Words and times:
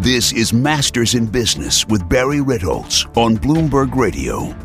This 0.00 0.32
is 0.32 0.54
Masters 0.54 1.14
in 1.14 1.26
Business 1.26 1.86
with 1.86 2.08
Barry 2.08 2.38
Ritholtz 2.38 3.04
on 3.18 3.36
Bloomberg 3.36 3.94
Radio. 3.94 4.56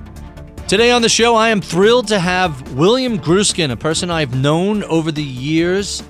Today 0.69 0.91
on 0.91 1.01
the 1.01 1.09
show, 1.09 1.35
I 1.35 1.49
am 1.49 1.59
thrilled 1.59 2.07
to 2.07 2.19
have 2.19 2.73
William 2.73 3.19
Grueskin, 3.19 3.69
a 3.69 3.75
person 3.75 4.09
I've 4.09 4.33
known 4.33 4.81
over 4.85 5.11
the 5.11 5.21
years 5.21 6.01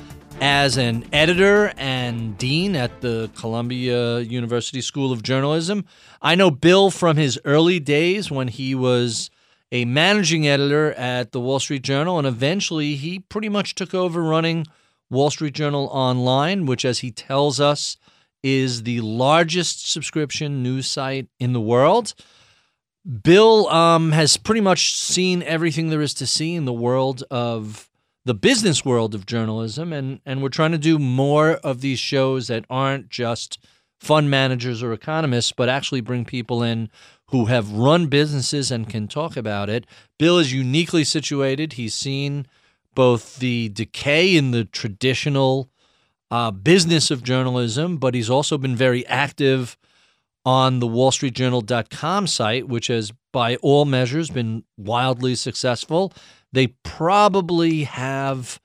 as 0.41 0.77
an 0.77 1.07
editor 1.11 1.73
and 1.75 2.37
dean 2.37 2.75
at 2.75 3.01
the 3.01 3.31
Columbia 3.35 4.19
University 4.19 4.79
School 4.79 5.11
of 5.11 5.23
Journalism. 5.23 5.85
I 6.21 6.35
know 6.35 6.51
Bill 6.51 6.91
from 6.91 7.17
his 7.17 7.39
early 7.45 7.79
days 7.79 8.29
when 8.29 8.47
he 8.47 8.75
was 8.75 9.31
a 9.71 9.85
managing 9.85 10.47
editor 10.47 10.93
at 10.93 11.31
the 11.31 11.39
Wall 11.39 11.59
Street 11.59 11.81
Journal, 11.81 12.19
and 12.19 12.27
eventually 12.27 12.95
he 12.95 13.17
pretty 13.17 13.49
much 13.49 13.73
took 13.73 13.95
over 13.95 14.21
running 14.21 14.67
Wall 15.09 15.31
Street 15.31 15.55
Journal 15.55 15.87
Online, 15.87 16.67
which, 16.67 16.85
as 16.85 16.99
he 16.99 17.09
tells 17.09 17.59
us, 17.59 17.97
is 18.45 18.83
the 18.83 19.01
largest 19.01 19.91
subscription 19.91 20.61
news 20.61 20.85
site 20.85 21.27
in 21.39 21.51
the 21.51 21.59
world. 21.59 22.13
Bill 23.23 23.67
um, 23.69 24.11
has 24.11 24.37
pretty 24.37 24.61
much 24.61 24.95
seen 24.95 25.41
everything 25.41 25.89
there 25.89 26.01
is 26.01 26.13
to 26.13 26.27
see 26.27 26.53
in 26.53 26.65
the 26.65 26.73
world 26.73 27.23
of 27.31 27.89
the 28.23 28.35
business 28.35 28.85
world 28.85 29.15
of 29.15 29.25
journalism, 29.25 29.91
and 29.91 30.19
and 30.27 30.43
we're 30.43 30.49
trying 30.49 30.73
to 30.73 30.77
do 30.77 30.99
more 30.99 31.53
of 31.63 31.81
these 31.81 31.99
shows 31.99 32.47
that 32.47 32.65
aren't 32.69 33.09
just 33.09 33.57
fund 33.99 34.29
managers 34.29 34.83
or 34.83 34.93
economists, 34.93 35.51
but 35.51 35.67
actually 35.67 36.01
bring 36.01 36.23
people 36.23 36.61
in 36.61 36.89
who 37.29 37.45
have 37.45 37.71
run 37.71 38.05
businesses 38.05 38.69
and 38.69 38.89
can 38.89 39.07
talk 39.07 39.35
about 39.35 39.69
it. 39.69 39.87
Bill 40.19 40.37
is 40.37 40.53
uniquely 40.53 41.03
situated. 41.03 41.73
He's 41.73 41.95
seen 41.95 42.45
both 42.93 43.37
the 43.37 43.69
decay 43.69 44.35
in 44.35 44.51
the 44.51 44.65
traditional 44.65 45.69
uh, 46.35 46.51
business 46.51 47.11
of 47.11 47.23
journalism, 47.23 47.95
but 47.95 48.13
he's 48.13 48.29
also 48.29 48.57
been 48.57 48.75
very 48.75 49.07
active 49.07 49.77
on 50.43 50.79
the 50.79 50.87
wallstreetjournal.com 50.87 52.27
site, 52.27 52.67
which 52.67 52.87
has, 52.87 53.13
by 53.31 53.55
all 53.57 53.85
measures, 53.85 54.29
been 54.29 54.65
wildly 54.75 55.33
successful. 55.33 56.11
They 56.51 56.67
probably 56.83 57.85
have, 57.85 58.59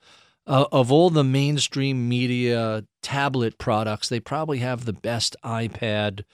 uh, 0.45 0.65
of 0.73 0.91
all 0.91 1.09
the 1.09 1.23
mainstream 1.23 2.09
media 2.09 2.83
tablet 3.01 3.57
products, 3.57 4.09
they 4.09 4.19
probably 4.19 4.57
have 4.57 4.83
the 4.83 4.91
best 4.91 5.37
iPad 5.41 6.25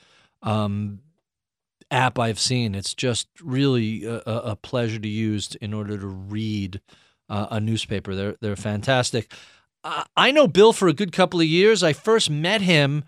um, 0.42 1.02
app 1.92 2.18
I've 2.18 2.40
seen. 2.40 2.74
It's 2.74 2.96
just 2.96 3.28
really 3.44 4.06
a, 4.06 4.22
a 4.26 4.56
pleasure 4.56 4.98
to 4.98 5.08
use 5.08 5.54
in 5.62 5.76
order 5.76 6.00
to 6.00 6.08
read 6.08 6.82
uh, 7.30 7.46
a 7.52 7.60
newspaper. 7.60 8.16
They're 8.16 8.36
they're 8.42 8.56
fantastic. 8.56 9.32
I 10.16 10.32
know 10.32 10.48
Bill 10.48 10.74
for 10.74 10.88
a 10.88 10.94
good 10.94 11.12
couple 11.12 11.40
of 11.40 11.46
years. 11.46 11.84
I 11.84 11.94
first 11.94 12.30
met 12.30 12.62
him 12.62 13.06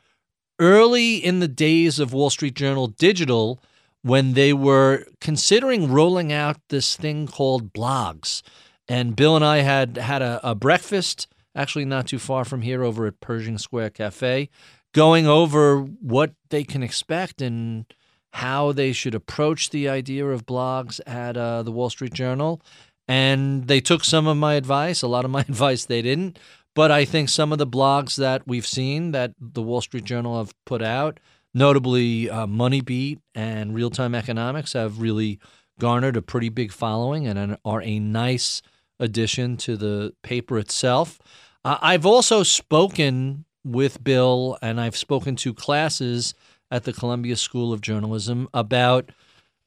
early 0.60 1.16
in 1.16 1.40
the 1.40 1.48
days 1.48 2.00
of 2.00 2.14
Wall 2.14 2.30
Street 2.30 2.54
Journal 2.54 2.88
Digital 2.88 3.62
when 4.02 4.34
they 4.34 4.54
were 4.54 5.06
considering 5.20 5.92
rolling 5.92 6.32
out 6.32 6.58
this 6.70 6.96
thing 6.96 7.28
called 7.28 7.74
blogs. 7.74 8.42
And 8.88 9.16
Bill 9.16 9.36
and 9.36 9.46
I 9.46 9.58
had 9.58 9.98
had 9.98 10.22
a, 10.22 10.40
a 10.44 10.56
breakfast, 10.56 11.28
actually 11.56 11.86
not 11.86 12.08
too 12.08 12.20
far 12.20 12.46
from 12.46 12.62
here, 12.62 12.84
over 12.84 13.06
at 13.06 13.20
Pershing 13.20 13.58
Square 13.58 13.92
Cafe, 13.92 14.50
going 14.94 15.28
over 15.28 15.82
what 15.82 16.34
they 16.50 16.64
can 16.64 16.82
expect 16.82 17.42
and 17.42 17.86
how 18.34 18.72
they 18.72 18.94
should 18.94 19.16
approach 19.16 19.70
the 19.70 19.90
idea 19.90 20.26
of 20.26 20.46
blogs 20.46 21.00
at 21.06 21.36
uh, 21.36 21.64
the 21.64 21.72
Wall 21.72 21.90
Street 21.90 22.14
Journal. 22.14 22.62
And 23.08 23.68
they 23.68 23.82
took 23.82 24.04
some 24.04 24.28
of 24.28 24.38
my 24.38 24.54
advice. 24.54 25.02
A 25.02 25.08
lot 25.08 25.26
of 25.26 25.32
my 25.32 25.42
advice 25.50 25.86
they 25.86 26.02
didn't. 26.02 26.38
But 26.80 26.92
I 26.92 27.04
think 27.04 27.28
some 27.28 27.52
of 27.52 27.58
the 27.58 27.68
blogs 27.68 28.16
that 28.16 28.48
we've 28.48 28.66
seen 28.66 29.12
that 29.12 29.34
the 29.38 29.62
Wall 29.62 29.82
Street 29.82 30.06
Journal 30.06 30.38
have 30.38 30.54
put 30.66 30.82
out, 30.82 31.20
notably 31.54 32.30
uh, 32.30 32.48
Money 32.48 32.80
Beat 32.80 33.20
and 33.36 33.76
Real 33.76 33.90
Time 33.90 34.16
Economics, 34.16 34.72
have 34.72 35.02
really 35.02 35.40
garnered 35.78 36.16
a 36.16 36.22
pretty 36.22 36.48
big 36.48 36.72
following 36.72 37.28
and 37.28 37.58
are 37.66 37.82
a 37.82 38.00
nice 38.00 38.62
addition 38.98 39.58
to 39.58 39.76
the 39.76 40.14
paper 40.24 40.58
itself. 40.58 41.20
Uh, 41.66 41.80
I've 41.82 42.06
also 42.06 42.44
spoken 42.44 43.44
with 43.66 44.02
Bill 44.02 44.58
and 44.62 44.80
I've 44.80 44.96
spoken 44.96 45.36
to 45.36 45.54
classes 45.54 46.34
at 46.72 46.86
the 46.86 46.94
Columbia 46.94 47.36
School 47.36 47.74
of 47.74 47.82
Journalism 47.82 48.48
about 48.54 49.12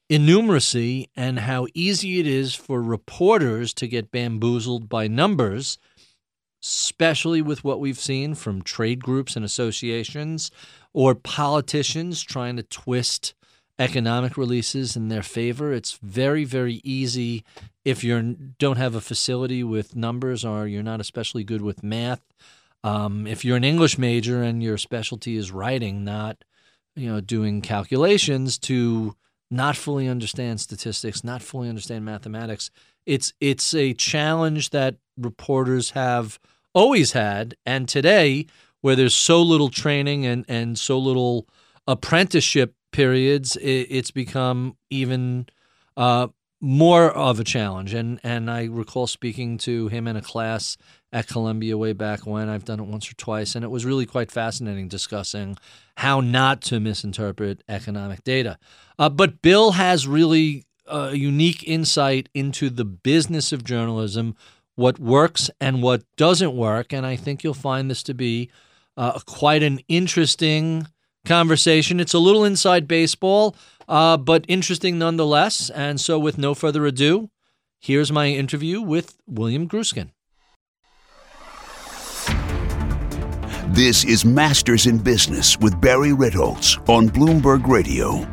innumeracy 0.08 1.08
and 1.14 1.40
how 1.40 1.66
easy 1.74 2.20
it 2.20 2.26
is 2.26 2.54
for 2.54 2.80
reporters 2.82 3.74
to 3.74 3.86
get 3.86 4.10
bamboozled 4.10 4.88
by 4.88 5.08
numbers, 5.08 5.76
especially 6.62 7.42
with 7.42 7.64
what 7.64 7.80
we've 7.80 7.98
seen 7.98 8.34
from 8.34 8.62
trade 8.62 9.02
groups 9.02 9.36
and 9.36 9.44
associations 9.44 10.50
or 10.92 11.14
politicians 11.14 12.22
trying 12.22 12.56
to 12.56 12.62
twist 12.62 13.34
economic 13.78 14.36
releases 14.36 14.96
in 14.96 15.08
their 15.08 15.22
favor. 15.22 15.72
It's 15.72 15.98
very, 16.02 16.44
very 16.44 16.80
easy 16.84 17.44
if 17.84 18.04
you 18.04 18.36
don't 18.58 18.76
have 18.76 18.94
a 18.94 19.00
facility 19.00 19.64
with 19.64 19.96
numbers 19.96 20.44
or 20.44 20.66
you're 20.66 20.82
not 20.82 21.00
especially 21.00 21.42
good 21.42 21.62
with 21.62 21.82
math. 21.82 22.22
Um, 22.84 23.26
if 23.26 23.44
you're 23.44 23.56
an 23.56 23.64
English 23.64 23.98
major 23.98 24.42
and 24.42 24.62
your 24.62 24.78
specialty 24.78 25.36
is 25.36 25.50
writing, 25.50 26.04
not 26.04 26.44
you 26.94 27.10
know, 27.10 27.20
doing 27.20 27.62
calculations 27.62 28.58
to 28.58 29.16
not 29.50 29.76
fully 29.76 30.08
understand 30.08 30.60
statistics, 30.60 31.24
not 31.24 31.42
fully 31.42 31.68
understand 31.68 32.04
mathematics. 32.04 32.70
It's 33.06 33.32
it's 33.40 33.74
a 33.74 33.94
challenge 33.94 34.70
that 34.70 34.96
reporters 35.16 35.90
have 35.90 36.38
always 36.74 37.12
had, 37.12 37.54
and 37.64 37.88
today, 37.88 38.46
where 38.80 38.96
there's 38.96 39.14
so 39.14 39.42
little 39.42 39.68
training 39.68 40.26
and 40.26 40.44
and 40.48 40.78
so 40.78 40.98
little 40.98 41.46
apprenticeship 41.86 42.74
periods, 42.92 43.56
it, 43.56 43.86
it's 43.90 44.10
become 44.10 44.76
even 44.90 45.46
uh, 45.96 46.28
more 46.60 47.10
of 47.10 47.40
a 47.40 47.44
challenge. 47.44 47.94
And 47.94 48.20
and 48.22 48.50
I 48.50 48.64
recall 48.64 49.06
speaking 49.06 49.58
to 49.58 49.88
him 49.88 50.06
in 50.06 50.16
a 50.16 50.22
class 50.22 50.76
at 51.12 51.26
Columbia 51.26 51.76
way 51.76 51.92
back 51.92 52.26
when. 52.26 52.48
I've 52.48 52.64
done 52.64 52.80
it 52.80 52.86
once 52.86 53.10
or 53.10 53.14
twice, 53.14 53.54
and 53.54 53.64
it 53.64 53.70
was 53.70 53.84
really 53.84 54.06
quite 54.06 54.30
fascinating 54.30 54.88
discussing 54.88 55.56
how 55.96 56.20
not 56.20 56.62
to 56.62 56.80
misinterpret 56.80 57.62
economic 57.68 58.24
data. 58.24 58.58
Uh, 58.98 59.08
but 59.08 59.42
Bill 59.42 59.72
has 59.72 60.06
really 60.06 60.64
a 60.86 61.14
unique 61.14 61.62
insight 61.66 62.28
into 62.34 62.70
the 62.70 62.84
business 62.84 63.52
of 63.52 63.64
journalism, 63.64 64.36
what 64.74 64.98
works 64.98 65.50
and 65.60 65.82
what 65.82 66.02
doesn't 66.16 66.56
work, 66.56 66.92
and 66.92 67.04
I 67.04 67.16
think 67.16 67.44
you'll 67.44 67.54
find 67.54 67.90
this 67.90 68.02
to 68.04 68.14
be 68.14 68.50
uh, 68.96 69.18
quite 69.26 69.62
an 69.62 69.80
interesting 69.88 70.86
conversation. 71.24 72.00
It's 72.00 72.14
a 72.14 72.18
little 72.18 72.44
inside 72.44 72.88
baseball, 72.88 73.56
uh, 73.88 74.16
but 74.16 74.44
interesting 74.48 74.98
nonetheless. 74.98 75.70
And 75.70 76.00
so, 76.00 76.18
with 76.18 76.38
no 76.38 76.54
further 76.54 76.86
ado, 76.86 77.30
here's 77.80 78.12
my 78.12 78.28
interview 78.28 78.80
with 78.80 79.16
William 79.26 79.68
Grueskin. 79.68 80.10
This 83.68 84.04
is 84.04 84.24
Masters 84.24 84.86
in 84.86 84.98
Business 84.98 85.58
with 85.58 85.80
Barry 85.80 86.10
Ritholtz 86.10 86.76
on 86.90 87.08
Bloomberg 87.08 87.66
Radio. 87.66 88.28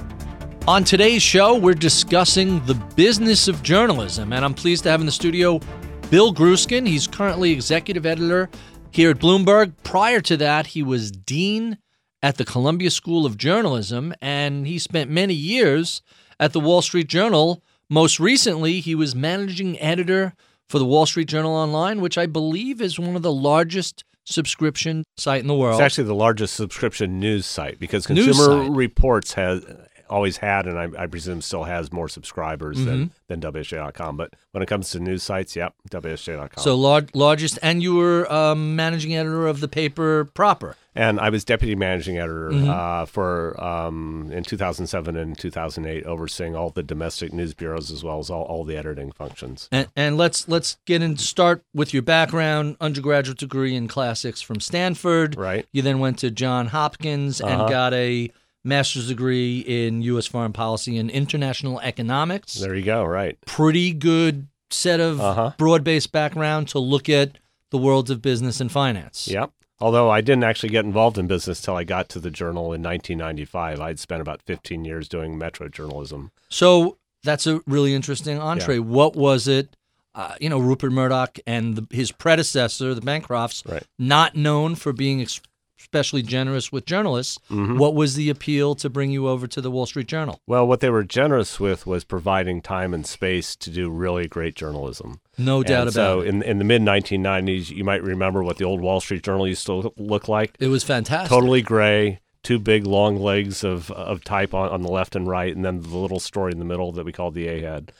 On 0.68 0.84
today's 0.84 1.24
show, 1.24 1.58
we're 1.58 1.74
discussing 1.74 2.64
the 2.66 2.76
business 2.96 3.48
of 3.48 3.64
journalism, 3.64 4.34
and 4.34 4.44
I'm 4.44 4.54
pleased 4.54 4.84
to 4.84 4.92
have 4.92 5.00
in 5.00 5.06
the 5.06 5.12
studio 5.12 5.62
Bill 6.10 6.34
Grueskin. 6.34 6.88
He's 6.88 7.06
currently 7.06 7.52
executive 7.52 8.04
editor 8.04 8.50
here 8.90 9.12
at 9.12 9.20
Bloomberg. 9.20 9.74
Prior 9.84 10.20
to 10.22 10.36
that, 10.38 10.68
he 10.68 10.82
was 10.82 11.12
dean 11.12 11.78
at 12.24 12.38
the 12.38 12.46
Columbia 12.46 12.90
School 12.90 13.28
of 13.28 13.38
Journalism, 13.38 14.16
and 14.20 14.66
he 14.66 14.80
spent 14.80 15.12
many 15.12 15.36
years 15.36 16.02
at 16.40 16.52
the 16.52 16.60
Wall 16.60 16.82
Street 16.82 17.08
Journal. 17.08 17.64
Most 17.92 18.20
recently, 18.20 18.80
he 18.80 18.96
was 18.96 19.14
managing 19.14 19.80
editor 19.80 20.34
for 20.68 20.80
the 20.80 20.86
Wall 20.86 21.06
Street 21.06 21.28
Journal 21.28 21.54
Online, 21.54 22.02
which 22.02 22.18
I 22.18 22.26
believe 22.26 22.82
is 22.82 23.00
one 23.00 23.16
of 23.16 23.22
the 23.22 23.32
largest 23.32 24.04
subscription 24.26 25.04
site 25.18 25.42
in 25.42 25.48
the 25.48 25.56
world. 25.56 25.80
It's 25.80 25.86
actually 25.86 26.06
the 26.06 26.16
largest 26.16 26.56
subscription 26.56 27.20
news 27.20 27.46
site 27.46 27.80
because 27.80 28.08
Consumer 28.08 28.72
Reports 28.72 29.34
has 29.34 29.64
always 30.10 30.38
had, 30.38 30.68
and 30.68 30.78
I, 30.78 31.04
I, 31.04 31.08
presume 31.08 31.42
still 31.42 31.64
has 31.64 31.92
more 31.92 32.10
subscribers 32.10 32.78
mm-hmm. 32.78 33.10
than, 33.28 33.40
than 33.40 33.54
WSJ.com. 33.54 34.18
But 34.18 34.34
when 34.52 34.64
it 34.64 34.68
comes 34.68 34.90
to 34.92 35.00
news 35.00 35.24
sites, 35.24 35.56
yep, 35.56 35.74
WSJ.com. 35.90 36.64
So 36.64 36.76
large, 36.76 37.14
largest, 37.14 37.60
and 37.62 37.82
you 37.82 37.96
were 37.96 38.32
um, 38.32 38.76
managing 38.76 39.16
editor 39.16 39.48
of 39.48 39.60
the 39.60 39.68
paper 39.68 40.26
proper. 40.26 40.76
And 40.96 41.20
I 41.20 41.30
was 41.30 41.46
deputy 41.46 41.76
managing 41.76 42.18
editor 42.18 42.50
mm-hmm. 42.50 42.70
uh, 42.70 43.06
for 43.06 43.62
um, 43.64 44.30
in 44.34 44.44
2007 44.44 45.16
and 45.16 45.38
2008, 45.38 46.04
overseeing 46.06 46.56
all 46.56 46.72
the 46.72 46.84
domestic 46.84 47.32
news 47.32 47.54
bureaus 47.54 47.92
as 47.92 48.04
well 48.04 48.20
as 48.20 48.30
all, 48.30 48.44
all 48.44 48.66
the 48.66 48.76
editing 48.76 49.12
functions. 49.12 49.70
And, 49.72 49.88
and 49.96 50.18
let's 50.18 50.50
let's 50.50 50.78
get 50.86 51.02
and 51.02 51.20
start 51.20 51.64
with 51.74 51.94
your 51.94 52.04
background: 52.04 52.76
undergraduate 52.82 53.38
degree 53.38 53.76
in 53.76 53.88
classics 53.88 54.42
from 54.42 54.60
Stanford. 54.60 55.38
Right. 55.38 55.66
You 55.72 55.84
then 55.84 56.00
went 56.00 56.20
to 56.20 56.32
John 56.32 56.68
Hopkins 56.68 57.40
uh-huh. 57.40 57.62
and 57.62 57.70
got 57.70 57.94
a 57.94 58.32
master's 58.64 59.08
degree 59.08 59.60
in 59.60 60.02
U.S. 60.04 60.28
foreign 60.28 60.54
policy 60.54 60.98
and 60.98 61.10
international 61.10 61.80
economics. 61.82 62.56
There 62.56 62.76
you 62.76 62.84
go. 62.84 63.04
Right. 63.04 63.40
Pretty 63.46 63.94
good 63.94 64.48
set 64.70 65.00
of 65.00 65.20
uh-huh. 65.20 65.54
broad-based 65.58 66.12
background 66.12 66.68
to 66.70 66.80
look 66.80 67.10
at 67.10 67.38
the 67.72 67.78
worlds 67.78 68.10
of 68.10 68.22
business 68.22 68.60
and 68.60 68.72
finance. 68.72 69.28
Yep. 69.28 69.52
Although 69.82 70.10
I 70.10 70.22
didn't 70.22 70.44
actually 70.44 70.70
get 70.70 70.84
involved 70.84 71.18
in 71.18 71.28
business 71.28 71.62
till 71.62 71.76
I 71.76 71.86
got 71.86 72.10
to 72.10 72.20
the 72.20 72.30
Journal 72.30 72.74
in 72.74 72.84
1995. 72.84 73.80
I'd 73.80 74.00
spent 74.00 74.22
about 74.22 74.42
15 74.42 74.84
years 74.84 75.08
doing 75.08 75.38
metro 75.38 75.70
journalism. 75.70 76.32
So 76.50 76.98
that's 77.24 77.48
a 77.48 77.62
really 77.66 77.94
interesting 77.94 78.40
entree. 78.40 78.76
Yeah. 78.76 78.82
What 78.82 79.16
was 79.16 79.48
it? 79.48 79.76
Uh, 80.14 80.36
you 80.42 80.50
know, 80.50 80.60
Rupert 80.60 80.92
Murdoch 80.92 81.38
and 81.48 81.76
the, 81.76 81.96
his 81.96 82.12
predecessor, 82.12 82.94
the 82.94 83.02
Bancrofts, 83.02 83.70
Right. 83.72 83.84
not 83.98 84.36
known 84.36 84.76
for 84.76 84.92
being 84.92 85.22
ex- 85.22 85.40
especially 85.80 86.22
generous 86.22 86.72
with 86.72 86.86
journalists. 86.86 87.40
Mm-hmm. 87.50 87.78
What 87.78 87.96
was 87.96 88.16
the 88.16 88.30
appeal 88.30 88.76
to 88.76 88.90
bring 88.90 89.12
you 89.12 89.28
over 89.28 89.48
to 89.48 89.62
the 89.62 89.72
Wall 89.72 89.86
Street 89.86 90.08
Journal? 90.08 90.42
Well, 90.46 90.68
what 90.68 90.82
they 90.82 90.90
were 90.90 91.04
generous 91.04 91.60
with 91.60 91.88
was 91.88 92.04
providing 92.04 92.62
time 92.62 92.94
and 92.94 93.06
space 93.06 93.56
to 93.58 93.70
do 93.70 93.90
really 93.90 94.28
great 94.28 94.56
journalism. 94.56 95.22
No 95.38 95.64
doubt 95.64 95.88
and 95.88 95.90
about 95.90 95.94
so 95.94 96.22
it. 96.22 96.28
in 96.28 96.44
in 96.44 96.58
the 96.58 96.64
mid 96.64 96.82
1990s, 96.82 97.70
you 97.70 97.84
might 97.84 98.04
remember 98.04 98.44
what 98.44 98.58
the 98.58 98.66
old 98.66 98.82
Wall 98.82 99.00
Street 99.00 99.24
Journal 99.24 99.48
used 99.48 99.66
to 99.68 99.94
look 99.98 100.28
like. 100.28 100.56
It 100.60 100.68
was 100.68 100.84
fantastic. 100.84 101.30
Totally 101.30 101.62
gray, 101.62 102.20
two 102.44 102.60
big 102.60 102.86
long 102.86 103.18
legs 103.18 103.64
of 103.64 103.90
of 103.92 104.24
type 104.24 104.54
on, 104.54 104.70
on 104.70 104.82
the 104.82 104.92
left 104.92 105.16
and 105.16 105.28
right, 105.28 105.56
and 105.56 105.64
then 105.64 105.82
the 105.82 105.98
little 105.98 106.20
story 106.20 106.52
in 106.52 106.60
the 106.60 106.66
middle 106.66 106.92
that 106.92 107.06
we 107.06 107.12
called 107.12 107.34
the 107.34 107.48
A 107.48 107.62
head. 107.62 107.92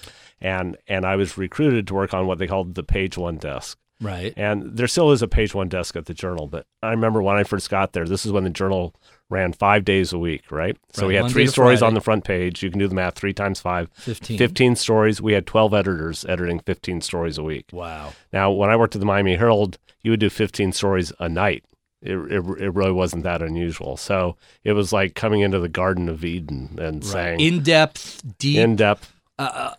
And 0.42 0.78
and 0.88 1.06
I 1.06 1.16
was 1.16 1.38
recruited 1.38 1.88
to 1.88 1.94
work 1.94 2.14
on 2.14 2.28
what 2.28 2.38
they 2.40 2.48
called 2.48 2.76
the 2.76 2.84
page 2.84 3.18
one 3.18 3.38
desk. 3.38 3.78
Right. 4.02 4.34
And 4.38 4.78
there 4.78 4.88
still 4.88 5.12
is 5.12 5.22
a 5.22 5.28
page 5.28 5.54
one 5.54 5.68
desk 5.68 5.96
at 5.96 6.06
the 6.06 6.14
Journal, 6.14 6.48
but 6.48 6.66
I 6.82 6.92
remember 6.92 7.22
when 7.22 7.36
I 7.36 7.44
first 7.44 7.70
got 7.70 7.94
there, 7.94 8.06
this 8.06 8.26
is 8.26 8.32
when 8.32 8.46
the 8.46 8.50
Journal 8.50 8.96
ran 9.30 9.54
five 9.54 9.84
days 9.86 10.14
a 10.14 10.18
week, 10.18 10.52
right? 10.52 10.78
So 10.94 11.02
Right, 11.04 11.08
we 11.10 11.16
had 11.16 11.22
Monday 11.24 11.34
three 11.34 11.48
stories 11.48 11.80
Friday. 11.80 11.88
on 11.90 11.94
the 11.96 12.02
front 12.02 12.24
page. 12.24 12.64
You 12.64 12.70
can 12.72 12.80
do 12.80 12.88
the 12.88 12.96
math 12.96 13.16
three 13.16 13.34
times 13.34 13.60
five. 13.60 13.90
15. 13.96 14.38
15 14.38 14.76
stories. 14.76 15.22
We 15.22 15.34
had 15.34 15.46
12 15.46 15.74
editors 15.74 16.26
editing 16.26 16.60
15 16.62 17.02
stories 17.02 17.38
a 17.38 17.44
week. 17.44 17.66
Wow. 17.72 18.14
Now, 18.34 18.52
when 18.52 18.70
I 18.70 18.76
worked 18.78 18.96
at 18.96 19.00
the 19.00 19.06
Miami 19.06 19.36
Herald, 19.36 19.78
you 20.02 20.12
would 20.12 20.20
do 20.20 20.30
15 20.30 20.72
stories 20.72 21.12
a 21.20 21.28
night. 21.28 21.64
It, 22.02 22.16
it, 22.16 22.44
it 22.62 22.70
really 22.74 22.94
wasn't 22.94 23.24
that 23.24 23.42
unusual. 23.42 23.98
So 23.98 24.38
it 24.64 24.72
was 24.72 24.94
like 24.94 25.16
coming 25.16 25.42
into 25.42 25.60
the 25.60 25.68
Garden 25.68 26.08
of 26.08 26.24
Eden 26.24 26.78
and 26.80 27.04
saying 27.04 27.42
In 27.42 27.62
depth, 27.62 28.24
deep, 28.38 28.58
in 28.58 28.78
depth. 28.78 29.14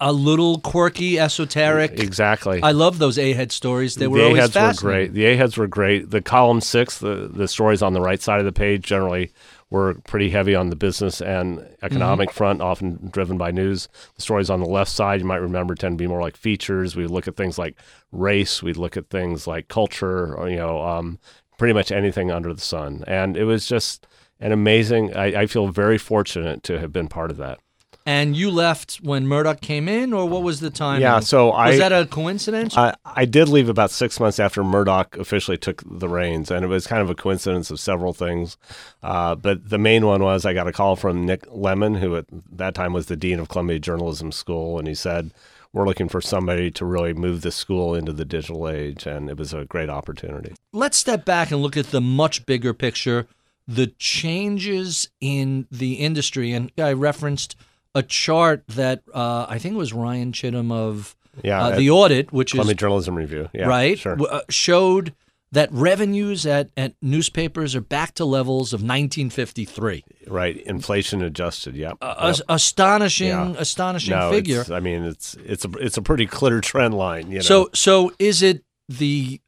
A 0.00 0.12
little 0.12 0.58
quirky, 0.60 1.18
esoteric. 1.18 1.92
Exactly. 2.00 2.62
I 2.62 2.72
love 2.72 2.98
those 2.98 3.18
A 3.18 3.32
head 3.34 3.52
stories. 3.52 3.94
They 3.96 4.06
were 4.06 4.18
the 4.18 4.24
always 4.24 4.56
A-heads 4.56 4.82
were 4.82 4.90
great. 4.90 5.12
The 5.12 5.26
A-heads 5.26 5.56
were 5.58 5.66
great. 5.66 6.10
The 6.10 6.22
column 6.22 6.60
six, 6.60 6.98
the, 6.98 7.30
the 7.32 7.46
stories 7.46 7.82
on 7.82 7.92
the 7.92 8.00
right 8.00 8.20
side 8.22 8.38
of 8.38 8.46
the 8.46 8.52
page 8.52 8.84
generally 8.84 9.32
were 9.68 9.94
pretty 10.06 10.30
heavy 10.30 10.54
on 10.54 10.70
the 10.70 10.76
business 10.76 11.20
and 11.20 11.64
economic 11.82 12.30
Mm-hmm. 12.30 12.36
front, 12.36 12.62
often 12.62 13.08
driven 13.12 13.36
by 13.38 13.50
news. 13.50 13.86
The 14.16 14.22
stories 14.22 14.50
on 14.50 14.60
the 14.60 14.68
left 14.68 14.90
side, 14.90 15.20
you 15.20 15.26
might 15.26 15.36
remember, 15.36 15.74
tend 15.74 15.98
to 15.98 16.02
be 16.02 16.08
more 16.08 16.20
like 16.22 16.36
features. 16.36 16.96
We'd 16.96 17.10
look 17.10 17.28
at 17.28 17.36
things 17.36 17.58
like 17.58 17.76
race. 18.12 18.62
We'd 18.62 18.76
look 18.78 18.96
at 18.96 19.10
things 19.10 19.46
like 19.46 19.68
culture, 19.68 20.34
or, 20.34 20.48
you 20.48 20.56
know, 20.56 20.82
um, 20.82 21.18
pretty 21.58 21.74
much 21.74 21.92
anything 21.92 22.30
under 22.30 22.52
the 22.54 22.60
sun. 22.60 23.04
And 23.06 23.36
it 23.36 23.44
was 23.44 23.66
just 23.66 24.06
an 24.40 24.50
amazing, 24.52 25.14
I, 25.14 25.42
I 25.42 25.46
feel 25.46 25.68
very 25.68 25.98
fortunate 25.98 26.62
to 26.64 26.80
have 26.80 26.92
been 26.92 27.06
part 27.08 27.30
of 27.30 27.36
that. 27.36 27.60
And 28.06 28.34
you 28.34 28.50
left 28.50 28.96
when 29.02 29.26
Murdoch 29.26 29.60
came 29.60 29.88
in, 29.88 30.12
or 30.14 30.26
what 30.26 30.42
was 30.42 30.60
the 30.60 30.70
time? 30.70 31.02
Yeah, 31.02 31.20
so 31.20 31.50
I 31.50 31.68
was 31.68 31.78
that 31.78 31.92
a 31.92 32.06
coincidence? 32.06 32.76
I, 32.76 32.94
I 33.04 33.26
did 33.26 33.48
leave 33.48 33.68
about 33.68 33.90
six 33.90 34.18
months 34.18 34.40
after 34.40 34.64
Murdoch 34.64 35.16
officially 35.18 35.58
took 35.58 35.82
the 35.86 36.08
reins, 36.08 36.50
and 36.50 36.64
it 36.64 36.68
was 36.68 36.86
kind 36.86 37.02
of 37.02 37.10
a 37.10 37.14
coincidence 37.14 37.70
of 37.70 37.78
several 37.78 38.14
things. 38.14 38.56
Uh, 39.02 39.34
but 39.34 39.68
the 39.68 39.78
main 39.78 40.06
one 40.06 40.22
was 40.22 40.46
I 40.46 40.54
got 40.54 40.66
a 40.66 40.72
call 40.72 40.96
from 40.96 41.26
Nick 41.26 41.46
Lemann, 41.50 41.98
who 41.98 42.16
at 42.16 42.24
that 42.50 42.74
time 42.74 42.92
was 42.94 43.06
the 43.06 43.16
dean 43.16 43.38
of 43.38 43.48
Columbia 43.48 43.78
Journalism 43.78 44.32
School, 44.32 44.78
and 44.78 44.88
he 44.88 44.94
said, 44.94 45.30
"We're 45.72 45.86
looking 45.86 46.08
for 46.08 46.22
somebody 46.22 46.70
to 46.70 46.86
really 46.86 47.12
move 47.12 47.42
the 47.42 47.52
school 47.52 47.94
into 47.94 48.14
the 48.14 48.24
digital 48.24 48.66
age," 48.66 49.06
and 49.06 49.28
it 49.28 49.36
was 49.36 49.52
a 49.52 49.66
great 49.66 49.90
opportunity. 49.90 50.54
Let's 50.72 50.96
step 50.96 51.26
back 51.26 51.50
and 51.50 51.60
look 51.60 51.76
at 51.76 51.90
the 51.90 52.00
much 52.00 52.46
bigger 52.46 52.72
picture, 52.72 53.26
the 53.68 53.88
changes 53.98 55.10
in 55.20 55.66
the 55.70 55.94
industry. 55.94 56.52
And 56.52 56.72
I 56.78 56.94
referenced 56.94 57.56
a 57.94 58.02
chart 58.02 58.64
that 58.68 59.02
uh, 59.12 59.46
I 59.48 59.58
think 59.58 59.74
it 59.74 59.78
was 59.78 59.92
Ryan 59.92 60.32
Chittum 60.32 60.70
of 60.72 61.16
Yeah, 61.42 61.62
uh, 61.64 61.76
the 61.76 61.90
audit, 61.90 62.32
which 62.32 62.52
Columbia 62.52 62.72
is 62.74 62.78
Journalism 62.78 63.14
Review, 63.16 63.48
yeah, 63.52 63.66
right, 63.66 63.98
Sure. 63.98 64.16
uh, 64.30 64.40
showed 64.48 65.14
that 65.52 65.68
revenues 65.72 66.46
at, 66.46 66.70
at 66.76 66.94
newspapers 67.02 67.74
are 67.74 67.80
back 67.80 68.14
to 68.14 68.24
levels 68.24 68.72
of 68.72 68.80
1953. 68.82 70.04
Right, 70.28 70.56
inflation 70.58 71.22
adjusted. 71.22 71.74
Yeah, 71.74 71.94
A- 72.00 72.06
Yep. 72.06 72.16
as- 72.20 72.42
astonishing, 72.48 73.28
Yeah. 73.28 73.54
astonishing 73.58 74.14
no, 74.16 74.30
figure. 74.30 74.64
I 74.70 74.78
mean, 74.78 75.02
it's 75.02 75.34
it's 75.44 75.64
a 75.64 75.70
it's 75.80 75.96
a 75.96 76.02
pretty 76.02 76.26
clear 76.26 76.60
trend 76.60 76.94
line. 76.94 77.30
You 77.32 77.38
know. 77.38 77.42
So, 77.42 77.70
so 77.74 78.12
is 78.20 78.42
it 78.42 78.62
the 78.88 79.40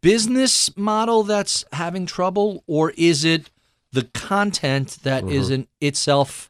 business 0.00 0.76
model 0.76 1.22
that's 1.22 1.64
having 1.72 2.06
trouble, 2.06 2.62
or 2.66 2.92
is 2.96 3.24
it 3.24 3.50
the 3.92 4.04
content 4.14 4.98
that 5.02 5.24
Mm-hmm. 5.24 5.60
not 5.60 5.66
itself 5.80 6.49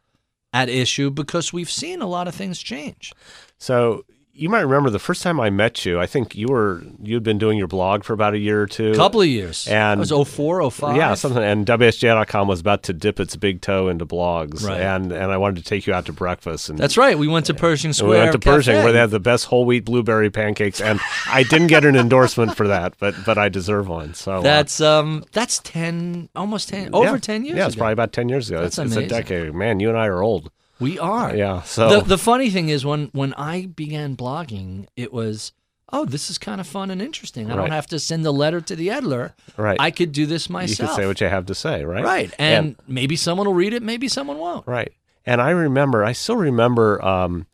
at 0.52 0.68
issue? 0.68 1.10
Because 1.10 1.52
we've 1.52 1.70
seen 1.70 2.00
a 2.00 2.06
lot 2.06 2.28
of 2.28 2.34
things 2.34 2.58
change. 2.58 3.12
So 3.58 4.04
you 4.32 4.48
might 4.48 4.60
remember 4.60 4.88
the 4.90 4.98
first 4.98 5.22
time 5.22 5.38
I 5.40 5.50
met 5.50 5.84
you. 5.84 6.00
I 6.00 6.06
think 6.06 6.34
you 6.34 6.46
were 6.48 6.82
you'd 7.02 7.22
been 7.22 7.36
doing 7.38 7.58
your 7.58 7.66
blog 7.66 8.04
for 8.04 8.12
about 8.12 8.32
a 8.32 8.38
year 8.38 8.62
or 8.62 8.66
two. 8.66 8.92
A 8.92 8.96
couple 8.96 9.20
of 9.20 9.26
years. 9.26 9.66
And- 9.66 10.00
that 10.00 10.10
was 10.14 10.28
04, 10.28 10.70
05. 10.70 10.96
Yeah, 10.96 11.14
something. 11.14 11.42
And 11.42 11.66
WSJ.com 11.66 12.48
was 12.48 12.60
about 12.60 12.82
to 12.84 12.92
dip 12.92 13.20
its 13.20 13.36
big 13.36 13.60
toe 13.60 13.88
into 13.88 14.06
blogs, 14.06 14.64
Right. 14.66 14.80
and 14.80 15.12
and 15.12 15.30
I 15.32 15.36
wanted 15.36 15.56
to 15.56 15.68
take 15.68 15.86
you 15.86 15.92
out 15.92 16.06
to 16.06 16.12
breakfast. 16.12 16.68
And 16.70 16.78
That's 16.78 16.96
right. 16.96 17.18
We 17.18 17.28
went 17.28 17.46
to 17.46 17.54
Pershing 17.54 17.92
Square. 17.92 18.10
we 18.10 18.16
went 18.18 18.32
to 18.32 18.38
Pershing 18.38 18.74
Cafe. 18.74 18.84
where 18.84 18.92
they 18.92 18.98
had 19.00 19.10
the 19.10 19.20
best 19.20 19.46
whole 19.46 19.64
wheat 19.64 19.84
blueberry 19.84 20.30
pancakes, 20.30 20.80
and 20.80 21.00
I 21.26 21.42
didn't 21.42 21.66
get 21.68 21.84
an 21.84 21.96
endorsement 21.96 22.56
for 22.56 22.68
that, 22.68 22.94
but 22.98 23.14
but 23.26 23.36
I 23.36 23.48
deserve 23.48 23.88
one. 23.88 24.14
So 24.14 24.34
uh, 24.34 24.40
That's 24.42 24.80
um, 24.80 25.24
that's 25.32 25.58
ten, 25.58 26.28
almost 26.36 26.68
ten, 26.70 26.94
over 26.94 27.04
yeah. 27.12 27.16
ten 27.18 27.44
years. 27.44 27.56
Yeah, 27.58 27.66
it's 27.66 27.74
ago. 27.74 27.80
probably 27.80 27.92
about 27.94 28.12
ten 28.12 28.28
years 28.28 28.48
ago. 28.48 28.62
That's 28.62 28.78
it's, 28.78 28.96
it's 28.96 29.04
a 29.04 29.06
decade. 29.08 29.54
Man, 29.54 29.80
you 29.80 29.88
and 29.88 29.98
I 29.98 30.06
are 30.06 30.22
old. 30.22 30.50
We 30.80 30.98
are. 30.98 31.36
Yeah. 31.36 31.62
So 31.62 32.00
The 32.00 32.00
the 32.00 32.18
funny 32.18 32.50
thing 32.50 32.68
is 32.68 32.84
when 32.84 33.10
when 33.12 33.34
I 33.34 33.66
began 33.66 34.16
blogging, 34.16 34.86
it 34.96 35.12
was 35.12 35.52
oh 35.92 36.04
this 36.04 36.30
is 36.30 36.38
kind 36.38 36.60
of 36.60 36.66
fun 36.66 36.90
and 36.90 37.00
interesting. 37.02 37.50
I 37.50 37.56
don't 37.56 37.70
have 37.70 37.86
to 37.88 37.98
send 37.98 38.24
a 38.26 38.30
letter 38.30 38.60
to 38.60 38.74
the 38.76 38.90
editor. 38.90 39.34
right, 39.56 39.78
I 39.80 39.90
could 39.90 40.12
do 40.12 40.26
this 40.26 40.48
myself. 40.50 40.78
you 40.78 40.86
can 40.86 40.96
say 40.96 41.06
what 41.06 41.20
you 41.20 41.28
have 41.28 41.46
to 41.46 41.54
say, 41.54 41.84
right? 41.84 42.04
right, 42.04 42.34
and, 42.38 42.76
maybe 42.88 43.16
someone 43.16 43.46
will 43.46 43.54
read 43.54 43.74
it, 43.74 43.82
maybe 43.82 44.08
someone 44.08 44.38
won't. 44.38 44.66
Right. 44.66 44.92
And 45.26 45.40
I 45.42 45.50
remember, 45.50 46.02
I 46.02 46.12
still 46.12 46.36
remember 46.36 47.04
um, 47.04 47.46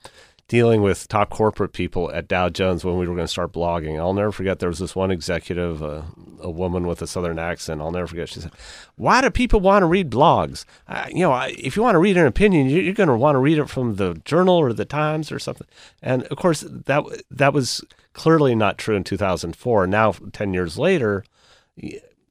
dealing 0.49 0.81
with 0.81 1.09
top 1.09 1.29
corporate 1.31 1.73
people 1.73 2.11
at 2.13 2.29
Dow 2.29 2.49
Jones 2.49 2.85
when 2.85 2.97
we 2.99 3.09
were 3.09 3.15
going 3.17 3.27
to 3.27 3.33
start 3.33 3.53
blogging. 3.53 3.99
I'll 3.99 4.13
never 4.15 4.31
forget 4.31 4.61
there 4.61 4.69
was 4.69 4.79
this 4.79 4.95
one 4.95 5.11
executive, 5.11 5.83
uh, 5.83 6.03
a 6.41 6.49
woman 6.51 6.87
with 6.87 7.03
a 7.03 7.07
southern 7.09 7.39
accent. 7.39 7.81
I'll 7.81 7.91
never 7.91 8.07
forget. 8.07 8.29
She 8.29 8.41
said, 8.41 8.53
Why 8.95 9.21
do 9.21 9.31
people 9.31 9.59
want 9.59 9.83
to 9.83 9.87
read 9.87 10.09
blogs? 10.11 10.65
Uh, 10.87 11.07
you 11.11 11.21
know, 11.21 11.33
I- 11.33 11.55
if 11.59 11.77
you 11.77 11.83
want 11.83 11.97
to 11.97 12.01
read 12.01 12.17
an 12.17 12.27
opinion, 12.27 12.69
you- 12.71 12.81
you're 12.81 12.95
going 12.95 13.09
to 13.09 13.17
want 13.17 13.35
to 13.35 13.41
read 13.41 13.59
it 13.59 13.69
from 13.69 13.97
the 13.97 14.21
Journal 14.25 14.55
or 14.57 14.73
the 14.73 14.85
Times 14.85 15.33
or 15.33 15.41
something. 15.41 15.67
And 16.01 16.23
of 16.25 16.37
course, 16.37 16.61
that, 16.69 17.05
that 17.31 17.53
was 17.53 17.83
clearly 18.13 18.55
not 18.55 18.79
true 18.79 18.95
in 18.95 19.03
2004. 19.03 19.87
Now, 19.89 20.13
10 20.33 20.55
years 20.55 20.79
later, 20.79 21.25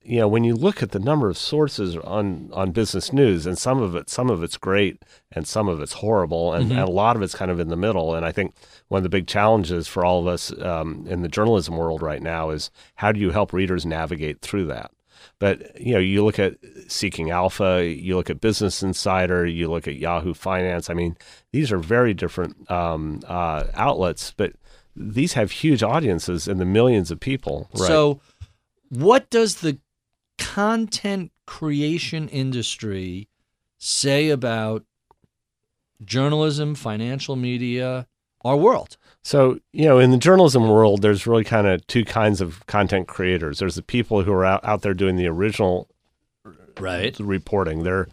you 0.06 0.20
know, 0.20 0.28
when 0.28 0.44
you 0.44 0.56
look 0.56 0.84
at 0.84 0.92
the 0.92 1.00
number 1.00 1.30
of 1.30 1.38
sources 1.38 1.98
on 1.98 2.50
on 2.54 2.72
business 2.72 3.12
news, 3.12 3.46
and 3.46 3.58
some 3.58 3.82
of 3.82 3.96
it, 3.96 4.10
some 4.10 4.30
of 4.30 4.44
it's 4.44 4.58
great, 4.58 5.04
and 5.32 5.48
some 5.48 5.68
of 5.68 5.82
it's 5.82 5.94
horrible, 5.94 6.54
and, 6.54 6.72
and 6.72 6.80
a 6.80 6.86
lot 6.86 7.16
of 7.16 7.22
it's 7.22 7.34
kind 7.34 7.50
of 7.50 7.60
in 7.60 7.70
the 7.70 7.76
middle. 7.76 8.14
And 8.14 8.26
I 8.26 8.32
think 8.32 8.56
one 8.88 9.00
of 9.00 9.04
the 9.04 9.10
big 9.10 9.28
challenges 9.28 9.88
for 9.88 10.06
all 10.06 10.20
of 10.20 10.28
us 10.28 10.54
um, 10.62 11.06
in 11.08 11.22
the 11.22 11.28
journalism 11.28 11.76
world 11.76 12.02
right 12.02 12.22
now 12.22 12.52
is 12.52 12.70
how 12.96 13.12
do 13.12 13.20
you 13.20 13.32
help 13.32 13.52
readers 13.52 13.86
navigate 13.86 14.42
through 14.42 14.68
that? 14.68 14.92
But 15.40 15.80
you 15.80 15.94
know, 15.94 16.00
you 16.00 16.24
look 16.24 16.38
at 16.38 16.56
Seeking 16.88 17.32
Alpha, 17.32 17.86
you 17.86 18.16
look 18.16 18.30
at 18.30 18.40
Business 18.40 18.84
Insider, 18.84 19.46
you 19.46 19.70
look 19.70 19.88
at 19.88 19.96
Yahoo 19.96 20.34
Finance. 20.34 20.90
I 20.90 20.94
mean, 20.94 21.18
these 21.52 21.72
are 21.72 21.80
very 21.80 22.14
different 22.14 22.70
um, 22.70 23.22
uh, 23.28 23.66
outlets, 23.74 24.34
but 24.38 24.54
these 24.96 25.34
have 25.34 25.52
huge 25.52 25.84
audiences 25.84 26.48
and 26.48 26.60
the 26.60 26.66
millions 26.66 27.12
of 27.12 27.20
people. 27.20 27.70
Right? 27.74 27.88
So, 27.88 28.22
what 28.90 29.30
does 29.30 29.56
the 29.56 29.80
content 30.38 31.32
creation 31.46 32.27
industry 32.30 33.27
say 33.77 34.30
about 34.30 34.84
journalism, 36.04 36.75
financial 36.75 37.36
media, 37.36 38.08
our 38.44 38.58
world? 38.58 38.98
So, 39.24 39.60
you 39.72 39.86
know, 39.86 40.00
in 40.00 40.12
the 40.12 40.18
journalism 40.18 40.68
world, 40.68 41.01
there's 41.01 41.25
really 41.25 41.44
kind 41.44 41.68
of 41.68 41.86
two 41.88 42.06
kinds 42.06 42.42
of 42.42 42.65
content 42.68 43.08
creators. 43.08 43.60
There's 43.60 43.75
the 43.75 43.82
people 43.82 44.24
who 44.24 44.32
are 44.34 44.46
out, 44.46 44.63
out 44.63 44.82
there 44.82 44.94
doing 44.94 45.15
the 45.15 45.27
original 45.27 45.89
Right. 46.80 47.18
reporting. 47.20 47.84
They're 47.84 48.08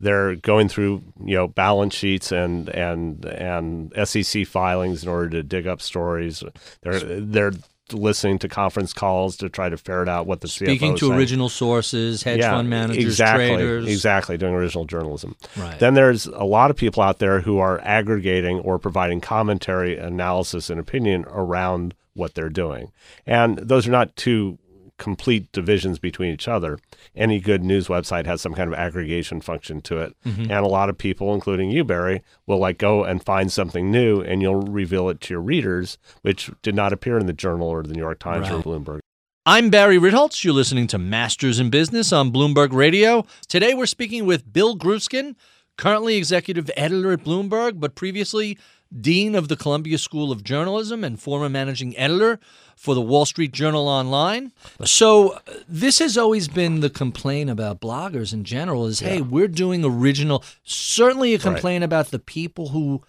they're 0.00 0.36
going 0.36 0.68
through, 0.68 1.02
you 1.24 1.34
know, 1.34 1.48
balance 1.48 1.94
sheets 1.94 2.30
and 2.30 2.68
and 2.68 3.24
and 3.24 3.92
SEC 4.08 4.46
filings 4.46 5.02
in 5.02 5.08
order 5.08 5.30
to 5.30 5.42
dig 5.42 5.66
up 5.66 5.82
stories. 5.82 6.42
They're 6.82 7.00
they're 7.00 7.52
listening 7.92 8.38
to 8.38 8.48
conference 8.48 8.92
calls 8.92 9.36
to 9.36 9.48
try 9.48 9.68
to 9.68 9.76
ferret 9.76 10.08
out 10.08 10.26
what 10.26 10.40
the 10.40 10.48
Speaking 10.48 10.92
CFO 10.94 10.98
to 10.98 11.06
saying. 11.06 11.12
original 11.18 11.48
sources, 11.48 12.22
hedge 12.22 12.40
Yeah, 12.40 12.52
fund 12.52 12.70
managers, 12.70 13.04
exactly, 13.04 13.48
traders. 13.48 13.86
exactly 13.86 14.38
doing 14.38 14.54
original 14.54 14.84
journalism. 14.86 15.36
Right. 15.56 15.78
Then 15.78 15.94
there's 15.94 16.26
a 16.26 16.44
lot 16.44 16.70
of 16.70 16.76
people 16.76 17.02
out 17.02 17.18
there 17.18 17.40
who 17.42 17.58
are 17.58 17.80
aggregating 17.82 18.60
or 18.60 18.78
providing 18.78 19.20
commentary, 19.20 19.98
analysis, 19.98 20.70
and 20.70 20.80
opinion 20.80 21.24
around 21.28 21.94
what 22.14 22.34
they're 22.34 22.48
doing. 22.48 22.90
And 23.26 23.58
those 23.58 23.86
are 23.86 23.90
not 23.90 24.14
two 24.16 24.58
complete 24.98 25.50
divisions 25.52 25.98
between 25.98 26.32
each 26.32 26.48
other. 26.48 26.78
Any 27.14 27.40
good 27.40 27.64
news 27.64 27.88
website 27.88 28.26
has 28.26 28.40
some 28.40 28.54
kind 28.54 28.72
of 28.72 28.78
aggregation 28.78 29.40
function 29.40 29.80
to 29.82 29.98
it, 29.98 30.16
mm-hmm. 30.24 30.42
and 30.42 30.64
a 30.64 30.68
lot 30.68 30.88
of 30.88 30.98
people, 30.98 31.34
including 31.34 31.70
you, 31.70 31.84
Barry, 31.84 32.22
will 32.46 32.58
like 32.58 32.78
go 32.78 33.04
and 33.04 33.24
find 33.24 33.50
something 33.50 33.90
new, 33.90 34.20
and 34.20 34.42
you'll 34.42 34.62
reveal 34.62 35.08
it 35.08 35.20
to 35.22 35.34
your 35.34 35.40
readers, 35.40 35.98
which 36.22 36.50
did 36.62 36.74
not 36.74 36.92
appear 36.92 37.18
in 37.18 37.26
the 37.26 37.32
Journal 37.32 37.68
or 37.68 37.82
the 37.82 37.94
New 37.94 38.00
York 38.00 38.18
Times 38.18 38.48
or 38.50 38.62
Bloomberg. 38.62 39.00
I'm 39.46 39.68
Barry 39.68 39.98
Ritholtz. 39.98 40.42
You're 40.42 40.54
listening 40.54 40.86
to 40.86 40.96
Masters 40.96 41.60
in 41.60 41.68
Business 41.68 42.12
on 42.12 42.32
Bloomberg 42.32 42.72
Radio. 42.72 43.26
Today 43.46 43.74
we're 43.74 43.84
speaking 43.84 44.24
with 44.24 44.50
Bill 44.50 44.74
Grueskin, 44.74 45.36
currently 45.76 46.16
executive 46.16 46.70
editor 46.76 47.12
at 47.12 47.24
Bloomberg, 47.24 47.78
but 47.78 47.94
previously 47.94 48.58
dean 49.00 49.34
of 49.34 49.48
the 49.48 49.56
Columbia 49.56 49.98
School 49.98 50.30
of 50.30 50.44
Journalism 50.44 51.02
and 51.04 51.20
former 51.20 51.48
managing 51.48 51.96
editor 51.96 52.38
for 52.76 52.94
the 52.94 53.00
Wall 53.00 53.24
Street 53.24 53.52
Journal 53.52 53.88
Online. 53.88 54.52
So 54.84 55.30
uh, 55.32 55.40
this 55.68 55.98
has 56.00 56.16
always 56.18 56.48
been 56.48 56.80
the 56.80 56.90
complaint 56.90 57.50
about 57.50 57.80
bloggers 57.80 58.32
in 58.32 58.44
general 58.44 58.86
is 58.86 59.00
hey, 59.00 59.20
we're 59.20 59.48
doing 59.48 59.84
original 59.84 60.42
certainly 60.64 61.34
a 61.34 61.38
complaint 61.38 61.84
about 61.84 62.08
the 62.10 62.18
people 62.18 62.68
who 62.68 63.02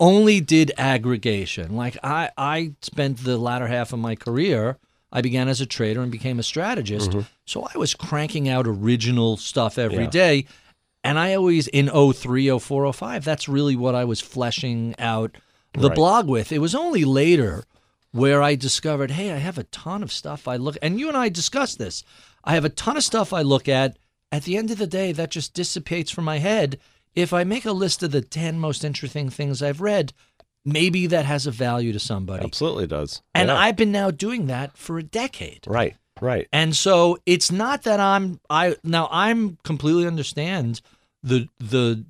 only 0.00 0.40
did 0.40 0.72
aggregation. 0.76 1.76
Like 1.76 1.96
I, 2.02 2.30
I 2.36 2.72
spent 2.82 3.18
the 3.24 3.38
latter 3.38 3.66
half 3.68 3.92
of 3.92 3.98
my 3.98 4.14
career. 4.16 4.78
I 5.12 5.20
began 5.20 5.46
as 5.48 5.60
a 5.60 5.66
trader 5.66 6.02
and 6.02 6.10
became 6.10 6.40
a 6.40 6.42
strategist. 6.42 7.14
So 7.46 7.68
I 7.72 7.78
was 7.78 7.94
cranking 7.94 8.48
out 8.48 8.66
original 8.66 9.36
stuff 9.36 9.78
every 9.78 10.04
Yeah. 10.04 10.10
day, 10.10 10.46
And 11.04 11.18
I 11.18 11.34
always, 11.34 11.68
in 11.68 11.88
03, 11.88 12.48
04, 12.58 12.92
05, 12.92 13.24
that's 13.24 13.48
really 13.48 13.76
what 13.76 13.94
I 13.94 14.04
was 14.04 14.20
fleshing 14.20 14.94
out 14.98 15.36
the 15.74 15.88
Right. 15.88 15.94
blog 15.94 16.26
with. 16.28 16.50
It 16.50 16.60
was 16.60 16.74
only 16.74 17.04
later 17.04 17.64
where 18.10 18.42
I 18.42 18.54
discovered, 18.54 19.10
hey, 19.10 19.30
I 19.32 19.36
have 19.38 19.58
a 19.58 19.64
ton 19.64 20.02
of 20.02 20.10
stuff 20.12 20.48
I 20.48 20.56
look 20.56 20.76
and 20.80 20.98
you 20.98 21.08
and 21.08 21.16
I 21.16 21.28
discussed 21.28 21.78
this. 21.78 22.02
I 22.44 22.54
have 22.54 22.64
a 22.64 22.68
ton 22.70 22.96
of 22.96 23.04
stuff 23.04 23.32
I 23.32 23.42
look 23.42 23.68
at. 23.68 23.96
At 24.32 24.44
the 24.44 24.56
end 24.56 24.70
of 24.70 24.78
the 24.78 24.86
day, 24.86 25.12
that 25.12 25.30
just 25.30 25.52
dissipates 25.54 26.10
from 26.10 26.24
my 26.24 26.38
head. 26.38 26.78
If 27.14 27.32
I 27.32 27.44
make 27.44 27.64
a 27.64 27.72
list 27.72 28.02
of 28.02 28.10
the 28.10 28.20
10 28.22 28.58
most 28.58 28.82
interesting 28.84 29.30
things 29.30 29.62
I've 29.62 29.80
read, 29.80 30.12
maybe 30.64 31.06
that 31.08 31.24
has 31.26 31.46
a 31.46 31.50
value 31.50 31.92
to 31.92 32.00
somebody. 32.00 32.44
Absolutely 32.44 32.86
does. 32.86 33.20
And 33.34 33.48
Yeah. 33.48 33.56
I've 33.58 33.76
been 33.76 33.92
now 33.92 34.10
doing 34.10 34.46
that 34.46 34.76
for 34.78 34.98
a 34.98 35.02
decade. 35.02 35.64
right, 35.66 35.96
right. 36.24 36.48
And 36.52 36.74
so 36.74 37.18
it's 37.26 37.50
not 37.52 37.82
that 37.84 38.00
I'm 38.00 38.40
I 38.50 38.76
now 38.82 39.08
I'm 39.10 39.58
completely 39.64 40.06
understand 40.06 40.80
the 41.22 41.48
the 41.58 42.04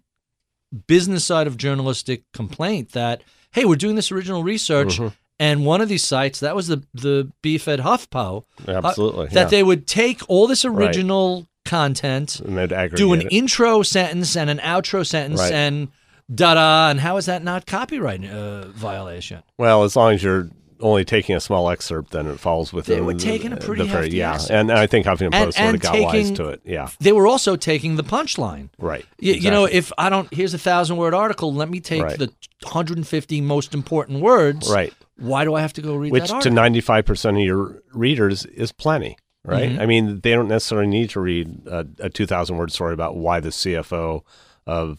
business 0.87 1.25
side 1.25 1.47
of 1.47 1.56
journalistic 1.56 2.23
complaint 2.33 2.92
that 2.92 3.23
hey 3.52 3.64
we're 3.64 3.76
doing 3.76 3.94
this 3.97 4.11
original 4.11 4.42
research 4.42 4.99
Mm-hmm. 4.99 5.09
and 5.38 5.64
one 5.64 5.80
of 5.80 5.88
these 5.88 6.02
sites 6.04 6.40
that 6.40 6.56
was 6.56 6.66
the 6.68 6.83
the 6.94 7.30
beef 7.42 7.68
at 7.68 7.78
HuffPo 7.80 8.44
uh, 8.66 8.73
Absolutely, 8.73 9.26
that 9.28 9.35
yeah. 9.35 9.44
they 9.47 9.62
would 9.62 9.87
take 9.87 10.21
all 10.28 10.47
this 10.49 10.64
original 10.64 11.47
content 11.64 12.40
And 12.40 12.59
they'd 12.59 12.73
aggregate 12.73 12.99
do 12.99 13.12
an 13.12 13.23
it. 13.23 13.28
intro 13.30 13.83
sentence 13.83 14.37
and 14.37 14.50
an 14.50 14.59
outro 14.59 15.06
sentence 15.06 15.40
Right. 15.40 15.52
and 15.52 15.88
da 16.35 16.54
da 16.54 16.90
and 16.90 16.99
how 17.00 17.16
is 17.18 17.26
that 17.26 17.42
not 17.44 17.66
copyright 17.66 18.25
uh, 18.25 18.66
violation 18.68 19.42
Well, 19.59 19.85
as 19.85 19.94
long 19.94 20.14
as 20.14 20.23
you're 20.25 20.49
only 20.81 21.04
taking 21.04 21.35
a 21.37 21.40
small 21.40 21.71
excerpt, 21.71 22.11
then 22.11 22.26
it 22.26 22.38
falls 22.40 22.73
within. 22.73 22.97
They 22.97 23.00
were 23.02 23.14
the- 23.14 23.19
taking 23.21 23.52
a 23.52 23.57
the 23.57 23.64
pretty 23.64 23.85
very- 23.85 24.04
hefty 24.04 24.16
yeah, 24.19 24.35
excerpt. 24.35 24.50
and 24.52 24.73
I 24.73 24.87
think 24.87 25.07
Huffington 25.07 25.26
And- 25.33 25.45
Post 25.47 25.57
sort 25.57 25.66
and 25.69 25.75
of 25.76 25.81
got 25.83 26.00
wise 26.00 26.31
to 26.33 26.49
it. 26.49 26.61
Yeah, 26.64 26.88
they 27.00 27.12
were 27.12 27.26
also 27.26 27.57
taking 27.57 27.97
the 27.97 28.04
punchline 28.04 28.69
right. 28.78 29.04
You, 29.19 29.35
you 29.35 29.50
know, 29.50 29.64
if 29.64 29.93
I 29.99 30.11
don't, 30.11 30.33
here's 30.33 30.54
a 30.54 30.59
thousand 30.59 30.97
word 30.97 31.14
article. 31.14 31.52
Let 31.54 31.69
me 31.71 31.81
take 31.81 32.02
Right. 32.02 32.19
the 32.19 32.31
150 32.62 33.40
most 33.40 33.75
important 33.75 34.21
words. 34.21 34.71
right, 34.71 34.93
Why 35.16 35.45
do 35.45 35.54
I 35.54 35.61
have 35.61 35.73
to 35.75 35.83
go 35.83 35.95
read 35.95 36.12
which 36.12 36.28
that 36.31 36.43
to 36.43 36.50
ninety 36.50 36.81
five 36.81 37.04
percent 37.04 37.37
of 37.37 37.43
your 37.43 37.83
readers 37.93 38.45
is 38.47 38.73
plenty. 38.73 39.16
Right. 39.47 39.71
Mm-hmm. 39.71 39.81
I 39.81 39.87
mean, 39.87 40.21
they 40.23 40.31
don't 40.33 40.49
necessarily 40.49 40.87
need 40.88 41.11
to 41.11 41.21
read 41.21 41.66
a, 41.66 41.87
a 42.00 42.09
two 42.11 42.26
thousand 42.26 42.57
word 42.57 42.73
story 42.73 42.95
about 42.95 43.16
why 43.16 43.40
the 43.40 43.50
CFO 43.50 44.23
of 44.66 44.99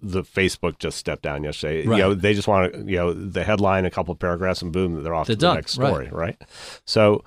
the 0.00 0.22
Facebook 0.22 0.78
just 0.78 0.98
stepped 0.98 1.22
down 1.22 1.44
yesterday. 1.44 1.86
Right. 1.86 1.96
You 1.96 2.02
know, 2.02 2.14
they 2.14 2.34
just 2.34 2.48
want 2.48 2.72
to, 2.72 2.78
you 2.80 2.96
know, 2.96 3.12
the 3.12 3.44
headline, 3.44 3.84
a 3.84 3.90
couple 3.90 4.12
of 4.12 4.18
paragraphs, 4.18 4.62
and 4.62 4.72
boom, 4.72 5.02
they're 5.02 5.14
off 5.14 5.26
They're 5.26 5.36
to 5.36 5.40
the 5.40 5.54
next 5.54 5.72
story. 5.72 6.08
Right. 6.10 6.40
So, 6.84 7.24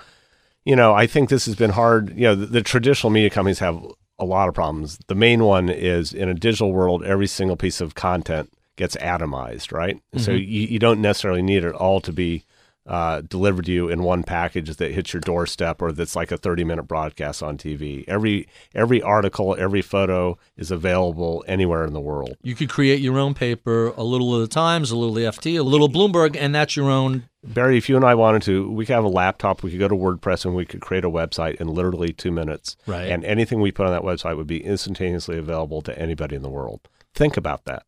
you 0.65 0.75
know, 0.75 0.93
I 0.93 1.07
think 1.07 1.29
this 1.29 1.45
has 1.45 1.55
been 1.55 1.71
hard. 1.71 2.15
You 2.15 2.27
know, 2.27 2.35
the, 2.35 2.45
the 2.45 2.61
traditional 2.61 3.09
media 3.09 3.29
companies 3.29 3.59
have 3.59 3.83
a 4.19 4.25
lot 4.25 4.49
of 4.49 4.55
problems. 4.55 4.99
The 5.07 5.15
main 5.15 5.43
one 5.43 5.69
is 5.69 6.13
in 6.13 6.29
a 6.29 6.33
digital 6.33 6.71
world, 6.71 7.03
every 7.03 7.27
single 7.27 7.55
piece 7.55 7.81
of 7.81 7.95
content 7.95 8.51
gets 8.75 8.95
atomized, 8.97 9.71
right? 9.71 10.01
So 10.17 10.31
mm-hmm. 10.31 10.37
you, 10.37 10.67
you 10.67 10.79
don't 10.79 11.01
necessarily 11.01 11.41
need 11.41 11.63
it 11.63 11.73
all 11.73 12.01
to 12.01 12.13
be 12.13 12.43
uh, 12.87 13.21
delivered 13.21 13.65
to 13.65 13.71
you 13.71 13.89
in 13.89 14.03
one 14.03 14.23
package 14.23 14.75
that 14.75 14.91
hits 14.91 15.13
your 15.13 15.21
doorstep 15.21 15.81
or 15.81 15.91
that's 15.91 16.15
like 16.15 16.31
a 16.31 16.37
30 16.37 16.63
minute 16.63 16.83
broadcast 16.83 17.43
on 17.43 17.57
TV. 17.57 18.03
Every 18.07 18.47
every 18.73 19.01
article, 19.01 19.55
every 19.57 19.81
photo 19.81 20.37
is 20.57 20.71
available 20.71 21.43
anywhere 21.47 21.85
in 21.85 21.93
the 21.93 21.99
world. 21.99 22.35
you 22.41 22.55
could 22.55 22.69
create 22.69 22.99
your 22.99 23.17
own 23.19 23.33
paper, 23.33 23.93
a 23.95 24.03
little 24.03 24.33
of 24.33 24.41
the 24.41 24.47
Times, 24.47 24.91
a 24.91 24.97
little 24.97 25.15
of 25.15 25.23
the 25.23 25.39
FT, 25.39 25.59
a 25.59 25.63
little 25.63 25.89
Bloomberg, 25.89 26.35
and 26.35 26.55
that's 26.55 26.75
your 26.75 26.89
own. 26.89 27.23
Barry, 27.43 27.77
if 27.77 27.87
you 27.87 27.95
and 27.95 28.03
I 28.03 28.15
wanted 28.15 28.41
to, 28.43 28.69
we 28.69 28.85
could 28.85 28.95
have 28.95 29.05
a 29.05 29.09
laptop, 29.09 29.63
we 29.63 29.71
could 29.71 29.79
go 29.79 29.87
to 29.87 29.95
WordPress 29.95 30.43
and 30.43 30.55
we 30.55 30.65
could 30.65 30.81
create 30.81 31.05
a 31.05 31.09
website 31.09 31.55
in 31.55 31.67
literally 31.67 32.11
two 32.11 32.31
minutes. 32.31 32.75
Right. 32.85 33.09
And 33.09 33.23
anything 33.23 33.61
we 33.61 33.71
put 33.71 33.85
on 33.85 33.93
that 33.93 34.01
website 34.01 34.35
would 34.35 34.47
be 34.47 34.63
instantaneously 34.63 35.37
available 35.37 35.81
to 35.83 35.97
anybody 35.97 36.35
in 36.35 36.41
the 36.41 36.49
world. 36.49 36.81
Think 37.13 37.37
about 37.37 37.65
that. 37.65 37.83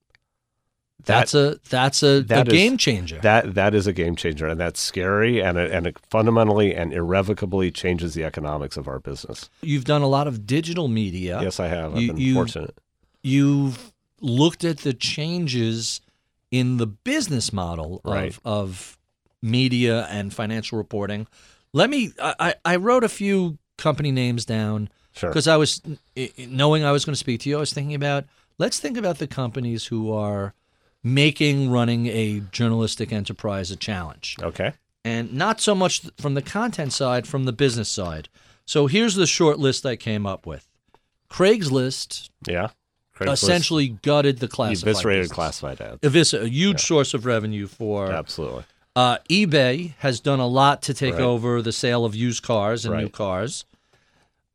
That's 1.06 1.34
a 1.34 1.60
that's 1.70 2.04
a, 2.04 2.18
a 2.18 2.22
that 2.24 2.48
is- 2.48 2.54
game 2.54 2.78
changer. 2.78 3.20
That 3.20 3.56
that 3.56 3.74
is 3.76 3.88
a 3.88 3.94
game 3.94 4.16
changer, 4.16 4.48
and 4.48 4.60
that's 4.60 4.80
scary, 4.80 5.42
and 5.42 5.58
it, 5.58 5.72
and 5.72 5.88
it 5.88 5.98
fundamentally 6.10 6.76
and 6.76 6.94
irrevocably 6.94 7.72
changes 7.72 8.14
the 8.14 8.24
economics 8.24 8.78
of 8.78 8.88
our 8.88 9.00
business. 9.00 9.50
You've 9.62 9.86
done 9.86 10.02
a 10.02 10.08
lot 10.08 10.28
of 10.28 10.46
digital 10.46 10.88
media. 10.88 11.42
Yes, 11.42 11.60
I 11.60 11.68
have. 11.68 11.96
I've 11.96 12.02
You- 12.02 12.08
been 12.14 12.18
you- 12.22 12.34
fortunate. 12.36 12.78
You've 13.24 13.92
looked 14.20 14.64
at 14.64 14.80
the 14.80 14.94
changes 14.94 16.02
in 16.52 16.78
the 16.78 16.88
business 16.88 17.54
model 17.54 18.02
of, 18.04 18.12
Right. 18.12 18.38
of 18.44 18.98
media 19.42 20.06
and 20.10 20.34
financial 20.34 20.78
reporting. 20.78 21.28
Let 21.74 21.90
me. 21.90 22.12
I, 22.22 22.56
I 22.66 22.76
wrote 22.76 23.04
a 23.04 23.10
few 23.10 23.58
company 23.78 24.12
names 24.12 24.46
down. 24.46 24.90
Sure. 25.14 25.30
because 25.30 25.46
I 25.46 25.58
was 25.58 25.82
i- 26.18 26.32
i- 26.40 26.46
knowing 26.50 26.86
I 26.86 26.94
was 26.94 27.04
going 27.04 27.12
to 27.14 27.18
speak 27.20 27.42
to 27.42 27.50
you. 27.50 27.58
I 27.58 27.60
was 27.60 27.74
thinking 27.74 27.96
about 27.96 28.24
let's 28.58 28.80
think 28.80 28.96
about 28.98 29.18
the 29.18 29.28
companies 29.28 29.88
who 29.88 30.10
are 30.14 30.54
making 31.04 31.70
running 31.70 32.08
a 32.08 32.42
journalistic 32.52 33.12
enterprise 33.12 33.72
a 33.72 33.76
challenge, 33.76 34.36
Okay. 34.42 34.74
and 35.04 35.34
not 35.34 35.60
so 35.60 35.74
much 35.74 36.02
from 36.20 36.34
the 36.36 36.42
content 36.42 36.94
side, 36.94 37.28
from 37.28 37.46
the 37.46 37.52
business 37.54 37.90
side. 37.90 38.30
So 38.66 38.88
here's 38.88 39.16
the 39.16 39.26
short 39.28 39.58
list 39.60 39.86
I 39.86 39.96
came 39.96 40.26
up 40.26 40.46
with. 40.46 40.68
Craigslist 41.30 42.30
Yeah. 42.48 42.70
Craigslist 43.16 43.34
essentially 43.34 43.88
gutted 44.02 44.40
the 44.40 44.48
classified 44.48 44.90
eviscerated 44.96 45.24
business. 45.24 45.36
classified 45.36 45.82
ads. 45.82 46.00
Evis- 46.02 46.40
a 46.40 46.48
huge 46.50 46.82
source 46.82 47.14
of 47.14 47.26
revenue 47.26 47.68
for 47.68 48.12
Absolutely. 48.12 48.64
uh, 48.96 49.18
eBay 49.30 49.94
has 50.00 50.20
done 50.20 50.40
a 50.40 50.48
lot 50.48 50.82
to 50.84 50.94
take 50.94 51.14
Right. 51.16 51.22
over 51.24 51.62
the 51.62 51.72
sale 51.72 52.04
of 52.06 52.16
used 52.16 52.44
cars 52.44 52.86
and 52.86 52.96
new 52.98 53.10
cars. 53.10 53.66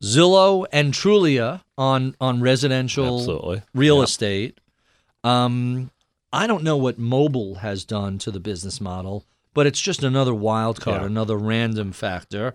Zillow 0.03 0.67
and 0.73 0.93
Trulia 0.93 1.63
on 1.79 2.15
on 2.21 2.41
residential 2.41 3.19
Absolutely. 3.19 3.63
real 3.75 3.99
Yep. 3.99 4.05
estate. 4.05 4.59
Um, 5.25 5.91
I 6.37 6.47
don't 6.47 6.63
know 6.63 6.77
what 6.77 6.99
mobile 6.99 7.57
has 7.57 7.85
done 7.85 8.19
to 8.19 8.31
the 8.31 8.41
business 8.41 8.81
model, 8.81 9.25
but 9.55 9.67
it's 9.67 9.81
just 9.81 10.03
another 10.03 10.35
wild 10.35 10.81
card, 10.81 11.01
Yeah. 11.03 11.07
another 11.07 11.37
random 11.37 11.93
factor. 11.93 12.55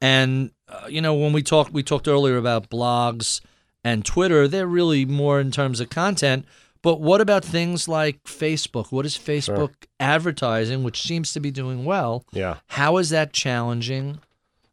And 0.00 0.50
uh, 0.68 0.86
you 0.88 1.00
know, 1.00 1.14
when 1.14 1.32
we 1.32 1.42
talked, 1.42 1.72
we 1.72 1.82
talked 1.82 2.08
earlier 2.08 2.36
about 2.36 2.70
blogs 2.70 3.40
and 3.84 4.04
Twitter. 4.04 4.48
They're 4.48 4.66
really 4.66 5.04
more 5.04 5.40
in 5.40 5.50
terms 5.50 5.80
of 5.80 5.90
content. 5.90 6.44
But 6.82 7.00
what 7.00 7.20
about 7.20 7.44
things 7.44 7.88
like 7.88 8.22
Facebook? 8.24 8.90
What 8.90 9.04
is 9.04 9.18
Facebook 9.18 9.72
advertising, 9.98 10.82
which 10.82 11.02
seems 11.02 11.32
to 11.34 11.40
be 11.40 11.50
doing 11.50 11.84
well? 11.84 12.24
Yeah. 12.32 12.56
How 12.68 12.96
is 12.96 13.10
that 13.10 13.32
challenging? 13.34 14.18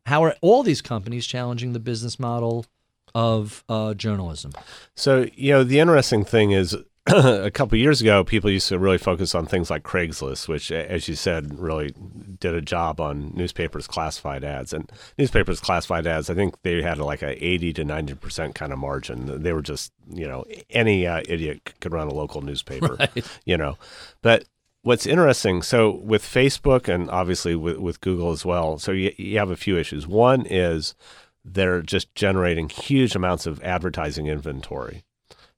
How 0.06 0.24
are 0.24 0.36
all 0.42 0.64
these 0.64 0.82
companies 0.82 1.28
challenging 1.28 1.74
the 1.74 1.80
business 1.82 2.18
model 2.18 2.66
of 3.14 3.64
uh, 3.68 3.94
journalism? 3.94 4.54
So, 4.96 5.28
you 5.36 5.52
know, 5.52 5.64
the 5.66 5.80
interesting 5.80 6.24
thing 6.24 6.52
is 6.52 6.78
a 7.16 7.52
couple 7.52 7.78
years 7.78 8.02
ago, 8.02 8.24
people 8.24 8.50
used 8.50 8.68
to 8.68 8.78
really 8.78 8.98
focus 8.98 9.34
on 9.34 9.46
things 9.46 9.70
like 9.70 9.84
Craigslist, 9.84 10.48
which, 10.48 10.72
as 10.72 11.08
you 11.08 11.16
said, 11.16 11.58
really 11.58 11.94
did 12.40 12.54
a 12.54 12.62
job 12.62 13.00
on 13.00 13.32
newspapers' 13.34 13.88
classified 13.88 14.44
ads. 14.44 14.74
And 14.74 14.92
newspapers' 15.18 15.62
classified 15.62 16.06
ads, 16.06 16.30
I 16.30 16.34
think 16.34 16.62
they 16.64 16.82
had 16.82 16.98
like 16.98 17.22
a 17.22 17.44
80 17.44 17.74
to 17.74 17.86
90% 17.86 18.56
kind 18.56 18.74
of 18.74 18.80
margin. 18.80 19.42
They 19.42 19.54
were 19.54 19.62
just, 19.62 19.94
you 20.12 20.28
know, 20.28 20.44
any 20.70 21.08
uh, 21.08 21.22
idiot 21.30 21.76
could 21.80 21.94
run 21.94 22.08
a 22.08 22.14
local 22.14 22.42
newspaper, 22.42 22.98
you 23.46 23.56
know. 23.56 23.78
But 24.22 24.44
what's 24.82 25.06
interesting, 25.06 25.62
so 25.62 25.92
with 25.92 26.24
Facebook 26.24 26.94
and 26.94 27.10
obviously 27.10 27.56
with, 27.56 27.78
with 27.78 28.02
Google 28.02 28.32
as 28.32 28.46
well, 28.46 28.80
so 28.80 28.92
you, 28.92 29.14
you 29.18 29.38
have 29.38 29.50
a 29.52 29.56
few 29.56 29.78
issues. 29.78 30.08
One 30.08 30.46
is 30.46 30.94
they're 31.46 31.82
just 31.82 32.14
generating 32.16 32.68
huge 32.68 33.16
amounts 33.16 33.46
of 33.46 33.64
advertising 33.64 34.28
inventory. 34.28 35.04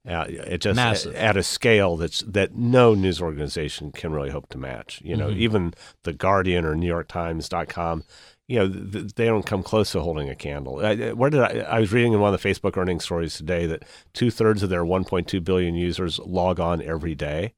Uh, 0.08 0.26
it 0.30 0.60
just 0.62 0.78
Massive. 0.78 1.14
at 1.16 1.36
a 1.36 1.44
scale 1.44 1.98
that's 1.98 2.22
that 2.22 2.56
no 2.56 2.96
news 2.96 3.22
organization 3.22 3.92
can 3.92 4.12
really 4.14 4.30
hope 4.30 4.48
to 4.50 4.58
match. 4.58 5.02
You 5.04 5.16
know, 5.18 5.28
Mm-hmm. 5.28 5.40
even 5.42 5.74
the 6.04 6.14
Guardian 6.14 6.64
or 6.66 6.74
New 6.76 6.88
York 6.88 7.10
Times.com, 7.10 8.04
you 8.48 8.60
know, 8.60 8.70
th- 8.70 8.92
th- 8.94 9.14
they 9.16 9.26
don't 9.26 9.46
come 9.46 9.62
close 9.62 9.92
to 9.92 10.00
holding 10.00 10.30
a 10.30 10.36
candle. 10.36 10.80
I, 10.84 11.12
where 11.12 11.30
did 11.30 11.42
I? 11.42 11.60
I 11.60 11.80
was 11.82 11.92
reading 11.92 12.14
in 12.14 12.22
one 12.22 12.34
of 12.34 12.42
the 12.42 12.50
Facebook 12.50 12.78
earnings 12.78 13.04
stories 13.04 13.36
today 13.36 13.66
that 13.68 13.84
two 14.14 14.32
thirds 14.32 14.64
of 14.64 14.70
their 14.70 14.86
1.2 14.86 15.44
billion 15.44 15.76
users 15.76 16.18
log 16.20 16.60
on 16.62 16.82
every 16.82 17.14
day. 17.14 17.54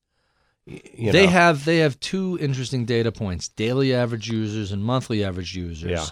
You 0.66 1.12
they 1.12 1.26
know, 1.26 1.32
have 1.32 1.66
they 1.66 1.78
have 1.78 2.00
two 2.00 2.38
interesting 2.42 2.86
data 2.86 3.12
points: 3.12 3.50
daily 3.50 3.94
average 3.94 4.30
users 4.30 4.72
and 4.72 4.84
monthly 4.84 5.24
average 5.24 5.56
users. 5.56 5.90
Yeah. 5.92 6.06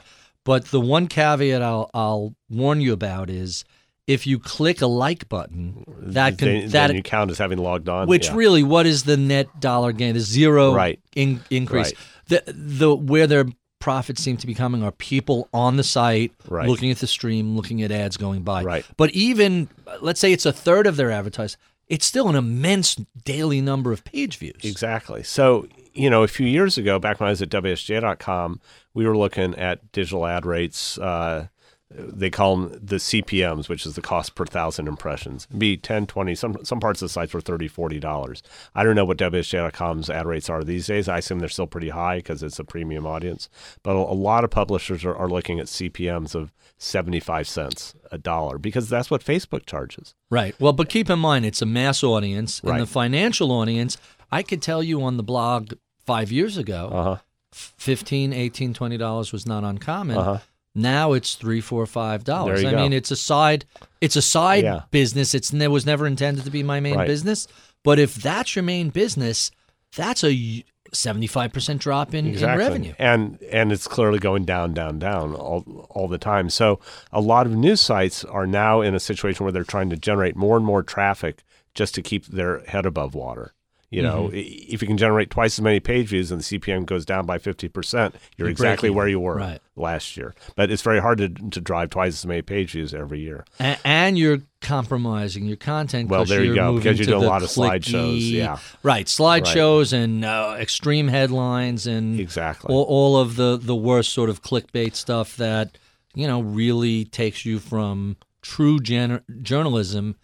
But 0.46 0.66
the 0.66 0.80
one 0.80 1.08
caveat 1.08 1.62
I'll 1.62 1.90
I'll 1.94 2.36
warn 2.50 2.82
you 2.82 2.94
about 2.94 3.30
is 3.30 3.64
if 4.10 4.26
you 4.26 4.40
click 4.40 4.82
a 4.82 4.88
like 4.88 5.30
button, 5.30 5.84
that 6.00 6.38
can 6.40 6.48
then, 6.48 6.70
that 6.70 6.88
then 6.88 6.96
you 6.96 7.04
count 7.04 7.30
as 7.30 7.38
having 7.38 7.60
logged 7.60 7.88
on. 7.88 8.08
which 8.08 8.28
yeah. 8.28 8.36
really 8.36 8.64
what 8.64 8.86
is 8.88 9.04
the 9.04 9.16
net 9.16 9.48
dollar 9.60 9.92
gain? 9.92 10.16
The 10.16 10.20
zero 10.20 10.74
Right. 10.74 11.00
in, 11.16 11.42
increase. 11.52 11.94
Right. 12.30 12.44
The 12.46 12.54
the 12.54 12.96
where 12.96 13.28
their 13.28 13.46
profits 13.80 14.22
seem 14.22 14.36
to 14.38 14.48
be 14.48 14.54
coming 14.56 14.84
are 14.84 14.92
people 14.92 15.48
on 15.54 15.78
the 15.78 15.84
site 15.84 16.32
Right. 16.48 16.68
looking 16.68 16.90
at 16.92 16.98
the 16.98 17.08
stream, 17.08 17.56
looking 17.56 17.82
at 17.84 17.92
ads 17.92 18.18
going 18.18 18.42
by. 18.42 18.64
Right. 18.64 18.86
But 18.98 19.12
even 19.12 19.70
let's 20.02 20.20
say 20.20 20.34
it's 20.34 20.46
a 20.46 20.52
third 20.52 20.88
of 20.88 20.96
their 20.98 21.12
advertised, 21.12 21.56
it's 21.88 22.06
still 22.06 22.28
an 22.30 22.36
immense 22.36 22.96
daily 23.24 23.62
number 23.62 23.92
of 23.92 24.04
page 24.04 24.38
views. 24.38 24.62
Exactly. 24.64 25.22
So, 25.24 25.68
you 25.94 26.10
know, 26.10 26.24
a 26.24 26.28
few 26.28 26.48
years 26.48 26.78
ago, 26.80 26.98
back 27.00 27.20
when 27.20 27.28
I 27.28 27.32
was 27.32 27.42
at 27.42 27.50
WSJ.com, 27.50 28.60
we 28.94 29.06
were 29.08 29.18
looking 29.18 29.56
at 29.56 29.92
digital 29.92 30.26
ad 30.26 30.46
rates. 30.46 30.98
Uh, 30.98 31.48
they 31.92 32.30
call 32.30 32.56
them 32.56 32.80
the 32.84 32.98
CPMs, 32.98 33.68
which 33.68 33.86
is 33.86 33.96
the 33.96 34.02
cost 34.02 34.36
per 34.36 34.46
thousand 34.46 34.88
impressions. 34.88 35.48
It'd 35.50 35.60
be 35.60 35.76
10, 35.76 36.06
20, 36.06 36.36
some, 36.36 36.58
some 36.64 36.80
parts 36.80 37.02
of 37.02 37.08
the 37.08 37.14
sites 37.14 37.34
were 37.34 37.42
30, 37.42 37.68
40 37.68 38.00
dollars. 38.00 38.44
I 38.76 38.84
don't 38.84 38.96
know 38.96 39.06
what 39.06 39.18
WSJ.com's 39.18 40.10
ad 40.10 40.28
rates 40.28 40.50
are 40.50 40.64
these 40.64 40.86
days. 40.88 41.08
I 41.10 41.18
assume 41.18 41.40
they're 41.40 41.50
still 41.50 41.66
pretty 41.68 41.90
high 41.90 42.18
because 42.18 42.44
it's 42.44 42.60
a 42.60 42.64
premium 42.64 43.06
audience. 43.08 43.50
But 43.82 43.92
a, 43.96 44.00
a 44.00 44.14
lot 44.14 44.44
of 44.44 44.52
publishers 44.52 45.04
are, 45.04 45.16
are 45.16 45.28
looking 45.30 45.60
at 45.60 45.66
CPMs 45.66 46.36
of 46.36 46.52
75 46.78 47.48
cents 47.48 47.96
a 48.12 48.18
dollar 48.20 48.58
because 48.60 48.88
that's 48.88 49.10
what 49.10 49.24
Facebook 49.24 49.66
charges. 49.66 50.14
Right. 50.30 50.56
Well, 50.60 50.74
but 50.74 50.90
keep 50.90 51.10
in 51.10 51.20
mind 51.20 51.46
it's 51.46 51.62
a 51.62 51.66
mass 51.66 52.04
audience 52.04 52.60
and 52.62 52.70
Right. 52.70 52.80
the 52.80 52.86
financial 52.86 53.52
audience. 53.52 53.98
I 54.32 54.44
could 54.44 54.62
tell 54.62 54.84
you 54.84 55.02
on 55.02 55.18
the 55.18 55.24
blog 55.24 55.74
five 56.06 56.32
years 56.32 56.56
ago, 56.58 56.90
Uh 56.94 57.04
huh. 57.04 57.18
15 57.52 58.32
18 58.32 58.74
20 58.76 58.98
dollars 58.98 59.32
was 59.34 59.46
not 59.48 59.64
uncommon 59.64 60.18
Uh 60.18 60.24
huh. 60.24 60.38
Now 60.76 61.14
it's 61.14 61.36
three 61.36 61.62
four 61.62 61.86
five 61.86 62.24
dollars 62.24 62.64
i 62.64 62.72
go. 62.72 62.78
mean 62.78 62.94
it's 62.94 63.12
a 63.12 63.16
side 63.16 63.66
it's 64.02 64.16
a 64.16 64.22
side 64.22 64.64
Yeah. 64.64 64.82
business 64.92 65.34
it's 65.34 65.52
it 65.54 65.68
was 65.72 65.86
never 65.86 66.06
intended 66.08 66.46
to 66.46 66.52
be 66.52 66.64
my 66.64 66.80
main 66.80 66.96
Right. 66.96 67.08
business 67.08 67.48
but 67.84 67.98
if 68.00 68.16
that's 68.16 68.56
your 68.56 68.64
main 68.64 68.90
business 68.90 69.52
that's 69.96 70.24
a 70.24 70.64
75% 70.94 71.78
drop 71.80 72.14
in, 72.16 72.28
in 72.28 72.44
revenue 72.44 72.94
and 72.98 73.40
and 73.52 73.72
it's 73.72 73.88
clearly 73.88 74.18
going 74.20 74.44
down, 74.44 74.74
down, 74.74 74.98
down 75.00 75.36
all 75.36 75.86
all 75.92 76.08
the 76.08 76.18
time. 76.18 76.50
So 76.50 76.80
a 77.12 77.22
lot 77.22 77.46
of 77.46 77.56
news 77.56 77.80
sites 77.80 78.24
are 78.26 78.48
now 78.48 78.82
in 78.82 78.96
a 78.96 79.00
situation 79.00 79.44
where 79.46 79.52
they're 79.52 79.64
trying 79.64 79.90
to 79.92 79.98
generate 79.98 80.36
more 80.36 80.58
and 80.58 80.66
more 80.66 80.82
traffic 80.82 81.44
just 81.76 81.94
to 81.96 82.02
keep 82.02 82.26
their 82.26 82.62
head 82.66 82.86
above 82.88 83.14
water. 83.14 83.54
You 83.92 84.04
know, 84.04 84.26
Mm-hmm. 84.28 84.74
if 84.74 84.82
you 84.84 84.88
can 84.88 84.98
generate 84.98 85.32
twice 85.32 85.58
as 85.58 85.64
many 85.64 85.80
page 85.80 86.10
views 86.10 86.32
and 86.32 86.40
the 86.42 86.44
CPM 86.60 86.86
goes 86.86 87.06
down 87.06 87.26
by 87.26 87.40
fifty 87.40 87.68
percent, 87.68 88.14
you're 88.38 88.48
You 88.50 88.54
break 88.56 88.66
exactly 88.68 88.88
even. 88.90 88.98
where 88.98 89.08
you 89.08 89.20
were 89.20 89.36
Right. 89.38 89.60
last 89.76 90.16
year. 90.16 90.36
But 90.56 90.70
it's 90.70 90.84
very 90.84 91.00
hard 91.02 91.18
to 91.18 91.30
to 91.30 91.60
drive 91.60 91.90
twice 91.90 92.14
as 92.14 92.26
many 92.26 92.44
page 92.44 92.74
views 92.74 92.94
every 92.94 93.20
year. 93.20 93.46
A- 93.60 93.78
and 93.84 94.16
you're 94.16 94.42
compromising 94.62 95.46
your 95.46 95.58
content 95.58 96.08
Well, 96.10 96.24
there 96.26 96.42
you 96.44 96.54
you're 96.54 96.56
go, 96.56 96.76
because 96.78 97.00
you 97.00 97.06
do 97.06 97.18
a 97.18 97.20
lot 97.20 97.42
of 97.42 97.50
slideshows, 97.50 98.30
yeah. 98.30 98.60
right 98.84 99.08
slideshows 99.08 99.92
and 99.92 100.24
uh, 100.24 100.56
extreme 100.60 101.08
headlines 101.08 101.88
and 101.88 102.20
Exactly. 102.20 102.72
all, 102.74 102.84
all 102.84 103.18
of 103.18 103.38
the 103.38 103.58
the 103.58 103.76
worst 103.76 104.14
sort 104.14 104.30
of 104.30 104.44
clickbait 104.44 104.96
stuff 104.96 105.36
that 105.38 105.78
you 106.14 106.28
know 106.28 106.42
really 106.42 107.06
takes 107.06 107.44
you 107.46 107.58
from 107.58 108.18
true 108.44 108.80
gen- 108.80 109.22
journalism 109.42 110.16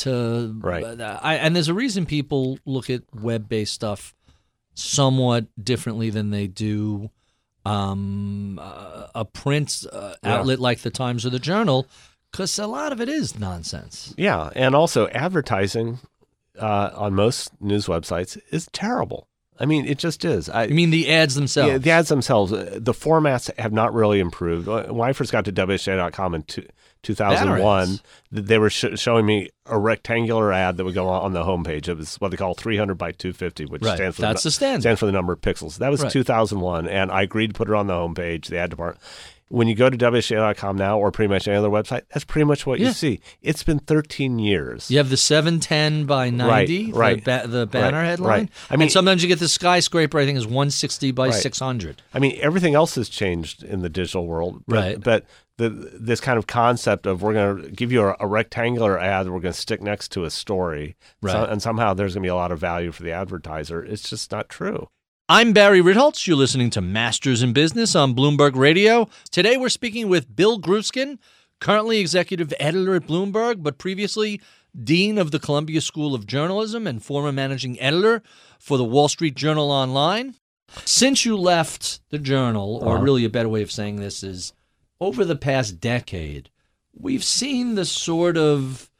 to 0.00 0.54
Right. 0.60 0.84
uh, 0.84 1.20
I, 1.22 1.36
and 1.36 1.54
there's 1.56 1.68
a 1.68 1.74
reason 1.74 2.06
people 2.06 2.58
look 2.66 2.90
at 2.90 3.02
web-based 3.14 3.72
stuff 3.72 4.14
somewhat 4.74 5.46
differently 5.62 6.10
than 6.10 6.30
they 6.30 6.46
do 6.46 7.10
um, 7.66 8.58
uh, 8.62 9.06
a 9.14 9.24
print 9.24 9.84
uh, 9.92 10.14
Yeah. 10.22 10.38
outlet 10.38 10.60
like 10.60 10.80
the 10.80 10.90
Times 10.90 11.26
or 11.26 11.30
the 11.30 11.38
Journal, 11.38 11.86
because 12.30 12.58
a 12.58 12.66
lot 12.66 12.92
of 12.92 13.00
it 13.00 13.08
is 13.08 13.38
nonsense. 13.38 14.14
Yeah, 14.16 14.50
and 14.54 14.74
also 14.74 15.08
advertising 15.08 15.98
uh, 16.58 16.90
on 16.94 17.14
most 17.14 17.50
news 17.60 17.86
websites 17.86 18.38
is 18.50 18.68
terrible. 18.72 19.26
I 19.58 19.66
mean, 19.66 19.84
it 19.86 19.98
just 19.98 20.24
is. 20.24 20.48
I, 20.48 20.62
I 20.64 20.66
mean, 20.68 20.90
the 20.90 21.12
ads 21.12 21.34
themselves. 21.34 21.70
Yeah, 21.72 21.78
the 21.78 21.90
ads 21.90 22.08
themselves, 22.08 22.50
uh, 22.50 22.78
the 22.80 22.94
formats 22.94 23.50
have 23.58 23.72
not 23.74 23.92
really 23.92 24.18
improved. 24.20 24.66
When 24.66 25.06
I 25.06 25.12
first 25.12 25.30
got 25.32 25.44
to 25.44 25.52
WSJ.com 25.52 26.34
in 26.34 26.42
two, 26.44 26.64
2001, 27.02 27.86
Banner 27.86 27.98
they 28.32 28.58
were 28.58 28.70
sh- 28.70 28.84
showing 28.96 29.26
me 29.26 29.48
a 29.66 29.78
rectangular 29.78 30.52
ad 30.52 30.76
that 30.76 30.84
would 30.84 30.94
go 30.94 31.08
on, 31.08 31.32
the 31.32 31.42
homepage. 31.44 31.88
It 31.88 31.94
was 31.96 32.16
what 32.16 32.30
they 32.30 32.36
call 32.36 32.54
300 32.54 32.94
by 32.96 33.12
250, 33.12 33.66
which 33.66 33.82
Right, 33.82 33.96
stands 33.96 34.16
for 34.16 34.22
that's 34.22 34.42
the, 34.42 34.48
the 34.48 34.52
standard. 34.52 34.82
stands 34.82 35.00
for 35.00 35.06
the 35.06 35.12
number 35.12 35.32
of 35.32 35.40
pixels. 35.40 35.78
That 35.78 35.90
was 35.90 36.02
Right. 36.02 36.12
2001, 36.12 36.88
and 36.88 37.10
I 37.10 37.22
agreed 37.22 37.48
to 37.48 37.54
put 37.54 37.68
it 37.68 37.74
on 37.74 37.86
the 37.86 37.94
homepage, 37.94 38.46
the 38.46 38.58
ad 38.58 38.70
department. 38.70 39.02
When 39.52 39.66
you 39.66 39.74
go 39.74 39.90
to 39.90 39.96
WSJ.com 39.98 40.76
now, 40.76 41.00
or 41.00 41.10
pretty 41.10 41.28
much 41.28 41.48
any 41.48 41.56
other 41.56 41.68
website, 41.70 42.02
that's 42.12 42.24
pretty 42.24 42.44
much 42.44 42.66
what 42.66 42.78
Yeah. 42.78 42.86
you 42.88 42.92
see. 42.92 43.18
It's 43.42 43.64
been 43.64 43.80
13 43.80 44.38
years. 44.38 44.88
You 44.92 44.98
have 44.98 45.10
the 45.10 45.16
710 45.16 46.04
by 46.06 46.30
90, 46.30 46.92
right, 46.92 47.16
the, 47.16 47.22
ba- 47.42 47.48
the 47.48 47.66
banner 47.66 47.96
right, 47.98 48.06
headline. 48.06 48.28
right. 48.28 48.48
I 48.70 48.74
mean, 48.74 48.80
mean- 48.80 48.88
sometimes 48.90 49.22
you 49.24 49.28
get 49.28 49.40
the 49.40 49.48
skyscraper, 49.48 50.20
I 50.20 50.24
think 50.24 50.38
is 50.38 50.46
160 50.46 51.10
by 51.10 51.26
Right. 51.30 51.34
600. 51.34 52.00
I 52.14 52.20
mean, 52.20 52.38
everything 52.40 52.76
else 52.76 52.94
has 52.94 53.08
changed 53.08 53.64
in 53.64 53.82
the 53.82 53.88
digital 53.88 54.24
world, 54.28 54.62
but, 54.68 54.76
Right. 54.76 55.00
But 55.02 55.24
the 55.60 55.90
this 55.94 56.20
kind 56.20 56.38
of 56.38 56.46
concept 56.46 57.06
of 57.06 57.22
we're 57.22 57.32
going 57.34 57.62
to 57.62 57.70
give 57.70 57.92
you 57.92 58.02
a, 58.08 58.16
a 58.20 58.26
rectangular 58.26 58.98
ad 58.98 59.26
that 59.26 59.32
we're 59.32 59.40
going 59.40 59.52
to 59.54 59.58
stick 59.60 59.80
next 59.82 60.08
to 60.12 60.24
a 60.24 60.30
story, 60.30 60.96
Right. 61.22 61.32
so- 61.32 61.44
and 61.44 61.62
somehow 61.62 61.94
there's 61.94 62.14
going 62.14 62.22
to 62.22 62.26
be 62.26 62.30
a 62.30 62.34
lot 62.34 62.50
of 62.52 62.58
value 62.58 62.90
for 62.92 63.02
the 63.02 63.12
advertiser. 63.12 63.82
It's 63.84 64.08
just 64.10 64.32
not 64.32 64.48
true. 64.48 64.88
I'm 65.28 65.52
Barry 65.52 65.80
Ritholtz. 65.80 66.26
You're 66.26 66.36
listening 66.36 66.70
to 66.70 66.80
Masters 66.80 67.40
in 67.42 67.52
Business 67.52 67.94
on 67.94 68.14
Bloomberg 68.16 68.56
Radio. 68.56 69.08
Today 69.30 69.56
we're 69.56 69.68
speaking 69.68 70.08
with 70.08 70.34
Bill 70.34 70.58
Grueskin, 70.60 71.18
currently 71.60 71.98
executive 72.00 72.52
editor 72.58 72.96
at 72.96 73.06
Bloomberg, 73.06 73.62
but 73.62 73.78
previously 73.78 74.40
dean 74.82 75.18
of 75.18 75.30
the 75.30 75.38
Columbia 75.38 75.80
School 75.80 76.14
of 76.16 76.26
Journalism 76.26 76.86
and 76.86 77.02
former 77.04 77.30
managing 77.32 77.78
editor 77.80 78.22
for 78.58 78.76
the 78.78 78.84
Wall 78.84 79.08
Street 79.08 79.34
Journal 79.36 79.70
Online. 79.70 80.34
Since 80.84 81.24
you 81.24 81.36
left 81.36 82.00
the 82.10 82.18
Journal, 82.18 82.78
or 82.82 82.94
Uh-huh. 82.94 83.02
really 83.02 83.24
a 83.24 83.30
better 83.30 83.48
way 83.48 83.62
of 83.62 83.70
saying 83.72 83.96
this 83.96 84.22
is 84.22 84.52
over 85.00 85.24
the 85.24 85.36
past 85.36 85.80
decade, 85.80 86.50
we've 86.94 87.24
seen 87.24 87.74
the 87.74 87.84
sort 87.84 88.36
of 88.36 88.90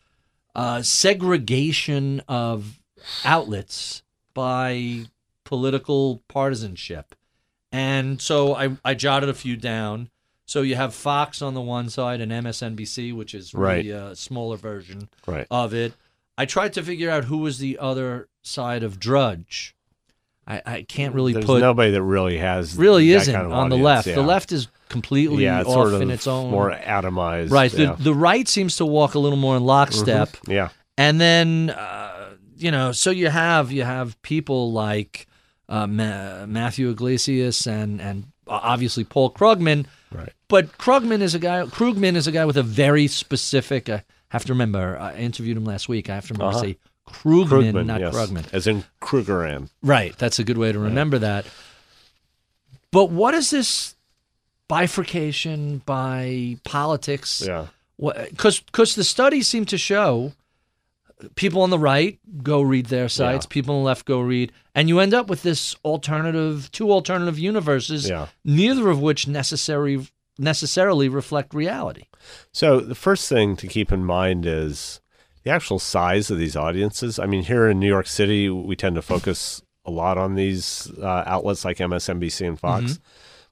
uh, 0.55 0.83
segregation 0.83 2.23
of 2.29 2.81
outlets 3.25 4.03
by 4.35 5.05
political 5.45 6.23
partisanship. 6.29 7.15
And 7.73 8.21
so 8.21 8.55
I, 8.55 8.77
I 8.85 8.95
jotted 8.95 9.29
a 9.29 9.35
few 9.35 9.57
down. 9.57 10.11
So 10.47 10.63
you 10.63 10.75
have 10.75 10.95
Fox 10.95 11.41
on 11.43 11.55
the 11.55 11.61
one 11.61 11.89
side 11.89 12.21
and 12.21 12.33
MSNBC, 12.33 13.15
which 13.15 13.35
is 13.35 13.55
really 13.55 13.91
a 13.91 14.17
smaller 14.17 14.57
version 14.57 15.09
Right. 15.27 15.47
of 15.51 15.73
it. 15.73 15.93
I 16.37 16.47
tried 16.47 16.73
to 16.73 16.83
figure 16.83 17.11
out 17.11 17.25
who 17.25 17.39
was 17.39 17.59
the 17.59 17.79
other 17.79 18.29
side 18.43 18.83
of 18.83 18.99
Drudge. 18.99 19.77
I, 20.51 20.63
I 20.67 20.83
can't 20.83 21.15
really 21.15 21.33
There's 21.33 21.45
put 21.45 21.61
nobody 21.61 21.93
that 21.93 22.03
really 22.03 22.39
has 22.39 22.77
really 22.77 23.09
that 23.13 23.17
isn't 23.23 23.35
kind 23.35 23.47
of 23.47 23.53
on 23.53 23.69
the 23.71 23.77
left. 23.77 24.07
yeah. 24.09 24.15
The 24.17 24.23
left 24.23 24.51
is 24.53 24.69
completely 24.89 25.45
yeah, 25.45 25.61
it's 25.61 25.69
off 25.69 25.75
sort 25.75 25.95
of 25.95 26.03
in 26.03 26.11
its 26.11 26.27
own 26.27 26.51
more 26.51 26.71
atomized. 26.73 27.51
right. 27.53 27.73
Yeah. 27.73 27.95
The 27.95 28.03
the 28.03 28.15
right 28.15 28.49
seems 28.49 28.77
to 28.77 28.87
walk 28.87 29.15
a 29.15 29.19
little 29.19 29.39
more 29.39 29.57
in 29.57 29.65
lockstep. 29.65 30.31
yeah. 30.49 30.71
And 30.99 31.21
then, 31.21 31.71
uh, 31.71 32.31
you 32.57 32.71
know, 32.71 32.93
so 32.93 33.11
you 33.11 33.29
have 33.29 33.71
you 33.73 33.85
have 33.85 34.21
people 34.23 34.73
like 34.73 35.27
uh, 35.69 35.87
Ma- 35.87 36.47
Matthew 36.47 36.91
Yglesias 36.91 37.67
and 37.67 38.01
and 38.01 38.25
obviously 38.49 39.05
Paul 39.05 39.33
Krugman. 39.33 39.87
Right. 40.13 40.33
But 40.49 40.77
Krugman 40.79 41.21
is 41.23 41.35
a 41.35 41.39
guy. 41.39 41.63
Krugman 41.67 42.17
is 42.17 42.27
a 42.27 42.33
guy 42.33 42.45
with 42.45 42.57
a 42.57 42.63
very 42.65 43.07
specific. 43.07 43.89
I 43.89 44.03
have 44.31 44.45
to 44.47 44.53
remember. 44.53 44.99
I 44.99 45.15
interviewed 45.17 45.57
him 45.57 45.65
last 45.65 45.89
week. 45.89 46.11
I 46.11 46.17
have 46.17 46.27
to 46.27 46.35
remember 46.35 46.57
Uh-huh. 46.57 46.63
to 46.65 46.71
say 46.73 46.79
Krugman, 47.09 47.73
Krugman, 47.73 47.87
not 47.87 48.01
yes. 48.01 48.15
Krugman. 48.15 48.53
as 48.53 48.67
in 48.67 48.85
Krugerrand. 49.01 49.71
Right. 49.83 50.17
That's 50.19 50.39
a 50.39 50.45
good 50.45 50.59
way 50.59 50.73
to 50.73 50.79
remember 50.79 51.19
that. 51.19 51.47
But 52.93 53.11
what 53.11 53.35
is 53.35 53.51
this 53.51 53.95
bifurcation 54.69 55.83
by 55.85 56.59
politics? 56.65 57.43
Yeah. 57.47 57.67
because 58.31 58.61
because 58.61 58.95
the 58.95 59.05
studies 59.05 59.47
seem 59.49 59.65
to 59.67 59.77
show 59.79 60.33
people 61.35 61.61
on 61.63 61.71
the 61.71 61.79
right 61.79 62.19
go 62.43 62.63
read 62.63 62.87
their 62.87 63.09
sites, 63.09 63.45
Yeah. 63.45 63.51
people 63.53 63.75
on 63.77 63.83
the 63.83 63.87
left 63.87 64.07
go 64.07 64.21
read, 64.21 64.53
and 64.75 64.89
you 64.89 65.01
end 65.01 65.13
up 65.13 65.29
with 65.29 65.43
this 65.43 65.77
alternative, 65.85 66.71
two 66.73 66.91
alternative 66.91 67.39
universes, 67.39 68.09
Yeah. 68.09 68.29
neither 68.45 68.89
of 68.89 69.01
which 69.01 69.27
necessary 69.29 70.07
necessarily 70.39 71.07
reflect 71.09 71.53
reality. 71.53 72.05
So 72.53 72.81
the 72.81 72.95
first 72.95 73.29
thing 73.29 73.57
to 73.57 73.67
keep 73.67 73.93
in 73.93 74.05
mind 74.07 74.47
is 74.47 75.00
the 75.43 75.51
actual 75.51 75.79
size 75.79 76.31
of 76.31 76.39
these 76.39 76.57
audiences. 76.57 77.19
I 77.19 77.27
mean, 77.27 77.43
here 77.43 77.69
in 77.69 77.81
New 77.81 77.89
York 77.89 78.07
City, 78.07 78.49
we 78.51 78.77
tend 78.77 78.97
to 78.97 79.03
focus 79.03 79.63
a 79.85 79.91
lot 79.91 80.19
on 80.19 80.35
these 80.35 80.91
uh, 80.99 81.25
outlets 81.27 81.65
like 81.65 81.79
MSNBC 81.79 82.47
and 82.47 82.61
Fox. 82.61 82.85
Mm-hmm. 82.85 83.03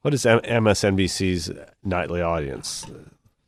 What 0.03 0.15
is 0.15 0.27
M- 0.27 0.41
MSNBC's 0.41 1.51
nightly 1.83 2.21
audience? 2.21 2.87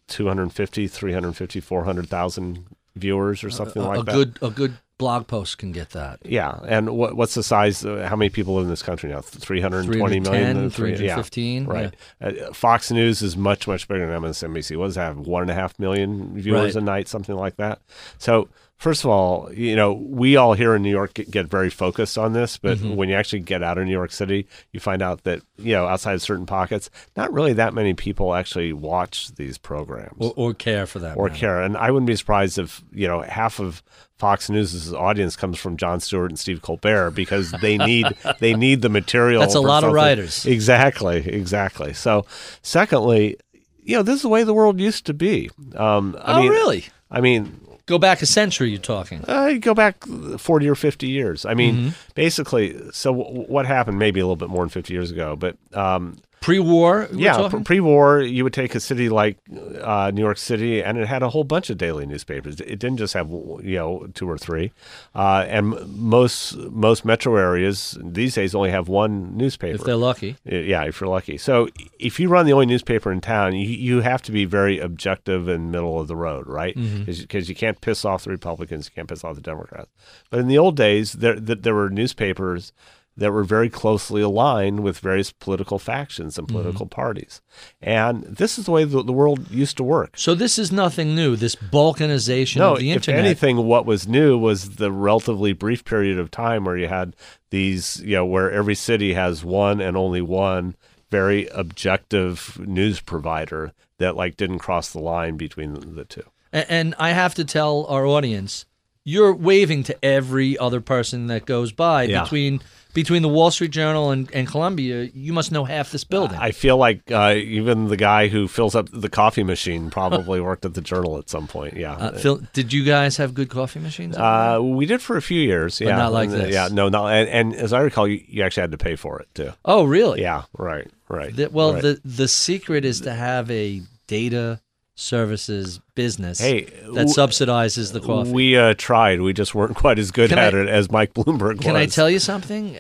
250, 0.09 0.88
350, 0.88 1.61
400,000 1.61 2.66
viewers 2.96 3.44
or 3.44 3.50
something 3.50 3.83
a, 3.83 3.87
like 3.88 4.00
a 4.00 4.03
that. 4.03 4.12
good 4.12 4.38
a 4.42 4.50
good 4.50 4.76
blog 5.00 5.26
posts 5.26 5.54
can 5.56 5.72
get 5.72 5.90
that. 5.90 6.20
Yeah, 6.24 6.60
and 6.68 6.90
what, 6.90 7.16
what's 7.16 7.34
the 7.34 7.42
size? 7.42 7.84
Uh, 7.84 8.06
how 8.08 8.14
many 8.14 8.28
people 8.28 8.54
live 8.54 8.64
in 8.64 8.70
this 8.70 8.82
country 8.82 9.10
now? 9.10 9.20
320 9.22 10.20
million? 10.20 10.70
310, 10.70 10.70
Three- 10.70 10.90
yeah, 11.06 11.14
315, 11.22 11.64
right. 11.66 11.94
Uh, 12.20 12.52
Fox 12.52 12.90
News 12.92 13.22
is 13.22 13.36
much, 13.36 13.66
much 13.66 13.88
bigger 13.88 14.06
than 14.06 14.22
MSNBC. 14.22 14.76
What 14.76 14.86
does 14.86 14.94
that 14.96 15.04
have? 15.06 15.18
One 15.18 15.42
and 15.42 15.50
a 15.50 15.54
half 15.54 15.78
million 15.78 16.34
viewers 16.38 16.74
Right. 16.76 16.82
a 16.82 16.84
night, 16.84 17.08
something 17.08 17.34
like 17.34 17.56
that. 17.56 17.80
So, 18.18 18.48
first 18.80 19.04
of 19.04 19.10
all, 19.10 19.52
you 19.52 19.76
know, 19.76 19.92
we 19.92 20.36
all 20.36 20.54
here 20.54 20.74
in 20.74 20.82
New 20.82 20.90
York 20.90 21.14
get, 21.14 21.30
get 21.30 21.46
very 21.46 21.68
focused 21.70 22.16
on 22.18 22.32
this, 22.32 22.56
but 22.56 22.78
Mm-hmm. 22.78 22.96
when 22.96 23.08
you 23.10 23.14
actually 23.14 23.40
get 23.40 23.62
out 23.62 23.76
of 23.78 23.84
New 23.84 23.92
York 23.92 24.10
City, 24.10 24.46
you 24.72 24.80
find 24.80 25.02
out 25.02 25.22
that, 25.24 25.42
you 25.58 25.72
know, 25.74 25.86
outside 25.86 26.14
of 26.14 26.22
certain 26.22 26.46
pockets, 26.46 26.88
not 27.16 27.30
really 27.32 27.52
that 27.52 27.74
many 27.74 27.92
people 27.94 28.34
actually 28.34 28.72
watch 28.72 29.34
these 29.34 29.58
programs 29.58 30.16
Or, 30.18 30.32
or 30.34 30.54
care 30.54 30.86
for 30.86 30.98
that. 31.00 31.16
or 31.18 31.26
matter. 31.28 31.38
care. 31.38 31.62
And 31.62 31.76
I 31.76 31.90
wouldn't 31.90 32.06
be 32.06 32.16
surprised 32.16 32.58
if 32.58 32.82
you 32.92 33.06
know 33.06 33.20
half 33.20 33.60
of 33.60 33.82
Fox 34.16 34.48
News's 34.50 34.92
audience 34.94 35.36
comes 35.36 35.58
from 35.58 35.76
Jon 35.76 36.00
Stewart 36.00 36.30
and 36.30 36.38
Steve 36.38 36.62
Colbert 36.62 37.10
because 37.12 37.52
they 37.60 37.76
need 37.78 38.06
they 38.40 38.54
need 38.54 38.80
the 38.82 38.88
material. 38.88 39.40
That's 39.40 39.54
a 39.54 39.60
lot 39.60 39.84
of 39.84 39.92
writers. 39.92 40.46
Exactly, 40.46 41.18
exactly. 41.28 41.92
So, 41.92 42.24
secondly, 42.62 43.36
you 43.82 43.96
know, 43.96 44.02
this 44.02 44.16
is 44.16 44.22
the 44.22 44.28
way 44.28 44.42
the 44.44 44.54
world 44.54 44.78
used 44.80 45.06
to 45.06 45.14
be. 45.14 45.50
Um, 45.74 46.16
I 46.22 46.38
oh, 46.38 46.40
mean, 46.42 46.50
really? 46.50 46.84
I 47.10 47.20
mean, 47.20 47.60
Go 47.90 47.98
back 47.98 48.22
a 48.22 48.26
century. 48.26 48.70
You're 48.70 48.79
talking. 48.81 49.24
uh, 49.26 49.55
go 49.61 49.74
back 49.74 50.05
40 50.38 50.68
or 50.68 50.74
50 50.76 51.09
years. 51.09 51.44
I 51.44 51.55
mean, 51.55 51.74
Mm-hmm. 51.74 51.88
basically, 52.14 52.76
so 52.92 53.12
w- 53.14 53.44
what 53.48 53.66
happened 53.66 53.98
maybe 53.98 54.20
a 54.20 54.24
little 54.24 54.37
bit 54.37 54.48
more 54.48 54.62
than 54.62 54.68
50 54.70 54.94
years 54.94 55.11
ago, 55.11 55.35
but 55.37 55.57
um, 55.74 56.16
Pre-war. 56.40 57.07
yeah, 57.12 57.37
talking? 57.37 57.64
pre 57.64 57.81
war, 57.81 58.20
you 58.20 58.44
would 58.44 58.55
take 58.55 58.74
a 58.74 58.81
city 58.81 59.11
like 59.11 59.37
uh, 59.83 60.11
New 60.14 60.22
York 60.22 60.38
City, 60.38 60.83
and 60.83 60.96
it 60.96 61.07
had 61.07 61.22
a 61.22 61.29
whole 61.29 61.44
bunch 61.44 61.68
of 61.68 61.76
daily 61.76 62.07
newspapers. 62.07 62.61
It 62.61 62.79
didn't 62.79 62.96
just 62.96 63.12
have 63.12 63.29
you 63.29 63.76
know 63.76 64.07
two 64.14 64.29
or 64.29 64.38
three, 64.38 64.72
uh, 65.14 65.44
and 65.48 65.68
most 65.98 66.57
most 66.57 67.05
metro 67.05 67.37
areas 67.37 67.98
these 68.03 68.37
days 68.37 68.55
only 68.55 68.70
have 68.70 68.88
one 68.88 69.37
newspaper. 69.37 69.74
if 69.76 69.85
they're 69.85 69.96
lucky. 69.96 70.37
Yeah, 70.44 70.85
if 70.85 70.98
you're 71.00 71.11
lucky. 71.11 71.37
So 71.37 71.68
if 71.98 72.18
you 72.18 72.31
run 72.31 72.46
the 72.46 72.55
only 72.55 72.66
newspaper 72.66 73.12
in 73.12 73.20
town, 73.20 73.55
you, 73.55 73.68
you 73.68 74.00
have 74.00 74.22
to 74.22 74.33
be 74.33 74.46
very 74.46 74.79
objective 74.79 75.46
and 75.46 75.70
middle 75.70 76.00
of 76.00 76.09
the 76.09 76.16
road, 76.16 76.46
right? 76.46 76.74
Because 77.05 77.50
you 77.50 77.55
can't 77.55 77.79
piss 77.83 78.05
off 78.07 78.24
the 78.24 78.31
Republicans, 78.31 78.87
you 78.87 78.92
can't 78.94 79.09
piss 79.09 79.24
off 79.24 79.35
the 79.35 79.42
Democrats. 79.42 79.90
But 80.31 80.40
in 80.40 80.48
the 80.48 80.57
old 80.57 80.74
days, 80.76 81.12
there, 81.12 81.38
there 81.38 81.74
were 81.74 81.90
newspapers 81.90 82.72
that 83.20 83.33
were 83.33 83.44
very 83.44 83.70
closely 83.70 84.20
aligned 84.20 84.80
with 84.80 84.98
various 84.98 85.30
political 85.30 85.78
factions 85.78 86.37
and 86.37 86.48
mm-hmm. 86.48 86.56
political 86.56 86.87
parties, 86.87 87.40
and 87.80 88.24
this 88.24 88.59
is 88.59 88.64
the 88.64 88.72
way 88.72 88.85
the, 88.85 89.02
the 89.02 89.12
world 89.12 89.48
used 89.50 89.76
to 89.76 89.85
work. 89.85 90.14
So 90.16 90.35
this 90.35 90.59
is 90.59 90.72
nothing 90.72 91.14
new. 91.14 91.37
This 91.37 91.54
balkanization 91.54 92.56
No, 92.56 92.72
of 92.72 92.80
the 92.80 92.90
internet. 92.90 93.20
if 93.20 93.24
anything, 93.24 93.56
what 93.66 93.87
was 93.87 94.09
new 94.09 94.37
was 94.37 94.76
the 94.76 94.90
relatively 94.90 95.52
brief 95.52 95.85
period 95.85 96.18
of 96.18 96.30
time 96.30 96.64
where 96.64 96.76
you 96.76 96.88
had 96.88 97.14
these, 97.50 98.00
you 98.04 98.16
know, 98.16 98.26
where 98.26 98.50
every 98.50 98.74
city 98.74 99.14
has 99.14 99.44
one 99.44 99.80
and 99.80 99.96
only 99.96 100.22
one 100.22 100.74
very 101.11 101.46
objective 101.48 102.59
news 102.66 103.00
provider 103.00 103.72
that 103.98 104.16
like 104.16 104.37
didn't 104.37 104.59
cross 104.59 104.90
the 104.90 105.00
line 105.00 105.37
between 105.37 105.94
the- 105.94 106.04
two. 106.04 106.24
And 106.52 106.96
I 106.98 107.11
have 107.11 107.35
to 107.37 107.44
tell 107.44 107.87
our 107.87 108.06
audience, 108.06 108.66
you're 109.04 109.34
waving 109.34 109.82
to 109.84 110.04
every 110.04 110.58
other 110.58 110.80
person 110.80 111.26
that 111.28 111.46
goes 111.46 111.72
by 111.72 112.04
Yeah. 112.04 112.22
between 112.22 112.60
between 112.92 113.22
the 113.22 113.28
Wall 113.28 113.52
Street 113.52 113.70
Journal 113.70 114.10
and, 114.10 114.28
and 114.34 114.48
Columbia. 114.48 115.08
You 115.14 115.32
must 115.32 115.52
know 115.52 115.64
half 115.64 115.92
this 115.92 116.02
building. 116.02 116.36
I 116.36 116.50
feel 116.50 116.76
like 116.76 117.02
uh, 117.12 117.34
even 117.36 117.86
the 117.86 117.96
guy 117.96 118.26
who 118.26 118.48
fills 118.48 118.74
up 118.74 118.88
the 118.92 119.08
coffee 119.08 119.44
machine 119.44 119.90
probably 119.90 120.40
worked 120.50 120.64
at 120.64 120.74
the 120.74 120.80
Journal 120.80 121.16
at 121.16 121.30
some 121.30 121.46
point. 121.46 121.76
Yeah. 121.76 121.92
uh, 121.92 122.18
Phil, 122.18 122.42
did 122.52 122.72
you 122.72 122.82
guys 122.82 123.16
have 123.18 123.32
good 123.32 123.48
coffee 123.48 123.78
machines? 123.78 124.16
Uh, 124.16 124.58
we 124.60 124.86
did 124.86 125.00
for 125.00 125.16
a 125.16 125.22
few 125.22 125.40
years, 125.40 125.80
yeah. 125.80 125.96
not 125.96 126.12
like 126.12 126.30
And, 126.30 126.40
uh, 126.40 126.44
this. 126.46 126.52
Yeah, 126.54 126.68
no, 126.72 126.88
no, 126.88 127.06
and, 127.06 127.28
and 127.28 127.54
as 127.54 127.72
I 127.72 127.78
recall, 127.82 128.08
you, 128.08 128.24
you 128.26 128.42
actually 128.42 128.62
had 128.62 128.72
to 128.72 128.78
pay 128.78 128.96
for 128.96 129.20
it 129.20 129.28
too. 129.36 129.52
oh, 129.64 129.84
really? 129.84 130.22
Yeah, 130.22 130.42
right, 130.58 130.88
right. 131.08 131.34
The- 131.34 131.48
well, 131.50 131.74
right. 131.74 131.82
the 131.82 132.00
the 132.04 132.26
secret 132.26 132.84
is 132.84 133.02
to 133.02 133.12
have 133.12 133.48
a 133.52 133.82
data 134.08 134.60
services 135.00 135.80
business 135.94 136.38
Hey, 136.40 136.64
that 136.64 137.06
subsidizes 137.08 137.92
the 137.92 138.00
coffee. 138.00 138.30
We 138.32 138.56
uh, 138.56 138.74
tried. 138.76 139.20
We 139.22 139.32
just 139.32 139.54
weren't 139.54 139.74
quite 139.76 139.98
as 139.98 140.10
good 140.10 140.28
Can 140.30 140.38
at 140.38 140.54
I- 140.54 140.60
it 140.60 140.68
as 140.68 140.90
Mike 140.90 141.14
Bloomberg 141.14 141.56
was 141.56 141.60
Can 141.64 141.72
was. 141.72 141.82
I 141.82 141.86
tell 141.86 142.10
you 142.10 142.18
something? 142.18 142.78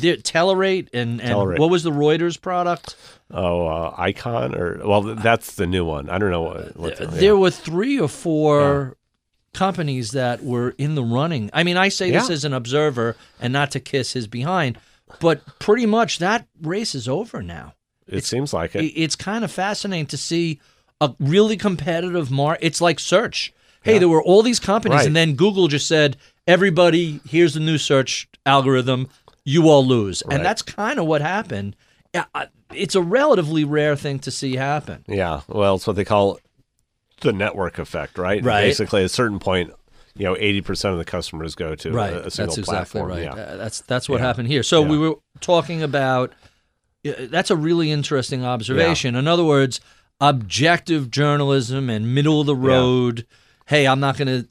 The 0.00 0.16
Telerate 0.16 0.88
and, 0.92 1.20
and 1.20 1.30
Telerate. 1.34 1.58
what 1.58 1.70
was 1.70 1.82
the 1.82 1.90
Reuters 1.90 2.40
product? 2.40 2.96
Oh, 3.30 3.66
uh, 3.66 3.94
Eikon 3.96 4.54
or 4.54 4.80
well, 4.86 5.02
that's 5.02 5.54
the 5.54 5.66
new 5.66 5.84
one. 5.84 6.10
I 6.10 6.18
don't 6.18 6.30
know 6.30 6.42
what. 6.42 6.76
what 6.76 6.96
the- 6.96 7.06
There 7.06 7.36
were 7.36 7.50
three 7.50 7.98
or 8.00 8.08
four 8.08 8.96
companies 9.52 10.12
that 10.12 10.42
were 10.42 10.74
in 10.78 10.94
the 10.94 11.02
running. 11.04 11.50
I 11.52 11.62
mean, 11.64 11.76
I 11.76 11.88
say 11.88 12.10
this 12.10 12.30
as 12.30 12.44
an 12.44 12.52
observer 12.52 13.16
and 13.40 13.52
not 13.52 13.70
to 13.72 13.80
kiss 13.80 14.12
his 14.12 14.26
behind, 14.26 14.78
but 15.20 15.40
pretty 15.58 15.86
much 15.86 16.18
that 16.18 16.46
race 16.62 16.94
is 16.94 17.08
over 17.08 17.42
now. 17.42 17.74
yeah. 18.06 18.18
it 18.18 18.24
seems 18.24 18.52
like 18.52 18.74
it. 18.74 18.84
It's 18.84 19.16
kind 19.16 19.44
of 19.44 19.50
fascinating 19.52 20.06
to 20.06 20.16
see 20.16 20.60
a 21.00 21.14
really 21.18 21.56
competitive 21.56 22.30
market. 22.30 22.64
It's 22.66 22.80
like 22.80 22.98
search. 23.00 23.52
Hey, 23.82 23.98
there 23.98 24.08
were 24.08 24.22
all 24.22 24.42
these 24.42 24.60
companies, 24.60 24.98
Right. 24.98 25.06
and 25.06 25.16
then 25.16 25.34
Google 25.34 25.66
just 25.68 25.86
said, 25.86 26.16
"Everybody, 26.46 27.20
here's 27.26 27.54
the 27.54 27.60
new 27.60 27.78
search 27.78 28.28
algorithm. 28.44 29.08
You 29.44 29.68
all 29.70 29.86
lose," 29.86 30.22
Right. 30.26 30.36
and 30.36 30.44
that's 30.44 30.60
kind 30.60 30.98
of 30.98 31.06
what 31.06 31.22
happened. 31.22 31.76
Yeah, 32.14 32.24
It's 32.74 32.94
a 32.94 33.00
relatively 33.02 33.64
rare 33.64 33.96
thing 33.96 34.18
to 34.20 34.30
see 34.30 34.56
happen. 34.56 35.04
Yeah. 35.08 35.40
Well, 35.48 35.76
it's 35.76 35.86
what 35.86 35.96
they 35.96 36.04
call 36.04 36.38
the 37.22 37.32
network 37.32 37.78
effect, 37.78 38.16
right? 38.18 38.44
Right. 38.44 38.62
Basically, 38.62 39.00
at 39.00 39.06
a 39.06 39.08
certain 39.08 39.38
point, 39.38 39.72
you 40.14 40.24
know, 40.24 40.36
eighty 40.38 40.60
percent 40.60 40.92
of 40.92 40.98
the 40.98 41.04
customers 41.04 41.54
go 41.54 41.74
to 41.76 41.90
right. 41.92 42.12
a, 42.12 42.26
a 42.26 42.30
single 42.30 42.54
that's 42.54 42.58
exactly 42.58 43.00
platform. 43.00 43.08
right. 43.08 43.22
Yeah. 43.22 43.42
Uh, 43.42 43.56
that's 43.56 43.80
that's 43.82 44.08
what 44.08 44.20
Yeah. 44.20 44.26
happened 44.26 44.48
here. 44.48 44.62
So 44.62 44.82
we 44.82 44.98
were 44.98 45.14
talking 45.40 45.82
about. 45.82 46.32
uh, 47.06 47.12
That's 47.30 47.50
a 47.50 47.56
really 47.56 47.90
interesting 47.90 48.44
observation. 48.44 49.16
In 49.16 49.26
other 49.26 49.44
words, 49.44 49.80
objective 50.20 51.10
journalism 51.10 51.88
and 51.90 52.14
middle 52.14 52.40
of 52.40 52.46
the 52.46 52.56
road. 52.56 53.26
Hey, 53.66 53.86
I'm 53.86 54.00
not 54.00 54.16
going 54.18 54.28
to 54.28 54.48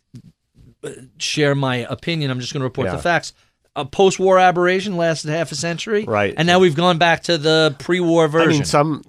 uh, 0.84 1.02
share 1.18 1.56
my 1.56 1.78
opinion. 1.90 2.32
I'm 2.32 2.40
just 2.40 2.54
going 2.54 2.62
to 2.62 2.66
report 2.66 2.88
Yeah. 2.88 2.96
the 2.96 3.02
facts. 3.02 3.34
A 3.76 3.86
post-war 3.86 4.40
aberration 4.40 4.98
lasted 4.98 5.30
half 5.30 5.52
a 5.52 5.56
century, 5.56 6.04
Right. 6.06 6.34
And 6.36 6.48
now 6.48 6.60
we've 6.60 6.76
gone 6.76 6.98
back 6.98 7.24
to 7.24 7.38
the 7.38 7.76
pre-war 7.80 8.28
version. 8.28 8.50
I 8.50 8.54
mean, 8.54 8.66
some 8.66 9.04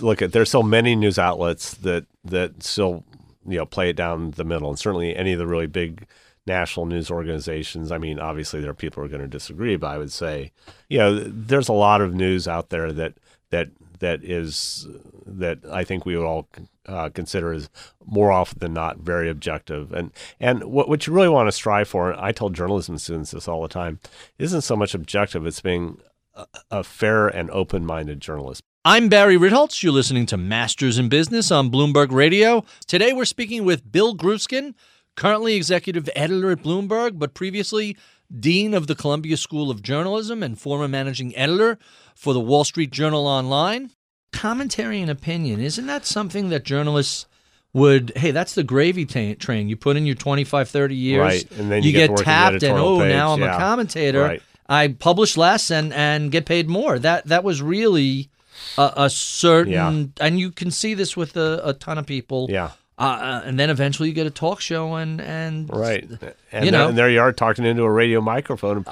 look 0.00 0.22
at 0.22 0.32
there's 0.32 0.50
so 0.50 0.62
many 0.62 0.96
news 0.96 1.18
outlets 1.18 1.74
that 1.74 2.06
that 2.24 2.62
still 2.62 3.04
you 3.46 3.58
know 3.58 3.66
play 3.66 3.90
it 3.90 3.96
down 3.96 4.30
the 4.32 4.44
middle, 4.44 4.70
and 4.70 4.78
certainly 4.78 5.14
any 5.14 5.32
of 5.32 5.38
the 5.38 5.46
really 5.46 5.66
big 5.66 6.06
national 6.46 6.86
news 6.86 7.10
organizations. 7.10 7.92
I 7.92 7.98
mean, 7.98 8.18
obviously 8.18 8.60
there 8.60 8.70
are 8.70 8.74
people 8.74 9.02
who 9.02 9.06
are 9.06 9.10
going 9.10 9.22
to 9.22 9.28
disagree, 9.28 9.76
but 9.76 9.88
I 9.88 9.98
would 9.98 10.12
say, 10.12 10.52
you 10.88 10.98
know, 10.98 11.14
there's 11.18 11.68
a 11.68 11.72
lot 11.74 12.00
of 12.00 12.14
news 12.14 12.48
out 12.48 12.70
there 12.70 12.92
that 12.92 13.14
that 13.50 13.68
that 14.00 14.24
is 14.24 14.86
that 15.26 15.58
I 15.70 15.84
think 15.84 16.04
we 16.04 16.16
would 16.16 16.26
all 16.26 16.48
uh, 16.86 17.08
consider 17.10 17.52
as 17.52 17.70
more 18.04 18.30
often 18.30 18.58
than 18.58 18.74
not 18.74 18.98
very 18.98 19.30
objective. 19.30 19.92
And 19.92 20.12
and 20.40 20.64
what 20.64 20.88
what 20.88 21.06
you 21.06 21.12
really 21.12 21.28
want 21.28 21.48
to 21.48 21.52
strive 21.52 21.88
for, 21.88 22.10
and 22.10 22.20
I 22.20 22.32
tell 22.32 22.50
journalism 22.50 22.98
students 22.98 23.30
this 23.30 23.48
all 23.48 23.62
the 23.62 23.68
time, 23.68 24.00
isn't 24.38 24.62
so 24.62 24.76
much 24.76 24.94
objective; 24.94 25.46
it's 25.46 25.60
being 25.60 25.98
a, 26.34 26.46
a 26.70 26.84
fair 26.84 27.28
and 27.28 27.50
open-minded 27.50 28.20
journalist. 28.20 28.62
I'm 28.84 29.08
Barry 29.08 29.38
Ritholtz. 29.38 29.82
You're 29.82 29.92
listening 29.92 30.26
to 30.26 30.36
Masters 30.36 30.98
in 30.98 31.08
Business 31.08 31.50
on 31.50 31.70
Bloomberg 31.70 32.12
Radio. 32.12 32.64
Today 32.86 33.14
we're 33.14 33.24
speaking 33.24 33.64
with 33.64 33.90
Bill 33.90 34.14
Grueskin, 34.14 34.74
currently 35.16 35.54
executive 35.54 36.10
editor 36.14 36.50
at 36.50 36.62
Bloomberg, 36.62 37.18
but 37.18 37.32
previously 37.32 37.96
dean 38.40 38.74
of 38.74 38.86
the 38.86 38.94
Columbia 38.94 39.36
School 39.36 39.70
of 39.70 39.82
Journalism 39.82 40.42
and 40.42 40.58
former 40.58 40.88
managing 40.88 41.34
editor 41.36 41.78
for 42.14 42.32
the 42.34 42.40
Wall 42.40 42.64
Street 42.64 42.90
Journal 42.90 43.26
Online. 43.26 43.90
Commentary 44.32 45.00
and 45.00 45.10
opinion, 45.10 45.60
isn't 45.60 45.86
that 45.86 46.04
something 46.04 46.48
that 46.48 46.64
journalists 46.64 47.26
would, 47.72 48.12
hey, 48.16 48.30
that's 48.32 48.54
the 48.54 48.64
gravy 48.64 49.04
ta- 49.04 49.34
train. 49.38 49.68
You 49.68 49.76
put 49.76 49.96
in 49.96 50.06
your 50.06 50.16
25, 50.16 50.68
30 50.68 50.94
years, 50.94 51.20
Right, 51.20 51.50
and 51.52 51.70
then 51.70 51.82
you, 51.82 51.90
you 51.90 51.92
get 51.92 51.98
get, 51.98 52.06
to 52.06 52.12
work 52.12 52.18
in 52.20 52.24
the 52.24 52.24
tapped, 52.24 52.62
and 52.64 52.78
oh, 52.78 52.98
page, 53.00 53.12
now 53.12 53.32
I'm 53.32 53.42
a 53.42 53.56
commentator. 53.56 54.22
Right. 54.22 54.42
I 54.68 54.88
publish 54.88 55.36
less 55.36 55.70
and 55.70 55.92
and 55.92 56.30
get 56.30 56.46
paid 56.46 56.68
more. 56.68 56.98
That 56.98 57.26
that 57.26 57.44
was 57.44 57.60
really 57.60 58.30
a, 58.78 58.92
a 58.96 59.10
certain, 59.10 59.72
Yeah. 59.72 60.04
and 60.20 60.38
you 60.40 60.50
can 60.50 60.70
see 60.70 60.94
this 60.94 61.16
with 61.16 61.36
a, 61.36 61.60
a 61.64 61.72
ton 61.74 61.98
of 61.98 62.06
people. 62.06 62.46
Yeah. 62.50 62.70
Uh, 62.96 63.42
and 63.44 63.58
then 63.58 63.70
eventually 63.70 64.08
you 64.08 64.14
get 64.14 64.26
a 64.26 64.30
talk 64.30 64.60
show 64.60 64.94
and 64.94 65.20
and 65.20 65.68
Right. 65.68 66.04
And, 66.52 66.64
You 66.64 66.70
there, 66.70 66.80
know. 66.80 66.88
and 66.88 66.96
there 66.98 67.10
you 67.10 67.20
are 67.20 67.32
talking 67.32 67.64
into 67.64 67.82
a 67.82 67.90
radio 67.90 68.20
microphone. 68.20 68.82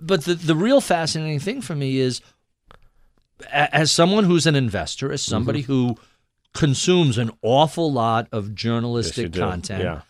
But 0.00 0.24
the 0.24 0.34
the 0.34 0.56
real 0.56 0.80
fascinating 0.80 1.38
thing 1.40 1.60
for 1.60 1.74
me 1.74 1.98
is, 1.98 2.22
as 3.52 3.90
someone 3.90 4.24
who's 4.24 4.46
an 4.46 4.54
investor, 4.54 5.12
as 5.12 5.22
somebody 5.22 5.62
Mm-hmm. 5.62 5.72
who 5.72 5.96
consumes 6.54 7.18
an 7.18 7.30
awful 7.42 7.92
lot 7.92 8.28
of 8.32 8.54
journalistic 8.54 9.32
do. 9.32 9.40
content. 9.40 9.82
Yeah. 9.82 10.00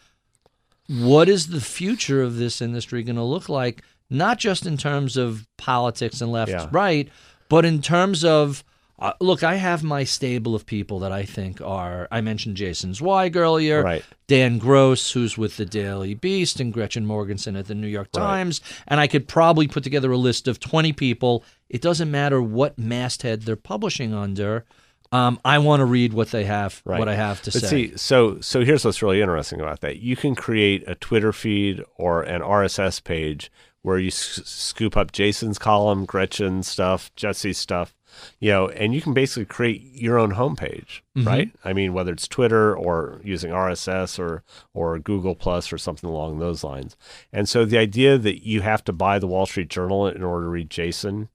what 0.88 1.28
is 1.28 1.46
the 1.48 1.60
future 1.60 2.22
of 2.22 2.36
this 2.36 2.60
industry 2.60 3.02
going 3.02 3.16
to 3.16 3.22
look 3.22 3.48
like? 3.48 3.82
Not 4.10 4.38
just 4.38 4.66
in 4.66 4.76
terms 4.76 5.16
of 5.16 5.46
politics 5.56 6.20
and 6.20 6.30
left, 6.32 6.50
Yeah. 6.50 6.68
right, 6.70 7.08
but 7.48 7.64
in 7.64 7.80
terms 7.80 8.24
of 8.24 8.62
uh, 9.02 9.12
look, 9.20 9.42
I 9.42 9.56
have 9.56 9.82
my 9.82 10.04
stable 10.04 10.54
of 10.54 10.64
people 10.66 11.00
that 11.00 11.12
I 11.12 11.24
think 11.24 11.60
are. 11.60 12.08
I 12.10 12.20
mentioned 12.20 12.56
Jason 12.56 12.94
Zweig 12.94 13.36
earlier, 13.36 13.82
Right. 13.82 14.04
Dan 14.28 14.58
Gross, 14.58 15.12
who's 15.12 15.36
with 15.36 15.56
the 15.56 15.66
Daily 15.66 16.14
Beast, 16.14 16.60
and 16.60 16.72
Gretchen 16.72 17.04
Morgenson 17.04 17.56
at 17.56 17.66
the 17.66 17.74
New 17.74 17.86
York 17.88 18.08
Right. 18.14 18.22
Times, 18.22 18.60
and 18.88 19.00
I 19.00 19.06
could 19.06 19.28
probably 19.28 19.68
put 19.68 19.82
together 19.84 20.10
a 20.12 20.16
list 20.16 20.48
of 20.48 20.58
twenty 20.60 20.92
people. 20.92 21.44
It 21.68 21.82
doesn't 21.82 22.10
matter 22.10 22.40
what 22.42 22.78
masthead 22.78 23.42
they're 23.42 23.56
publishing 23.56 24.14
under. 24.14 24.64
Um, 25.10 25.38
I 25.44 25.58
want 25.58 25.80
to 25.80 25.84
read 25.84 26.14
what 26.14 26.30
they 26.30 26.44
have, 26.44 26.80
Right. 26.86 26.98
what 26.98 27.08
I 27.08 27.14
have 27.16 27.42
to 27.42 27.50
But 27.52 27.60
say. 27.62 27.68
see, 27.68 27.96
so 27.96 28.40
so 28.40 28.64
here's 28.64 28.84
what's 28.84 29.02
really 29.02 29.20
interesting 29.20 29.60
about 29.60 29.80
that. 29.80 29.98
You 29.98 30.16
can 30.16 30.34
create 30.34 30.84
a 30.86 30.94
Twitter 30.94 31.32
feed 31.34 31.82
or 31.96 32.22
an 32.22 32.40
RSS 32.40 32.98
page 33.04 33.50
where 33.82 33.98
you 33.98 34.08
s- 34.08 34.40
scoop 34.44 34.96
up 34.96 35.12
Jason's 35.12 35.58
column, 35.58 36.04
Gretchen's 36.06 36.68
stuff, 36.68 37.10
Jesse's 37.16 37.58
stuff, 37.58 37.94
you 38.40 38.50
know, 38.50 38.68
and 38.68 38.94
you 38.94 39.00
can 39.02 39.12
basically 39.14 39.44
create 39.44 39.82
your 39.94 40.18
own 40.18 40.32
homepage, 40.34 41.00
Mm-hmm. 41.16 41.28
right? 41.28 41.50
I 41.64 41.72
mean, 41.74 41.92
whether 41.92 42.12
it's 42.12 42.26
Twitter 42.26 42.74
or 42.76 43.20
using 43.22 43.50
RSS 43.52 44.18
or 44.18 44.42
or 44.74 44.98
Google 44.98 45.34
Plus 45.34 45.72
or 45.72 45.78
something 45.78 46.08
along 46.08 46.38
those 46.38 46.64
lines. 46.64 46.96
And 47.32 47.48
so 47.48 47.64
the 47.64 47.78
idea 47.78 48.16
that 48.18 48.46
you 48.46 48.62
have 48.62 48.82
to 48.84 48.92
buy 48.92 49.18
the 49.18 49.26
Wall 49.26 49.44
Street 49.46 49.68
Journal 49.68 50.06
in 50.06 50.22
order 50.22 50.46
to 50.46 50.50
read 50.50 50.70
Jason 50.70 51.28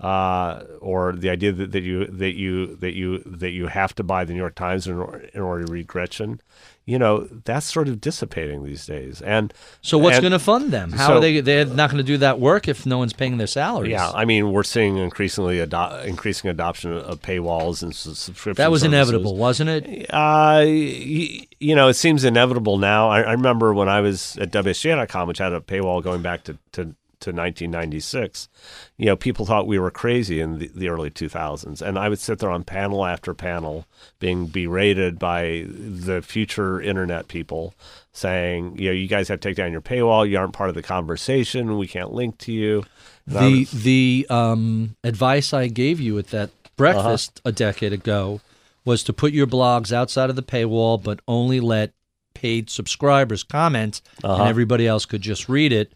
uh, 0.00 0.64
or 0.80 1.12
the 1.12 1.30
idea 1.30 1.52
that, 1.52 1.72
that 1.72 1.82
you 1.82 2.06
that 2.06 2.32
you 2.34 2.74
that 2.76 2.94
you 2.94 3.18
that 3.24 3.50
you 3.50 3.66
have 3.68 3.94
to 3.94 4.02
buy 4.02 4.24
the 4.24 4.32
New 4.32 4.38
York 4.40 4.54
Times 4.54 4.86
in 4.86 4.96
order, 4.98 5.28
in 5.32 5.40
order 5.40 5.64
to 5.64 5.72
read 5.72 5.86
Gretchen, 5.86 6.40
you 6.84 6.98
know, 6.98 7.28
that's 7.44 7.66
sort 7.66 7.86
of 7.86 8.00
dissipating 8.00 8.64
these 8.64 8.84
days. 8.84 9.22
And 9.22 9.54
So 9.80 9.98
what's 9.98 10.18
going 10.18 10.32
to 10.32 10.40
fund 10.40 10.72
them? 10.72 10.90
How 10.92 11.06
so- 11.08 11.16
are 11.16 11.20
they? 11.20 11.40
They're 11.40 11.64
not 11.66 11.88
going 11.90 11.98
to 11.98 12.02
do 12.06 12.16
that 12.18 12.40
work 12.40 12.66
if 12.66 12.84
no 12.84 12.98
one's 12.98 13.12
paying 13.12 13.36
their 13.38 13.46
salaries. 13.46 13.92
Yeah, 13.92 14.10
I 14.10 14.24
mean, 14.24 14.50
we're 14.50 14.64
seeing 14.64 14.96
increasingly 14.96 15.60
ado- 15.60 16.00
increasing 16.04 16.50
adoption 16.50 16.92
of 16.96 17.22
paywalls 17.22 17.82
and 17.84 17.92
s- 17.92 17.98
subscription. 18.18 18.54
that 18.60 18.72
was 18.72 18.80
services. 18.82 19.08
inevitable, 19.10 19.36
wasn't 19.36 19.70
it? 19.70 20.06
Uh, 20.10 20.62
y- 20.66 21.46
you 21.60 21.76
know, 21.76 21.86
it 21.86 21.94
seems 21.94 22.24
inevitable 22.24 22.76
now. 22.78 23.08
I, 23.08 23.20
I 23.20 23.32
remember 23.32 23.72
when 23.72 23.88
I 23.88 24.00
was 24.00 24.36
at 24.38 24.50
WSJ.com, 24.50 25.28
which 25.28 25.38
had 25.38 25.52
a 25.52 25.60
paywall 25.60 26.02
going 26.02 26.22
back 26.22 26.42
to, 26.44 26.58
to, 26.72 26.96
to 27.22 27.30
1996. 27.30 28.48
You 28.96 29.06
know, 29.06 29.16
people 29.16 29.46
thought 29.46 29.66
we 29.66 29.78
were 29.78 29.90
crazy 29.90 30.40
in 30.40 30.58
the, 30.58 30.70
the 30.74 30.88
early 30.88 31.10
2000s, 31.10 31.80
and 31.82 31.98
I 31.98 32.08
would 32.08 32.18
sit 32.18 32.38
there 32.38 32.50
on 32.50 32.64
panel 32.64 33.04
after 33.04 33.34
panel, 33.34 33.86
being 34.18 34.46
berated 34.46 35.18
by 35.18 35.64
the 35.68 36.22
future 36.22 36.80
internet 36.80 37.28
people, 37.28 37.74
saying, 38.12 38.76
you 38.78 38.86
know, 38.88 38.92
you 38.92 39.08
guys 39.08 39.28
have 39.28 39.40
to 39.40 39.48
take 39.48 39.56
down 39.56 39.72
your 39.72 39.80
paywall. 39.80 40.28
You 40.28 40.38
aren't 40.38 40.52
part 40.52 40.68
of 40.68 40.74
the 40.74 40.82
conversation. 40.82 41.78
We 41.78 41.86
can't 41.86 42.12
link 42.12 42.38
to 42.38 42.52
you. 42.52 42.84
And 43.26 43.36
The 43.36 43.60
was- 43.60 43.70
the 43.84 44.26
um, 44.30 44.96
advice 45.04 45.52
I 45.52 45.68
gave 45.68 46.00
you 46.00 46.18
at 46.18 46.28
that 46.28 46.50
breakfast 46.76 47.40
Uh-huh. 47.44 47.50
a 47.50 47.52
decade 47.52 47.92
ago 47.92 48.40
was 48.84 49.02
to 49.04 49.12
put 49.12 49.32
your 49.32 49.46
blogs 49.46 49.92
outside 49.92 50.28
of 50.30 50.36
the 50.36 50.42
paywall, 50.42 51.00
but 51.02 51.20
only 51.28 51.60
let 51.60 51.92
paid 52.34 52.68
subscribers 52.68 53.44
comment, 53.44 54.00
Uh-huh. 54.24 54.34
and 54.42 54.48
everybody 54.48 54.86
else 54.88 55.04
could 55.06 55.20
just 55.22 55.48
read 55.48 55.72
it. 55.72 55.92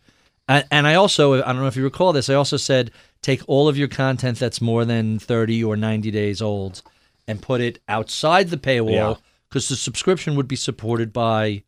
And, 0.49 0.65
and 0.71 0.87
I 0.87 0.95
also, 0.95 1.35
I 1.35 1.53
don't 1.53 1.61
know 1.61 1.67
if 1.67 1.77
you 1.77 1.85
recall 1.85 2.13
this, 2.13 2.29
I 2.31 2.35
also 2.35 2.57
said 2.57 2.91
take 3.23 3.43
all 3.49 3.69
of 3.69 3.77
your 3.77 3.89
content 3.89 4.39
that's 4.39 4.61
more 4.61 4.85
than 4.85 5.19
30 5.19 5.65
or 5.65 5.77
90 5.77 6.11
days 6.11 6.41
old 6.41 6.83
and 7.27 7.43
put 7.43 7.61
it 7.61 7.81
outside 7.89 8.51
the 8.51 8.57
paywall 8.57 9.19
because 9.49 9.69
the 9.69 9.77
subscription 9.77 10.37
would 10.37 10.47
be 10.47 10.57
supported 10.57 11.13
by 11.13 11.63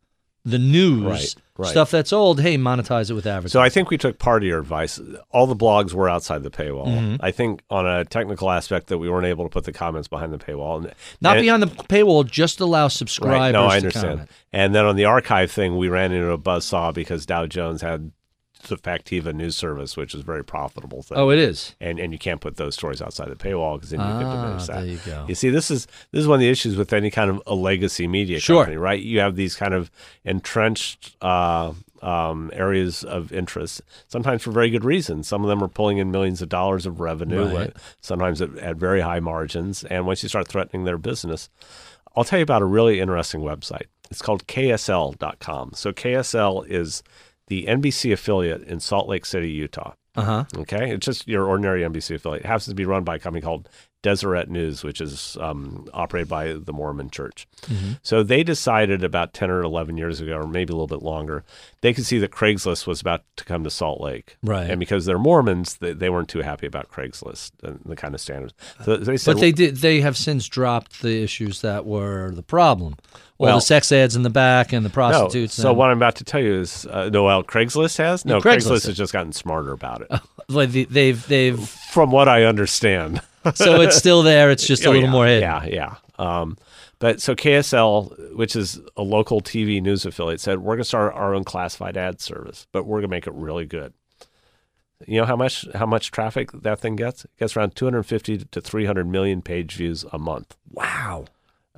the 0.44 0.58
news. 0.58 1.02
Right, 1.04 1.34
right. 1.58 1.70
Stuff 1.70 1.90
that's 1.90 2.12
old, 2.12 2.40
hey, 2.40 2.56
monetize 2.56 3.10
it 3.10 3.14
with 3.14 3.26
advertising. 3.26 3.50
So 3.50 3.60
I 3.60 3.68
think 3.68 3.90
we 3.90 3.98
took 3.98 4.18
part 4.18 4.42
of 4.42 4.46
your 4.46 4.60
advice. 4.60 5.00
All 5.30 5.46
the 5.46 5.56
blogs 5.56 5.92
were 5.92 6.08
outside 6.08 6.42
the 6.42 6.50
paywall. 6.50 6.86
Mm-hmm. 6.86 7.16
I 7.20 7.32
think 7.32 7.62
on 7.70 7.86
a 7.86 8.04
technical 8.04 8.50
aspect 8.50 8.86
that 8.86 8.98
we 8.98 9.10
weren't 9.10 9.26
able 9.26 9.44
to 9.44 9.50
put 9.50 9.64
the 9.64 9.72
comments 9.72 10.08
behind 10.08 10.32
the 10.32 10.38
paywall. 10.38 10.84
And, 10.84 10.94
Not 11.20 11.36
and- 11.36 11.44
beyond 11.44 11.62
the 11.64 11.66
paywall, 11.66 12.28
just 12.28 12.60
allow 12.60 12.88
subscribers 12.88 13.38
Right. 13.38 13.50
No, 13.52 13.66
I 13.66 13.70
to 13.70 13.76
understand. 13.76 14.06
comment. 14.06 14.30
And 14.52 14.74
then 14.74 14.84
on 14.84 14.96
the 14.96 15.04
archive 15.04 15.50
thing, 15.50 15.76
we 15.76 15.88
ran 15.88 16.12
into 16.12 16.30
a 16.30 16.38
buzzsaw 16.38 16.94
because 16.94 17.26
Dow 17.26 17.46
Jones 17.46 17.82
had 17.82 18.12
the 18.68 18.76
Factiva 18.76 19.34
news 19.34 19.56
service, 19.56 19.96
which 19.96 20.14
is 20.14 20.20
a 20.20 20.24
very 20.24 20.44
profitable 20.44 21.02
thing. 21.02 21.18
Oh, 21.18 21.30
it 21.30 21.38
is. 21.38 21.74
and 21.80 21.98
and 21.98 22.12
you 22.12 22.18
can't 22.18 22.40
put 22.40 22.56
those 22.56 22.74
stories 22.74 23.02
outside 23.02 23.28
the 23.28 23.36
paywall 23.36 23.76
because 23.76 23.90
then 23.90 24.00
you 24.00 24.06
Ah, 24.06 24.18
diminish 24.42 24.66
that. 24.66 24.76
there 24.76 24.86
you 24.86 24.98
go. 25.04 25.24
You 25.28 25.34
see, 25.34 25.50
this 25.50 25.70
is 25.70 25.86
this 26.12 26.20
is 26.22 26.26
one 26.28 26.36
of 26.36 26.40
the 26.40 26.48
issues 26.50 26.76
with 26.76 26.92
any 26.92 27.10
kind 27.10 27.30
of 27.30 27.42
a 27.46 27.54
legacy 27.54 28.06
media 28.06 28.40
Sure. 28.40 28.62
company, 28.64 28.76
right? 28.76 29.00
You 29.00 29.20
have 29.20 29.36
these 29.36 29.54
kind 29.56 29.74
of 29.74 29.90
entrenched 30.24 31.16
uh, 31.22 31.72
um, 32.02 32.50
areas 32.54 33.02
of 33.02 33.32
interest, 33.32 33.82
sometimes 34.06 34.42
for 34.42 34.52
very 34.52 34.70
good 34.70 34.84
reasons. 34.84 35.26
Some 35.26 35.42
of 35.42 35.48
them 35.48 35.62
are 35.64 35.68
pulling 35.68 35.98
in 35.98 36.10
millions 36.12 36.40
of 36.40 36.48
dollars 36.48 36.86
of 36.86 37.00
revenue, 37.00 37.46
Right. 37.52 37.70
uh, 37.70 37.78
sometimes 38.00 38.40
at, 38.40 38.56
at 38.58 38.76
very 38.76 39.00
high 39.00 39.18
margins. 39.20 39.82
And 39.84 40.06
once 40.06 40.22
you 40.22 40.28
start 40.28 40.46
threatening 40.46 40.84
their 40.84 40.96
business, 40.98 41.48
I'll 42.14 42.24
tell 42.24 42.38
you 42.38 42.44
about 42.44 42.62
a 42.62 42.66
really 42.66 43.00
interesting 43.00 43.40
website. 43.40 43.86
It's 44.10 44.22
called 44.22 44.46
KSL.com. 44.46 45.72
So 45.74 45.92
KSL 45.92 46.64
is 46.68 47.02
the 47.48 47.66
NBC 47.66 48.12
affiliate 48.12 48.62
in 48.62 48.80
Salt 48.80 49.08
Lake 49.08 49.26
City, 49.26 49.50
Utah. 49.50 49.92
Uh 50.16 50.24
huh. 50.24 50.44
Okay, 50.56 50.90
it's 50.90 51.06
just 51.06 51.28
your 51.28 51.46
ordinary 51.46 51.82
NBC 51.82 52.16
affiliate. 52.16 52.44
It 52.44 52.48
happens 52.48 52.66
to 52.66 52.74
be 52.74 52.84
run 52.84 53.04
by 53.04 53.16
a 53.16 53.18
company 53.20 53.40
called 53.40 53.68
Deseret 54.02 54.48
News, 54.48 54.82
which 54.82 55.00
is 55.00 55.36
um, 55.40 55.86
operated 55.92 56.28
by 56.28 56.54
the 56.54 56.72
Mormon 56.72 57.10
Church. 57.10 57.46
Mm-hmm. 57.62 57.92
So 58.02 58.22
they 58.22 58.42
decided 58.42 59.04
about 59.04 59.32
ten 59.32 59.50
or 59.50 59.62
eleven 59.62 59.96
years 59.96 60.20
ago, 60.20 60.38
or 60.38 60.46
maybe 60.48 60.72
a 60.72 60.76
little 60.76 60.88
bit 60.88 61.02
longer, 61.02 61.44
they 61.82 61.92
could 61.92 62.04
see 62.04 62.18
that 62.18 62.32
Craigslist 62.32 62.86
was 62.86 63.00
about 63.00 63.22
to 63.36 63.44
come 63.44 63.62
to 63.64 63.70
Salt 63.70 64.00
Lake, 64.00 64.36
Right. 64.42 64.68
And 64.68 64.80
because 64.80 65.04
they're 65.04 65.18
Mormons, 65.18 65.76
they, 65.76 65.92
they 65.92 66.10
weren't 66.10 66.28
too 66.28 66.42
happy 66.42 66.66
about 66.66 66.90
Craigslist 66.90 67.52
and 67.62 67.80
the 67.84 67.96
kind 67.96 68.14
of 68.14 68.20
standards. 68.20 68.54
So 68.84 68.96
they 68.96 69.16
said, 69.16 69.34
But 69.34 69.40
they 69.40 69.52
did. 69.52 69.76
They 69.76 70.00
have 70.00 70.16
since 70.16 70.48
dropped 70.48 71.02
the 71.02 71.22
issues 71.22 71.60
that 71.60 71.86
were 71.86 72.32
the 72.32 72.42
problem. 72.42 72.96
All 73.38 73.46
Well- 73.46 73.56
the 73.58 73.60
sex 73.62 73.92
ads 73.92 74.16
in 74.16 74.22
the 74.22 74.30
back 74.30 74.72
and 74.72 74.84
the 74.84 74.88
no. 74.88 74.92
prostitutes. 74.92 75.54
So 75.54 75.68
and- 75.70 75.78
what 75.78 75.90
I'm 75.90 75.96
about 75.96 76.16
to 76.16 76.24
tell 76.24 76.40
you 76.40 76.58
is, 76.60 76.86
uh, 76.86 77.08
no, 77.12 77.22
well, 77.24 77.42
Craigslist 77.44 77.98
has 77.98 78.24
no. 78.24 78.40
Craigslist 78.40 78.56
Craigslist 78.82 78.86
has. 78.86 78.96
just 78.96 79.12
gotten 79.12 79.32
smarter 79.32 79.72
about 79.72 80.02
it, 80.02 80.10
like 80.48 80.70
the- 80.70 80.84
they've 80.90 81.24
they've. 81.28 81.60
from 81.60 82.10
what 82.10 82.28
I 82.28 82.44
understand. 82.44 83.20
so 83.54 83.80
it's 83.80 83.96
still 83.96 84.22
there. 84.22 84.50
It's 84.50 84.66
just 84.66 84.84
a 84.84 84.88
Oh, 84.88 84.92
little 84.92 85.06
yeah, 85.06 85.12
more 85.12 85.26
hidden. 85.26 85.42
Yeah, 85.42 85.64
yeah. 85.64 85.94
Um, 86.18 86.58
but 86.98 87.20
so 87.22 87.36
KSL, 87.36 88.34
which 88.34 88.56
is 88.56 88.80
a 88.96 89.02
local 89.02 89.40
TV 89.40 89.80
news 89.80 90.04
affiliate, 90.04 90.40
said 90.40 90.58
we're 90.58 90.74
going 90.74 90.78
to 90.80 90.84
start 90.84 91.14
our 91.14 91.32
own 91.32 91.44
classified 91.44 91.96
ad 91.96 92.20
service, 92.20 92.66
but 92.72 92.86
we're 92.86 92.96
going 92.98 93.02
to 93.02 93.08
make 93.16 93.28
it 93.28 93.34
really 93.34 93.66
good. 93.66 93.92
You 95.06 95.20
know 95.20 95.26
how 95.26 95.36
much 95.36 95.64
how 95.76 95.86
much 95.86 96.10
traffic 96.10 96.50
that 96.52 96.80
thing 96.80 96.96
gets? 96.96 97.24
It 97.24 97.30
gets 97.38 97.56
around 97.56 97.76
250 97.76 98.38
to 98.50 98.60
300 98.60 99.06
million 99.06 99.42
page 99.42 99.76
views 99.76 100.04
a 100.12 100.18
month. 100.18 100.56
Wow. 100.72 101.26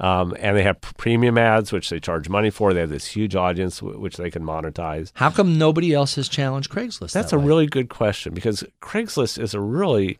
Um, 0.00 0.34
and 0.40 0.56
they 0.56 0.62
have 0.62 0.80
premium 0.80 1.36
ads, 1.36 1.72
which 1.72 1.90
they 1.90 2.00
charge 2.00 2.28
money 2.30 2.48
for. 2.48 2.72
They 2.72 2.80
have 2.80 2.88
this 2.88 3.06
huge 3.06 3.36
audience, 3.36 3.80
w- 3.80 3.98
which 4.00 4.16
they 4.16 4.30
can 4.30 4.42
monetize. 4.42 5.12
How 5.14 5.28
come 5.30 5.58
nobody 5.58 5.92
else 5.92 6.14
has 6.14 6.26
challenged 6.26 6.70
Craigslist? 6.70 7.12
That's 7.12 7.30
that 7.32 7.36
a 7.36 7.38
way? 7.38 7.44
really 7.44 7.66
good 7.66 7.90
question 7.90 8.32
because 8.32 8.64
Craigslist 8.80 9.38
is 9.38 9.52
a 9.52 9.60
really 9.60 10.18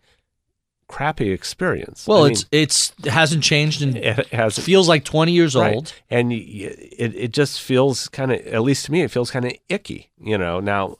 crappy 0.86 1.30
experience. 1.30 2.06
well. 2.06 2.24
I 2.24 2.28
mean, 2.28 2.32
it's 2.32 2.44
it's 2.50 2.92
it 3.04 3.10
hasn't 3.10 3.42
changed 3.44 3.80
and 3.80 3.96
it 3.96 4.26
has 4.32 4.58
feels 4.58 4.88
like 4.88 5.04
twenty 5.04 5.32
years 5.32 5.54
Right. 5.54 5.74
old. 5.76 5.92
and 6.10 6.32
it 6.32 6.36
it 6.98 7.32
just 7.32 7.62
feels 7.62 8.08
kind 8.08 8.32
of 8.32 8.40
at 8.46 8.62
least 8.62 8.86
to 8.86 8.92
me 8.92 9.02
it 9.02 9.10
feels 9.10 9.30
kind 9.30 9.44
of 9.44 9.52
icky 9.68 10.10
you 10.20 10.36
know 10.36 10.58
now 10.60 10.96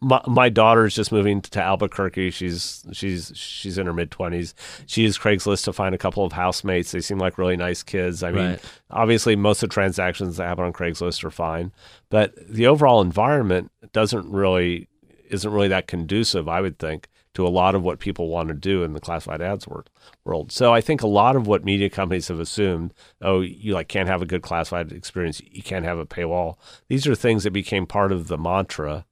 my, 0.00 0.20
my 0.26 0.48
daughter's 0.48 0.94
just 0.94 1.12
moving 1.12 1.40
to 1.40 1.62
Albuquerque 1.62 2.30
she's 2.30 2.84
she's 2.92 3.32
she's 3.34 3.78
in 3.78 3.86
her 3.86 3.92
mid 3.92 4.10
20s 4.10 4.54
she 4.86 5.02
used 5.02 5.20
Craigslist 5.20 5.64
to 5.64 5.72
find 5.72 5.94
a 5.94 5.98
couple 5.98 6.24
of 6.24 6.32
housemates 6.32 6.92
they 6.92 7.00
seem 7.00 7.18
like 7.18 7.38
really 7.38 7.56
nice 7.56 7.82
kids 7.82 8.22
I 8.22 8.30
mean 8.30 8.50
Right. 8.50 8.60
obviously 8.90 9.36
most 9.36 9.62
of 9.62 9.68
the 9.70 9.74
transactions 9.74 10.36
that 10.36 10.44
happen 10.46 10.64
on 10.64 10.72
Craigslist 10.72 11.24
are 11.24 11.30
fine 11.30 11.72
but 12.10 12.32
the 12.36 12.66
overall 12.66 13.00
environment 13.00 13.70
doesn't 13.92 14.30
really 14.30 14.88
isn't 15.30 15.50
really 15.52 15.68
that 15.68 15.86
conducive 15.86 16.48
I 16.48 16.60
would 16.60 16.78
think 16.78 17.08
to 17.34 17.46
a 17.46 17.48
lot 17.48 17.74
of 17.74 17.82
what 17.82 17.98
people 17.98 18.28
want 18.28 18.48
to 18.48 18.54
do 18.54 18.82
in 18.82 18.92
the 18.92 19.00
classified 19.00 19.40
ads 19.40 19.66
wor- 19.66 19.86
world. 20.22 20.52
So 20.52 20.74
I 20.74 20.82
think 20.82 21.00
a 21.00 21.06
lot 21.06 21.34
of 21.34 21.46
what 21.46 21.64
media 21.64 21.88
companies 21.88 22.28
have 22.28 22.38
assumed, 22.38 22.92
oh, 23.22 23.40
you 23.40 23.72
like 23.72 23.88
can't 23.88 24.06
have 24.06 24.20
a 24.20 24.26
good 24.26 24.42
classified 24.42 24.92
experience, 24.92 25.40
you 25.50 25.62
can't 25.62 25.86
have 25.86 25.98
a 25.98 26.04
paywall. 26.04 26.56
These 26.88 27.06
are 27.06 27.14
things 27.14 27.44
that 27.44 27.52
became 27.52 27.86
part 27.86 28.12
of 28.12 28.28
the 28.28 28.36
mantra, 28.36 29.06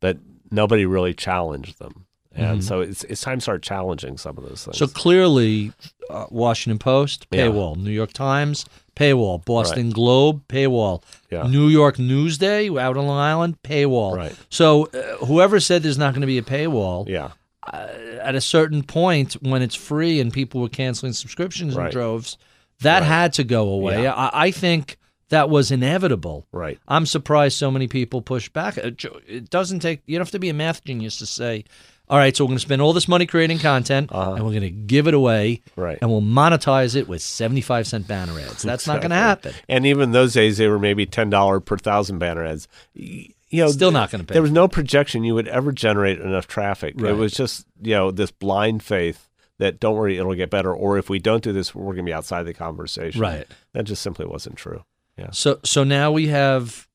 but 0.00 0.18
nobody 0.50 0.86
really 0.86 1.14
challenged 1.14 1.78
them. 1.78 2.06
And 2.38 2.62
so 2.62 2.80
it's 2.82 3.02
it's 3.04 3.22
time 3.22 3.38
to 3.38 3.40
start 3.42 3.62
challenging 3.62 4.18
some 4.18 4.36
of 4.36 4.46
those 4.46 4.62
things. 4.64 4.76
So 4.76 4.86
clearly, 4.86 5.72
uh, 6.10 6.26
Washington 6.30 6.78
Post 6.78 7.26
Yeah. 7.30 7.46
paywall, 7.46 7.76
New 7.76 7.90
York 7.90 8.12
Times 8.12 8.66
paywall, 8.94 9.42
Boston 9.42 9.88
Globe 9.88 10.46
paywall, 10.46 11.02
Yeah. 11.30 11.44
New 11.46 11.68
York 11.68 11.96
Newsday 11.96 12.78
out 12.78 12.98
on 12.98 13.06
Long 13.06 13.18
Island 13.18 13.56
paywall. 13.62 14.16
Right. 14.16 14.36
So 14.50 14.84
uh, 14.88 15.24
whoever 15.24 15.60
said 15.60 15.82
there's 15.82 15.96
not 15.96 16.12
going 16.12 16.20
to 16.20 16.26
be 16.26 16.36
a 16.36 16.42
paywall, 16.42 17.08
yeah, 17.08 17.30
at 17.72 18.34
a 18.34 18.40
certain 18.42 18.82
point 18.82 19.32
when 19.40 19.62
it's 19.62 19.74
free 19.74 20.20
and 20.20 20.30
people 20.30 20.60
were 20.60 20.68
canceling 20.68 21.14
subscriptions 21.14 21.74
in 21.74 21.90
droves, 21.90 22.36
that 22.80 23.00
Right. 23.00 23.06
had 23.08 23.32
to 23.34 23.44
go 23.44 23.68
away. 23.70 24.02
Yeah. 24.02 24.12
I, 24.12 24.46
I 24.48 24.50
think 24.50 24.98
that 25.28 25.48
was 25.50 25.70
inevitable. 25.70 26.46
Right. 26.52 26.78
I'm 26.88 27.06
surprised 27.06 27.56
so 27.58 27.70
many 27.70 27.86
people 27.88 28.22
push 28.22 28.48
back. 28.48 28.78
Uh, 28.78 28.90
It 29.26 29.50
doesn't 29.50 29.80
take, 29.80 30.02
you 30.06 30.16
don't 30.16 30.26
have 30.26 30.30
to 30.32 30.38
be 30.38 30.48
a 30.48 30.54
math 30.54 30.84
genius 30.84 31.18
to 31.18 31.26
say, 31.26 31.64
all 32.08 32.16
right, 32.18 32.36
so 32.36 32.44
we're 32.44 32.50
going 32.50 32.58
to 32.58 32.62
spend 32.62 32.80
all 32.80 32.92
this 32.92 33.08
money 33.08 33.26
creating 33.26 33.58
content 33.58 34.10
and 34.12 34.34
we're 34.44 34.50
going 34.50 34.60
to 34.60 34.70
give 34.70 35.08
it 35.08 35.14
away 35.14 35.62
Uh-huh. 35.70 35.82
Right. 35.82 35.98
and 36.00 36.08
we'll 36.10 36.20
monetize 36.22 36.94
it 36.94 37.08
with 37.08 37.20
75 37.22 37.86
cent 37.88 38.06
banner 38.06 38.38
ads. 38.38 38.62
That's 38.62 38.86
not 38.86 39.00
going 39.00 39.10
to 39.10 39.16
happen. 39.16 39.54
And 39.68 39.84
even 39.86 40.12
those 40.12 40.32
days, 40.32 40.56
they 40.58 40.68
were 40.68 40.78
maybe 40.78 41.04
ten 41.06 41.30
dollar 41.30 41.58
per 41.58 41.76
thousand 41.76 42.18
banner 42.20 42.44
ads. 42.44 42.68
You 42.94 43.62
know, 43.64 43.68
Still 43.68 43.90
not 43.92 44.10
gonna 44.10 44.24
pay 44.24 44.34
There 44.34 44.42
was 44.42 44.50
no 44.52 44.66
projection 44.68 45.22
you 45.24 45.34
would 45.34 45.46
ever 45.48 45.70
generate 45.72 46.20
enough 46.20 46.46
traffic. 46.48 46.94
Right. 46.96 47.10
It 47.10 47.14
was 47.16 47.32
just 47.32 47.66
you 47.82 47.94
know 47.94 48.10
this 48.12 48.30
blind 48.30 48.82
faith 48.84 49.28
that 49.58 49.80
don't 49.80 49.96
worry, 49.96 50.16
it'll 50.18 50.34
get 50.34 50.50
better. 50.50 50.72
Or 50.74 50.98
if 50.98 51.08
we 51.08 51.18
don't 51.18 51.42
do 51.42 51.52
this, 51.52 51.74
we're 51.74 51.84
going 51.94 52.04
to 52.04 52.10
be 52.10 52.12
outside 52.12 52.42
the 52.44 52.54
conversation. 52.54 53.20
Right. 53.20 53.46
That 53.72 53.84
just 53.84 54.02
simply 54.02 54.26
wasn't 54.26 54.56
true. 54.56 54.84
Yeah. 55.16 55.30
So, 55.32 55.58
so 55.64 55.84
now 55.84 56.10
we 56.12 56.26
have 56.28 56.86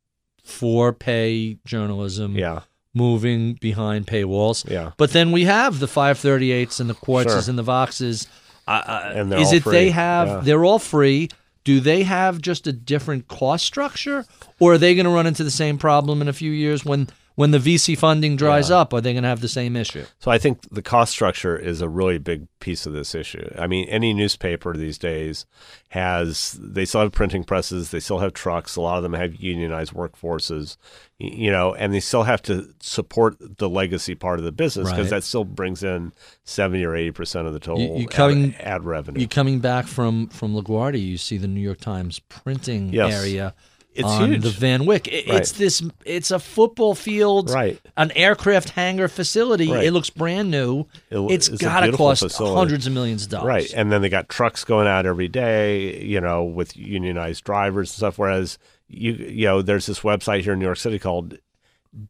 for 0.44 0.94
pay 0.94 1.58
journalism 1.66 2.36
Yeah. 2.38 2.62
moving 2.94 3.54
behind 3.56 4.06
paywalls. 4.08 4.70
Yeah. 4.70 4.92
But 4.98 5.12
then 5.12 5.32
we 5.32 5.46
have 5.46 5.80
the 5.80 5.88
538s 5.88 6.80
and 6.80 6.90
the 6.90 6.94
quartzes 6.94 7.44
Sure. 7.44 7.50
and 7.50 7.58
the 7.58 7.64
voxes. 7.64 8.28
Uh, 8.68 8.72
uh, 8.86 9.12
And 9.16 9.32
they're 9.32 9.40
is 9.40 9.54
it 9.54 9.64
free. 9.64 9.72
they 9.74 9.90
have? 9.92 10.28
Yeah. 10.28 10.40
They're 10.44 10.66
all 10.66 10.80
free. 10.80 11.30
Do 11.64 11.80
they 11.80 12.04
have 12.04 12.42
just 12.42 12.66
a 12.68 12.74
different 12.74 13.28
cost 13.28 13.66
structure, 13.66 14.26
or 14.60 14.74
are 14.74 14.78
they 14.80 14.96
going 14.96 15.06
to 15.06 15.12
run 15.12 15.28
into 15.28 15.44
the 15.44 15.52
same 15.52 15.78
problem 15.78 16.22
in 16.22 16.28
a 16.28 16.34
few 16.34 16.52
years 16.52 16.84
when 16.84 17.08
when 17.36 17.52
the 17.52 17.58
VC 17.60 17.98
funding 17.98 18.36
dries 18.36 18.70
up? 18.70 18.94
Are 18.94 19.02
they 19.02 19.14
going 19.14 19.24
to 19.24 19.30
have 19.30 19.42
the 19.42 19.48
same 19.48 19.76
issue? 19.76 20.06
So 20.20 20.30
I 20.32 20.38
think 20.38 20.62
the 20.70 20.82
cost 20.82 21.12
structure 21.12 21.58
is 21.58 21.82
a 21.82 21.90
really 21.90 22.18
big 22.18 22.48
piece 22.60 22.86
of 22.86 22.94
this 22.94 23.16
issue. 23.16 23.50
I 23.58 23.68
mean, 23.68 23.88
any 23.90 24.14
newspaper 24.14 24.76
these 24.76 24.98
days 24.98 25.46
has 25.90 26.58
they 26.62 26.86
still 26.86 27.02
have 27.02 27.12
printing 27.12 27.44
presses, 27.44 27.92
they 27.92 28.00
still 28.00 28.20
have 28.20 28.34
trucks, 28.34 28.76
a 28.76 28.82
lot 28.82 28.98
of 28.98 29.04
them 29.04 29.14
have 29.14 29.36
unionized 29.36 29.94
workforces, 29.94 30.78
you 31.18 31.52
know, 31.52 31.74
and 31.76 31.94
they 31.94 32.00
still 32.00 32.24
have 32.24 32.42
to 32.44 32.74
support 32.80 33.36
the 33.58 33.68
legacy 33.70 34.16
part 34.16 34.40
of 34.40 34.46
the 34.46 34.52
business 34.52 34.90
because 34.90 35.06
Right. 35.12 35.18
that 35.18 35.24
still 35.24 35.44
brings 35.44 35.84
in 35.84 36.14
70 36.44 36.84
or 36.86 36.96
80% 36.96 37.48
of 37.48 37.54
the 37.54 37.60
total 37.60 37.98
you 37.98 38.04
ad- 38.04 38.12
coming- 38.12 38.56
ad, 38.60 38.86
revenue. 38.86 39.20
You 39.22 39.28
coming 39.28 39.60
back 39.60 39.88
from 39.88 40.28
from 40.28 40.54
LaGuardia, 40.54 41.06
you 41.06 41.18
see 41.18 41.38
the 41.38 41.48
New 41.48 41.62
York 41.62 41.80
Times 41.80 42.20
printing 42.30 42.94
Yes. 42.94 43.14
area. 43.14 43.54
It's 43.94 44.08
on 44.08 44.30
huge. 44.32 44.44
the 44.44 44.50
Van 44.52 44.86
Wyck. 44.86 45.08
It- 45.08 45.28
Right. 45.28 45.42
It's 45.42 45.52
this. 45.54 45.84
It's 46.06 46.32
a 46.32 46.40
football 46.40 46.96
field, 46.96 47.50
Right. 47.50 47.80
An 47.98 48.12
aircraft 48.16 48.70
hangar 48.70 49.08
facility. 49.10 49.70
Right. 49.70 49.84
It 49.86 49.92
looks 49.92 50.10
brand 50.10 50.50
new. 50.50 50.86
It 51.10 51.16
l- 51.18 51.30
it's 51.32 51.50
it's 51.50 51.62
a 51.62 51.66
got 51.66 51.82
to 51.82 51.92
cost 51.92 52.22
facility. 52.24 52.56
hundreds 52.56 52.88
of 52.88 52.94
millions 52.94 53.24
of 53.26 53.30
dollars. 53.32 53.48
Right. 53.48 53.74
And 53.76 53.92
then 53.92 54.02
they 54.02 54.10
got 54.10 54.30
trucks 54.30 54.64
going 54.64 54.88
out 54.88 55.06
every 55.06 55.28
day, 55.28 56.02
you 56.04 56.22
know, 56.22 56.44
with 56.44 56.76
unionized 56.78 57.44
drivers 57.44 57.90
and 57.90 57.96
stuff. 57.98 58.18
Whereas 58.18 58.58
you 58.88 59.12
you 59.14 59.46
know, 59.46 59.62
there's 59.62 59.86
this 59.86 60.00
website 60.02 60.42
here 60.44 60.54
in 60.54 60.60
New 60.60 60.66
York 60.66 60.78
City 60.78 60.98
called 61.00 61.38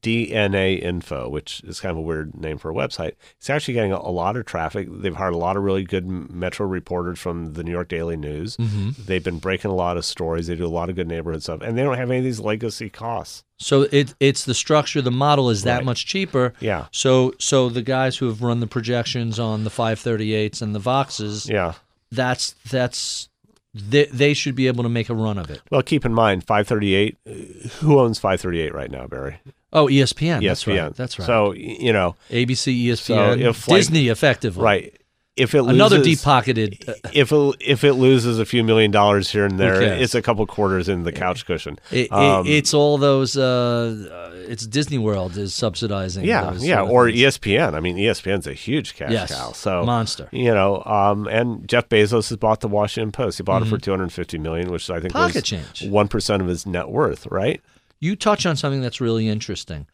DNA 0.02 0.80
Info, 0.82 1.28
which 1.28 1.62
is 1.63 1.80
kind 1.80 1.91
of 1.91 1.98
a 1.98 2.02
weird 2.02 2.36
name 2.39 2.58
for 2.58 2.70
a 2.70 2.74
website. 2.74 3.13
It's 3.38 3.50
actually 3.50 3.74
getting 3.74 3.91
a, 3.91 4.10
lot 4.10 4.38
of 4.38 4.46
traffic. 4.46 4.88
They've 4.91 5.15
hired 5.15 5.34
a 5.34 5.38
lot 5.38 5.58
of 5.58 5.63
really 5.63 5.84
good 5.84 6.08
metro 6.08 6.67
reporters 6.67 7.17
from 7.20 7.54
the 7.54 7.63
New 7.63 7.72
York 7.72 7.88
Daily 7.88 8.15
News. 8.15 8.58
Mm-hmm. 8.58 8.91
They've 9.06 9.24
been 9.24 9.39
breaking 9.39 9.72
a 9.72 9.76
lot 9.76 9.98
of 9.98 10.06
stories. 10.06 10.48
They 10.48 10.56
do 10.56 10.65
a 10.65 10.67
lot 10.67 10.89
of 10.89 10.96
good 10.96 11.08
neighborhood 11.08 11.41
stuff, 11.41 11.62
and 11.62 11.78
they 11.78 11.82
don't 11.84 11.98
have 11.98 12.10
any 12.12 12.20
of 12.20 12.24
these 12.24 12.39
legacy 12.39 12.89
costs. 12.89 13.44
So 13.58 13.84
it 13.91 14.13
it's 14.20 14.46
the 14.46 14.54
structure. 14.54 15.02
The 15.02 15.12
model 15.12 15.50
is 15.50 15.63
that 15.63 15.78
Right. 15.78 15.86
much 15.86 16.06
cheaper. 16.06 16.54
Yeah. 16.60 16.88
So 16.91 17.34
so 17.39 17.70
the 17.70 17.82
guys 17.84 18.17
who 18.17 18.28
have 18.28 18.41
run 18.41 18.60
the 18.60 18.67
projections 18.67 19.39
on 19.39 19.63
the 19.63 19.70
538s 19.72 20.62
and 20.62 20.74
the 20.76 20.80
Voxes, 20.80 21.50
Yeah. 21.50 21.74
that's 22.12 22.52
that's 22.70 23.30
they, 23.74 24.06
they 24.06 24.34
should 24.34 24.56
be 24.56 24.67
able 24.67 24.84
to 24.84 24.89
make 24.89 25.10
a 25.10 25.15
run 25.15 25.38
of 25.38 25.50
it. 25.50 25.62
Well, 25.72 25.82
keep 25.82 26.06
in 26.06 26.13
mind, 26.13 26.44
538. 26.44 27.17
uh, 27.26 27.32
Who 27.80 28.00
owns 28.00 28.20
538 28.20 28.74
right 28.74 28.91
now, 28.91 29.08
Barry? 29.08 29.39
Oh, 29.74 29.88
ESPN. 29.88 30.44
That's 30.44 30.64
ESPN. 30.66 30.84
right. 30.84 30.96
That's 30.96 31.20
right. 31.20 31.26
So 31.26 31.54
you 31.54 31.94
know, 31.94 32.16
ABC, 32.30 32.86
ESPN, 32.88 33.40
if, 33.42 33.68
like- 33.68 33.78
Disney, 33.80 34.08
effectively. 34.10 34.64
right? 34.64 34.98
If 35.38 35.56
it 35.56 35.62
loses, 35.64 35.76
Another 35.76 36.04
deep 36.04 36.22
pocketed. 36.22 36.84
Uh, 36.86 36.94
if 37.14 37.32
it, 37.32 37.56
if 37.62 37.84
it 37.86 37.94
loses 37.94 38.38
a 38.38 38.44
few 38.46 38.66
million 38.66 38.92
dollars 38.92 39.32
here 39.32 39.46
and 39.46 39.58
there, 39.58 39.82
it's 39.82 40.14
a 40.14 40.22
couple 40.22 40.46
quarters 40.46 40.90
in 40.90 41.04
the 41.04 41.14
couch 41.14 41.46
cushion. 41.46 41.80
it, 41.90 41.98
it- 42.08 42.12
Um, 42.12 42.46
it's 42.46 42.74
all 42.74 42.98
those. 42.98 43.38
Uh, 43.38 44.08
uh, 44.12 44.32
it's 44.50 44.68
Disney 44.68 44.98
World 44.98 45.38
is 45.38 45.56
subsidizing. 45.56 46.26
yeah, 46.26 46.52
those 46.52 46.66
yeah, 46.68 46.82
of 46.82 46.90
or. 46.90 47.08
ESPN. 47.08 47.74
I 47.76 47.80
mean, 47.80 47.96
ESPN's 47.96 48.46
a 48.46 48.54
huge 48.54 48.94
cash 48.96 49.12
Yes, 49.12 49.34
cow. 49.34 49.54
So 49.54 49.86
monster. 49.86 50.28
you 50.34 50.54
know, 50.54 50.84
um, 50.86 51.26
and 51.30 51.66
Jeff 51.68 51.88
Bezos 51.88 52.28
has 52.28 52.36
bought 52.38 52.60
the 52.60 52.68
Washington 52.68 53.14
Post. 53.14 53.38
He 53.38 53.44
bought 53.44 53.62
it 53.62 53.70
for 53.70 53.78
two 53.78 53.92
hundred 53.92 54.12
fifty 54.12 54.38
million, 54.38 54.70
which 54.70 54.90
I 54.90 55.00
think 55.00 55.14
Mm-hmm. 55.14 55.28
Pocket 55.28 55.36
was 55.36 55.44
change. 55.80 55.90
one 55.90 56.10
percent 56.10 56.42
of 56.42 56.50
his 56.50 56.66
net 56.66 56.90
worth. 56.90 57.26
Right? 57.28 57.62
You 58.02 58.18
touch 58.18 58.46
on 58.46 58.58
something 58.58 58.82
that's 58.82 59.00
really 59.00 59.30
interesting. 59.30 59.88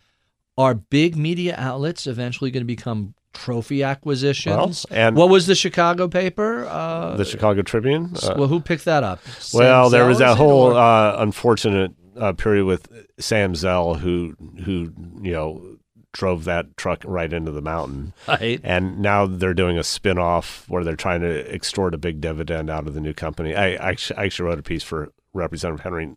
Are 0.58 0.74
big 0.74 1.16
media 1.16 1.54
outlets 1.56 2.08
eventually 2.08 2.50
going 2.50 2.62
to 2.62 2.66
become 2.66 3.14
trophy 3.34 3.84
acquisitions? 3.84 4.86
Well, 4.90 5.00
and- 5.00 5.16
what 5.16 5.30
was 5.30 5.46
the 5.46 5.54
Chicago 5.54 6.08
paper? 6.08 6.66
Uh, 6.66 7.16
The 7.18 7.26
Chicago 7.26 7.62
Tribune. 7.62 8.14
Uh, 8.24 8.36
well, 8.38 8.48
who 8.48 8.60
picked 8.60 8.86
that 8.86 9.04
up? 9.04 9.20
Well, 9.54 9.90
Sam 9.90 9.92
there 9.92 10.08
was 10.08 10.18
Zell, 10.18 10.30
that 10.34 10.38
whole 10.38 10.76
uh, 10.76 11.18
unfortunate 11.20 11.92
uh, 12.18 12.34
period 12.34 12.66
with 12.66 12.90
Sam 13.20 13.54
Zell, 13.54 13.96
who 13.96 14.36
who 14.64 14.92
you 15.22 15.34
know 15.34 15.78
drove 16.14 16.46
that 16.46 16.76
truck 16.78 17.04
right 17.06 17.32
into 17.32 17.52
the 17.52 17.62
mountain, 17.62 18.14
right. 18.28 18.60
and 18.64 19.00
now 19.00 19.28
they're 19.28 19.54
doing 19.54 19.78
a 19.78 19.84
spin-off 19.84 20.66
where 20.68 20.84
they're 20.84 20.96
trying 20.96 21.22
to 21.22 21.54
extort 21.54 21.94
a 21.94 21.98
big 21.98 22.20
dividend 22.20 22.72
out 22.72 22.88
of 22.88 22.96
the 22.96 23.02
new 23.02 23.14
company. 23.14 23.54
I, 23.54 23.74
I, 23.74 23.92
actually, 23.92 24.18
I 24.18 24.26
actually 24.26 24.50
wrote 24.50 24.58
a 24.58 24.64
piece 24.64 24.82
for 24.82 25.14
Representative 25.34 25.84
Henry 25.84 26.16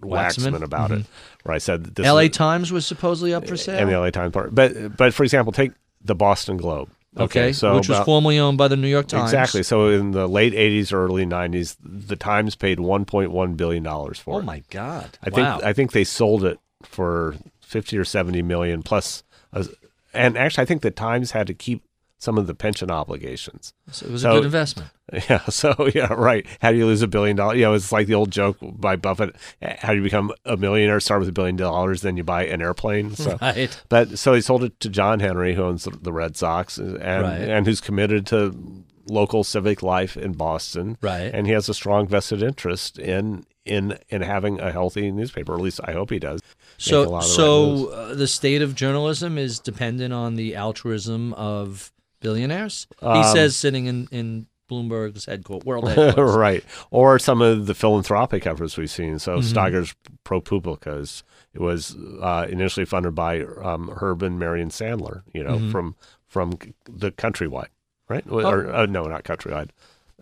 Waxman? 0.00 0.52
Waxman 0.52 0.62
about 0.62 0.90
it, 0.90 1.00
mm-hmm. 1.00 1.38
where 1.48 1.54
I 1.54 1.58
said 1.58 1.84
this 1.94 2.06
L.A. 2.06 2.24
is- 2.24 2.30
Times 2.30 2.72
was 2.72 2.86
supposedly 2.86 3.34
up 3.34 3.46
for 3.46 3.56
sale. 3.56 3.78
and 3.78 3.90
the 3.90 3.98
LA 3.98 4.10
Times 4.10 4.32
part. 4.32 4.54
But 4.54 4.96
but 4.96 5.14
for 5.14 5.22
example, 5.24 5.52
take 5.52 5.72
the 6.04 6.14
Boston 6.14 6.56
Globe. 6.56 6.90
okay, 7.18 7.52
so 7.52 7.74
which 7.76 7.88
was 7.88 7.98
formerly 8.04 8.38
owned 8.38 8.58
by 8.58 8.68
the 8.68 8.76
New 8.76 8.88
York 8.88 9.06
Times. 9.08 9.30
Exactly. 9.32 9.62
So 9.62 9.88
in 9.88 10.10
the 10.12 10.26
late 10.28 10.52
'80s, 10.52 10.92
early 10.92 11.24
'90s, 11.24 11.76
the 11.82 12.16
Times 12.16 12.54
paid 12.54 12.78
1.1 12.78 13.56
billion 13.56 13.82
dollars 13.82 14.18
for 14.18 14.34
Oh 14.34 14.38
it. 14.38 14.44
my 14.44 14.62
God! 14.70 15.18
I 15.22 15.30
think. 15.30 15.46
I 15.46 15.72
think 15.72 15.92
they 15.92 16.04
sold 16.04 16.44
it 16.44 16.58
for 16.82 17.34
50 17.62 17.96
or 17.98 18.04
70 18.04 18.42
million 18.42 18.82
plus, 18.82 19.24
a, 19.52 19.66
and 20.12 20.36
actually, 20.36 20.62
I 20.62 20.66
think 20.66 20.82
the 20.82 20.90
Times 20.90 21.30
had 21.32 21.46
to 21.48 21.54
keep 21.54 21.82
some 22.18 22.38
of 22.38 22.46
the 22.46 22.54
pension 22.54 22.90
obligations. 22.90 23.72
so 23.90 24.06
it 24.06 24.12
was 24.12 24.22
so- 24.22 24.30
a 24.30 24.34
good 24.34 24.44
investment. 24.46 24.90
Yeah. 25.30 25.38
So 25.44 25.88
yeah, 25.94 26.12
right. 26.12 26.44
How 26.60 26.72
do 26.72 26.78
you 26.78 26.84
lose 26.86 27.00
a 27.00 27.06
billion 27.06 27.36
dollars? 27.36 27.58
You 27.58 27.62
know, 27.66 27.74
it's 27.74 27.92
like 27.92 28.08
the 28.08 28.14
old 28.14 28.32
joke 28.32 28.56
by 28.60 28.96
Buffett: 28.96 29.36
How 29.62 29.90
do 29.92 29.98
you 29.98 30.02
become 30.02 30.32
a 30.44 30.56
millionaire? 30.56 30.98
Start 30.98 31.20
with 31.20 31.28
a 31.28 31.32
billion 31.32 31.54
dollars, 31.54 32.02
then 32.02 32.16
you 32.16 32.24
buy 32.24 32.44
an 32.46 32.60
airplane. 32.60 33.14
So. 33.14 33.38
Right. 33.40 33.80
But 33.88 34.18
so 34.18 34.34
he 34.34 34.40
sold 34.40 34.64
it 34.64 34.80
to 34.80 34.88
John 34.88 35.20
Henry, 35.20 35.54
who 35.54 35.62
owns 35.62 35.84
the, 35.84 36.12
Red 36.12 36.36
Sox, 36.36 36.76
and 36.78 36.96
Right. 37.00 37.40
and 37.40 37.66
who's 37.66 37.80
committed 37.80 38.26
to 38.28 38.84
local 39.08 39.44
civic 39.44 39.80
life 39.80 40.16
in 40.16 40.32
Boston. 40.32 40.98
Right. 41.00 41.30
And 41.32 41.46
he 41.46 41.52
has 41.52 41.68
a 41.68 41.74
strong 41.74 42.08
vested 42.08 42.42
interest 42.42 42.98
in 42.98 43.46
in 43.64 43.96
in 44.08 44.22
having 44.22 44.58
a 44.58 44.72
healthy 44.72 45.12
newspaper. 45.12 45.54
At 45.54 45.60
least 45.60 45.78
I 45.84 45.92
hope 45.92 46.10
he 46.10 46.18
does. 46.18 46.40
So, 46.78 47.12
right 47.12 47.22
so 47.22 47.66
moves. 47.76 47.92
uh, 47.94 48.14
the 48.16 48.26
state 48.26 48.60
of 48.60 48.74
journalism 48.74 49.38
is 49.38 49.60
dependent 49.60 50.12
on 50.12 50.34
the 50.34 50.56
altruism 50.56 51.32
of 51.34 51.92
billionaires. 52.26 52.86
he 53.00 53.06
Um, 53.06 53.24
says, 53.36 53.56
sitting 53.56 53.86
in 53.86 54.08
in 54.10 54.46
Bloomberg's 54.70 55.26
headquarters, 55.26 55.64
world 55.66 55.88
headquarters. 55.90 56.34
right. 56.36 56.64
Or 56.90 57.18
some 57.20 57.40
of 57.40 57.66
the 57.66 57.74
philanthropic 57.74 58.46
efforts 58.46 58.76
we've 58.76 58.90
seen. 58.90 59.18
So 59.20 59.38
Mm-hmm. 59.38 59.46
Steiger's 59.58 59.94
ProPublica 60.24 61.00
is 61.00 61.22
it 61.54 61.60
was 61.60 61.96
uh, 62.20 62.46
initially 62.50 62.84
funded 62.84 63.14
by 63.14 63.42
um, 63.62 63.88
Herb 64.00 64.22
and 64.22 64.38
Marion 64.38 64.70
Sandler. 64.70 65.22
You 65.32 65.44
know, 65.44 65.56
Mm-hmm. 65.58 65.70
from 65.70 65.94
from 66.26 66.58
the 67.02 67.12
Countrywide, 67.12 67.68
right? 68.08 68.24
Oh. 68.28 68.42
Or 68.44 68.74
uh, 68.74 68.86
no, 68.86 69.04
not 69.04 69.22
Countrywide. 69.24 69.70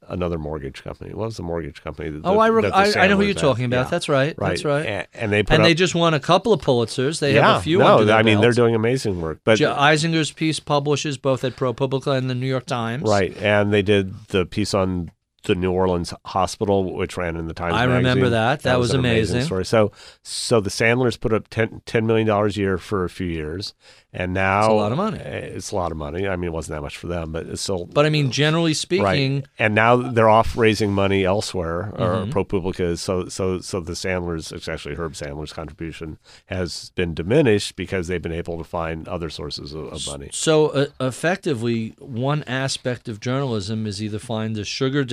Another 0.08 0.38
mortgage 0.38 0.82
company. 0.84 1.14
What 1.14 1.26
was 1.26 1.36
the 1.36 1.42
mortgage 1.42 1.82
company? 1.82 2.10
that- 2.10 2.22
Oh, 2.24 2.38
I, 2.38 2.48
that 2.48 2.52
re- 2.52 2.62
the 2.62 2.74
I, 2.74 3.04
I 3.04 3.06
know 3.08 3.16
who 3.16 3.22
you're 3.22 3.28
had? 3.34 3.38
talking 3.38 3.64
about. 3.64 3.86
Yeah. 3.86 3.90
That's 3.90 4.08
right. 4.08 4.34
right. 4.38 4.48
That's 4.50 4.64
right. 4.64 4.84
And, 4.86 5.06
and 5.14 5.32
they 5.32 5.38
and 5.40 5.50
up, 5.50 5.62
they 5.62 5.74
just 5.74 5.94
won 5.94 6.14
a 6.14 6.20
couple 6.20 6.52
of 6.52 6.60
Pulitzers. 6.60 7.20
They 7.20 7.34
yeah, 7.34 7.46
have 7.52 7.60
a 7.60 7.62
few. 7.64 7.78
no, 7.78 8.10
I 8.12 8.22
mean 8.22 8.40
they're 8.40 8.52
doing 8.52 8.74
amazing 8.74 9.20
work. 9.20 9.40
But 9.44 9.56
J- 9.58 9.64
Eisinger's 9.66 10.30
piece 10.32 10.60
publishes 10.60 11.16
both 11.18 11.44
at 11.44 11.56
ProPublica 11.56 12.16
and 12.16 12.28
the 12.28 12.34
New 12.34 12.46
York 12.46 12.66
Times. 12.66 13.02
Right, 13.09 13.36
and 13.38 13.72
they 13.72 13.82
did 13.82 14.14
the 14.28 14.44
piece 14.46 14.74
on 14.74 15.11
the 15.45 15.55
New 15.55 15.72
Orleans 15.72 16.12
hospital, 16.24 16.95
which 16.95 17.16
ran 17.16 17.36
in 17.36 17.47
the 17.47 17.55
Times. 17.55 17.74
I 17.74 17.84
remember 17.84 18.07
Magazine. 18.26 18.30
that. 18.32 18.62
That 18.62 18.78
was 18.78 18.92
an 18.92 19.01
amazing. 19.01 19.42
story. 19.42 19.64
So, 19.64 19.92
so 20.22 20.61
the 20.61 20.70
Sandlers 20.70 21.16
put 21.16 21.32
up 21.32 21.49
10, 21.49 21.82
$10 21.86 22.05
million 22.05 22.28
a 22.28 22.47
year 22.49 22.78
for 22.78 23.05
a 23.05 23.11
few 23.11 23.26
years, 23.26 23.74
and 24.12 24.32
now 24.32 24.61
It's 24.61 24.68
a 24.68 24.72
lot 24.72 24.92
of 24.92 24.99
money. 24.99 25.18
eh, 25.18 25.38
It's 25.57 25.70
a 25.72 25.76
lot 25.76 25.90
of 25.92 25.99
money. 25.99 26.28
I 26.28 26.36
mean, 26.36 26.49
it 26.49 26.53
wasn't 26.53 26.76
that 26.76 26.82
much 26.82 26.97
for 26.97 27.07
them, 27.09 27.32
but 27.32 27.47
it's 27.47 27.62
still. 27.62 27.84
But 27.86 28.07
I 28.07 28.11
mean, 28.11 28.30
generally 28.30 28.74
speaking, 28.74 29.05
Right, 29.34 29.45
and 29.59 29.74
now 29.74 29.97
they're 29.97 30.28
off 30.28 30.57
raising 30.57 30.92
money 30.92 31.24
elsewhere, 31.24 31.90
or 31.99 32.14
Mm-hmm. 32.14 32.30
ProPublica. 32.32 32.97
So, 32.99 33.28
so, 33.28 33.59
so 33.61 33.80
the 33.80 33.97
Sandlers, 33.97 34.53
it's 34.53 34.68
actually 34.68 34.95
Herb 34.95 35.14
Sandler's 35.14 35.53
contribution, 35.53 36.18
has 36.47 36.90
been 36.95 37.12
diminished 37.14 37.74
because 37.76 38.07
they've 38.09 38.22
been 38.22 38.32
able 38.32 38.57
to 38.59 38.64
find 38.64 39.09
other 39.09 39.28
sources 39.30 39.74
of, 39.74 39.86
of 39.92 40.07
money. 40.07 40.30
So 40.32 40.68
uh, 40.68 40.86
effectively, 41.01 41.95
one 41.99 42.45
aspect 42.45 43.09
of 43.09 43.18
journalism 43.20 43.86
is 43.86 44.03
either 44.03 44.18
find 44.18 44.55
the 44.55 44.64
sugar 44.64 45.05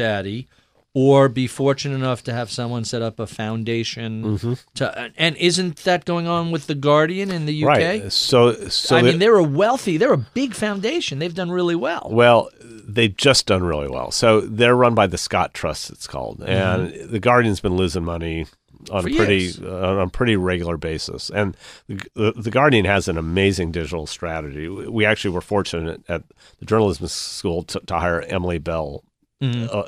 or 0.93 1.29
be 1.29 1.47
fortunate 1.47 1.95
enough 1.95 2.21
to 2.21 2.33
have 2.33 2.51
someone 2.51 2.83
set 2.83 3.01
up 3.01 3.17
a 3.19 3.25
foundation 3.27 4.23
Mm-hmm. 4.23 4.53
to 4.75 5.11
and 5.17 5.37
isn't 5.37 5.77
that 5.85 6.03
going 6.03 6.27
on 6.27 6.51
with 6.51 6.67
the 6.67 6.75
Guardian 6.75 7.31
in 7.31 7.45
the 7.45 7.63
UK? 7.63 7.67
Right. 7.69 8.11
So, 8.11 8.53
so 8.67 8.97
I 8.97 9.01
the- 9.01 9.07
mean, 9.11 9.19
they're 9.19 9.37
a 9.37 9.43
wealthy, 9.43 9.95
they're 9.97 10.11
a 10.13 10.17
big 10.17 10.53
foundation. 10.53 11.19
They've 11.19 11.33
done 11.33 11.49
really 11.51 11.75
well. 11.75 12.09
Well, 12.11 12.49
they've 12.61 13.15
just 13.15 13.45
done 13.45 13.63
really 13.63 13.87
well. 13.87 14.11
So 14.11 14.41
they're 14.41 14.75
run 14.75 14.93
by 14.93 15.07
the 15.07 15.17
Scott 15.17 15.53
Trust, 15.53 15.89
it's 15.91 16.07
called, 16.07 16.43
and 16.43 16.93
the 17.09 17.19
Guardian's 17.19 17.61
been 17.61 17.77
losing 17.77 18.03
money 18.03 18.41
on 18.41 18.47
Mm-hmm. 19.05 19.15
For 19.15 19.23
a 19.23 19.25
pretty 19.25 19.53
uh, 19.63 19.91
on 19.91 19.99
a 19.99 20.09
pretty 20.09 20.35
regular 20.35 20.75
basis. 20.75 21.29
And 21.29 21.55
the, 21.87 22.33
the, 22.35 22.49
Guardian 22.49 22.83
has 22.85 23.07
an 23.07 23.15
amazing 23.17 23.71
digital 23.71 24.07
strategy. 24.07 24.67
We 24.67 24.87
we 24.87 25.05
actually 25.05 25.35
were 25.35 25.41
fortunate 25.41 26.01
at 26.09 26.23
the 26.59 26.65
journalism 26.65 27.07
school 27.07 27.61
to, 27.63 27.79
to 27.79 27.93
hire 27.99 28.21
Emily 28.21 28.57
Bell 28.57 29.03
Mm-hmm. 29.41 29.67
uh, 29.71 29.83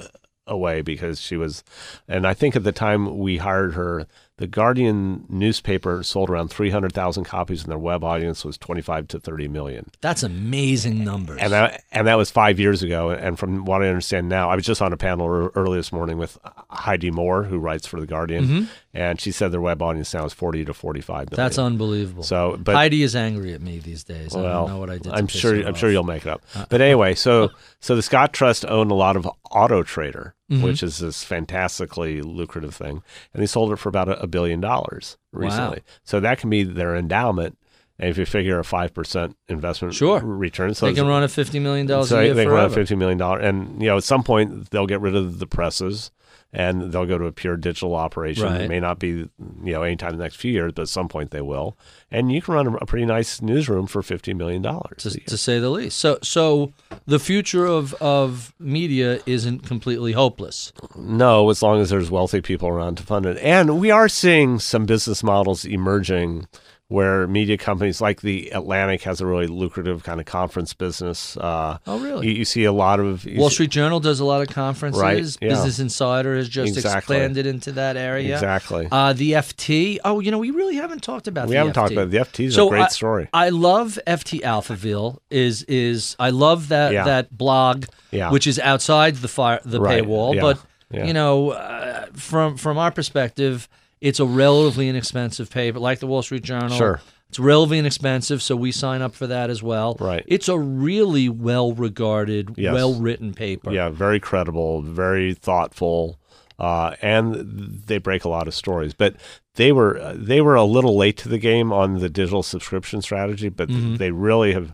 away 0.47 0.81
because 0.81 1.19
she 1.21 1.37
was, 1.37 1.63
and 2.07 2.25
I 2.27 2.33
think 2.33 2.55
at 2.55 2.63
the 2.63 2.71
time 2.71 3.19
we 3.19 3.37
hired 3.37 3.73
her. 3.73 4.07
The 4.37 4.47
Guardian 4.47 5.25
newspaper 5.29 6.01
sold 6.01 6.27
around 6.27 6.47
300,000 6.47 7.23
copies, 7.23 7.61
and 7.61 7.71
their 7.71 7.77
web 7.77 8.03
audience 8.03 8.43
was 8.43 8.57
25 8.57 9.07
to 9.09 9.19
30 9.19 9.47
million. 9.47 9.91
That's 10.01 10.23
amazing 10.23 11.03
numbers. 11.03 11.37
And 11.39 11.53
that 11.53 11.83
and 11.91 12.07
that 12.07 12.15
was 12.15 12.31
five 12.31 12.59
years 12.59 12.81
ago. 12.81 13.11
And 13.11 13.37
from 13.37 13.63
what 13.65 13.83
I 13.83 13.89
understand 13.89 14.29
now, 14.29 14.49
I 14.49 14.55
was 14.55 14.65
just 14.65 14.81
on 14.81 14.91
a 14.91 14.97
panel 14.97 15.27
ear- 15.27 15.51
early 15.53 15.77
this 15.77 15.91
morning 15.91 16.17
with 16.17 16.39
Heidi 16.71 17.11
Moore, 17.11 17.43
who 17.43 17.59
writes 17.59 17.85
for 17.85 17.99
the 17.99 18.07
Guardian, 18.07 18.45
mm-hmm. 18.45 18.63
and 18.95 19.21
she 19.21 19.31
said 19.31 19.51
their 19.51 19.61
web 19.61 19.83
audience 19.83 20.11
now 20.15 20.25
is 20.25 20.33
forty 20.33 20.65
to 20.65 20.73
forty-five 20.73 21.29
million. 21.29 21.35
That's 21.35 21.59
unbelievable. 21.59 22.23
So, 22.23 22.57
but 22.59 22.73
Heidi 22.73 23.03
is 23.03 23.15
angry 23.15 23.53
at 23.53 23.61
me 23.61 23.77
these 23.77 24.03
days. 24.03 24.35
I 24.35 24.41
well, 24.41 24.65
don't 24.65 24.75
know 24.75 24.79
what 24.79 24.89
I 24.89 24.93
did. 24.93 25.03
to 25.03 25.13
I'm 25.13 25.27
sure 25.27 25.55
I'm 25.55 25.73
off. 25.73 25.77
sure 25.77 25.91
you'll 25.91 26.03
make 26.03 26.25
it 26.25 26.29
up. 26.29 26.41
Uh, 26.55 26.65
but 26.69 26.81
anyway, 26.81 27.13
so 27.13 27.51
so 27.81 27.95
the 27.95 28.01
Scott 28.01 28.33
Trust 28.33 28.65
owned 28.65 28.89
a 28.89 28.95
lot 28.95 29.15
of 29.15 29.29
Auto 29.51 29.83
Trader, 29.83 30.33
Mm-hmm. 30.51 30.61
which 30.63 30.83
is 30.83 30.97
this 30.97 31.23
fantastically 31.23 32.21
lucrative 32.21 32.75
thing, 32.75 33.01
and 33.33 33.41
they 33.41 33.45
sold 33.47 33.71
it 33.71 33.77
for 33.77 33.87
about 33.87 34.09
a, 34.09 34.21
a 34.21 34.27
billion 34.27 34.59
dollars 34.59 35.17
recently. 35.31 35.81
So 36.03 36.19
that 36.19 36.37
can 36.37 36.49
be 36.49 36.63
their 36.63 36.95
endowment. 36.97 37.57
And 37.97 38.09
if 38.09 38.17
you 38.17 38.25
figure 38.25 38.59
a 38.59 38.63
five 38.65 38.93
percent 38.93 39.37
investment 39.47 39.93
Sure. 39.93 40.19
return, 40.19 40.73
so 40.73 40.85
They 40.87 40.93
can 40.93 41.07
run 41.07 41.23
a 41.23 41.29
fifty 41.29 41.59
million 41.59 41.87
dollars 41.87 42.09
so 42.09 42.17
they 42.17 42.43
can 42.43 42.51
run 42.51 42.65
a 42.65 42.69
fifty 42.69 42.95
million 42.95 43.17
dollar, 43.17 43.39
and 43.39 43.81
you 43.81 43.87
know 43.87 43.97
at 43.97 44.03
some 44.03 44.23
point 44.23 44.69
they'll 44.71 44.85
get 44.87 44.99
rid 44.99 45.15
of 45.15 45.39
the 45.39 45.47
presses, 45.47 46.11
and 46.53 46.91
they'll 46.91 47.07
go 47.07 47.17
to 47.17 47.25
a 47.25 47.31
pure 47.31 47.57
digital 47.57 47.95
operation. 47.95 48.43
Right. 48.43 48.61
It 48.61 48.69
may 48.69 48.79
not 48.79 48.99
be 48.99 49.07
you 49.07 49.29
know 49.63 49.81
anytime 49.81 50.11
in 50.11 50.17
the 50.17 50.23
next 50.23 50.35
few 50.35 50.51
years, 50.51 50.71
but 50.73 50.83
at 50.83 50.89
some 50.89 51.09
point 51.09 51.31
they 51.31 51.41
will. 51.41 51.75
And 52.11 52.31
you 52.31 52.41
can 52.41 52.53
run 52.53 52.67
a, 52.79 52.85
pretty 52.85 53.05
nice 53.05 53.41
newsroom 53.41 53.87
for 53.87 54.03
fifty 54.03 54.33
million 54.33 54.61
dollars. 54.61 55.01
to, 55.03 55.19
to 55.19 55.37
say 55.37 55.59
the 55.59 55.71
least. 55.71 55.97
So, 55.97 56.19
so 56.21 56.71
the 57.07 57.19
future 57.19 57.65
of, 57.65 57.95
of 57.95 58.53
media 58.59 59.19
isn't 59.25 59.65
completely 59.65 60.11
hopeless. 60.11 60.71
No, 60.95 61.49
as 61.49 61.63
long 61.63 61.81
as 61.81 61.89
there's 61.89 62.11
wealthy 62.11 62.41
people 62.41 62.69
around 62.69 62.97
to 62.97 63.03
fund 63.03 63.25
it, 63.25 63.37
and 63.39 63.79
we 63.79 63.89
are 63.89 64.07
seeing 64.07 64.59
some 64.59 64.85
business 64.85 65.23
models 65.23 65.65
emerging. 65.65 66.47
Where 66.93 67.25
media 67.27 67.57
companies 67.57 67.99
like 68.01 68.21
the 68.21 68.51
Atlantic 68.51 69.01
has 69.01 69.19
a 69.19 69.25
really 69.25 69.47
lucrative 69.47 70.03
kind 70.03 70.19
of 70.19 70.27
conference 70.27 70.75
business. 70.75 71.35
Uh, 71.37 71.79
Oh, 71.87 71.97
really? 71.97 72.27
You, 72.27 72.33
you 72.33 72.45
see 72.45 72.65
a 72.65 72.71
lot 72.71 72.99
of 72.99 73.25
Wall 73.25 73.49
see- 73.49 73.55
Street 73.55 73.71
Journal 73.71 73.99
does 73.99 74.19
a 74.19 74.25
lot 74.25 74.43
of 74.43 74.49
conferences. 74.49 75.01
Right, 75.01 75.17
yeah. 75.41 75.49
Business 75.49 75.79
Insider 75.79 76.35
has 76.35 76.47
just 76.47 76.77
Exactly. 76.77 77.15
expanded 77.15 77.47
into 77.47 77.71
that 77.71 77.97
area. 77.97 78.35
Exactly. 78.35 78.87
Uh, 78.91 79.11
the 79.13 79.31
FT. 79.31 79.97
Oh, 80.05 80.19
you 80.19 80.29
know, 80.29 80.37
we 80.37 80.51
really 80.51 80.75
haven't 80.75 81.01
talked 81.01 81.27
about. 81.27 81.47
we 81.47 81.53
the 81.53 81.57
haven't 81.57 81.73
talked 81.73 81.93
about 81.93 82.09
it. 82.09 82.11
the 82.11 82.17
FT 82.19 82.45
is 82.45 82.53
So 82.53 82.67
a 82.67 82.69
great 82.69 82.83
I- 82.83 82.87
story. 82.89 83.27
I 83.33 83.49
love 83.49 83.97
FT 84.05 84.41
Alphaville. 84.41 85.17
Is 85.31 85.63
is 85.63 86.15
I 86.19 86.29
love 86.29 86.67
that 86.69 86.93
Yeah. 86.93 87.05
that 87.05 87.35
blog, 87.35 87.85
Yeah. 88.11 88.29
which 88.29 88.45
is 88.45 88.59
outside 88.59 89.15
the 89.15 89.27
fire 89.27 89.59
the 89.65 89.81
Right, 89.81 90.03
paywall. 90.03 90.39
But 90.39 90.59
you 90.91 91.11
know, 91.13 91.49
uh, 91.53 92.05
from 92.13 92.55
from 92.57 92.77
our 92.77 92.91
perspective, 92.91 93.67
it's 94.03 94.19
a 94.19 94.25
relatively 94.25 94.89
inexpensive 94.89 95.49
paper, 95.49 95.79
like 95.79 95.99
the 95.99 96.07
Wall 96.07 96.21
Street 96.21 96.43
Journal. 96.43 96.69
Sure. 96.77 96.99
It's 97.29 97.39
relatively 97.39 97.79
inexpensive, 97.79 98.43
so 98.43 98.55
we 98.55 98.71
sign 98.73 99.01
up 99.01 99.15
for 99.15 99.25
that 99.27 99.49
as 99.49 99.63
well. 99.63 99.95
Right. 99.99 100.23
It's 100.27 100.49
a 100.49 100.59
really 100.59 101.29
well 101.29 101.71
regarded, 101.73 102.53
Yes. 102.57 102.73
well 102.73 102.93
written 102.95 103.33
paper. 103.33 103.71
Yeah, 103.71 103.89
very 103.89 104.19
credible, 104.19 104.81
very 104.81 105.33
thoughtful, 105.33 106.19
uh, 106.59 106.95
and 107.01 107.81
they 107.85 107.97
break 107.97 108.23
a 108.23 108.29
lot 108.29 108.47
of 108.47 108.53
stories. 108.53 108.93
But 108.93 109.15
they 109.55 109.71
were 109.71 110.13
they 110.15 110.41
were 110.41 110.55
a 110.55 110.63
little 110.63 110.97
late 110.97 111.15
to 111.17 111.29
the 111.29 111.37
game 111.37 111.71
on 111.71 111.99
the 111.99 112.09
digital 112.09 112.41
subscription 112.41 113.01
strategy, 113.01 113.49
but 113.49 113.69
Mm-hmm. 113.69 113.95
they 113.97 114.11
really 114.11 114.53
have. 114.53 114.73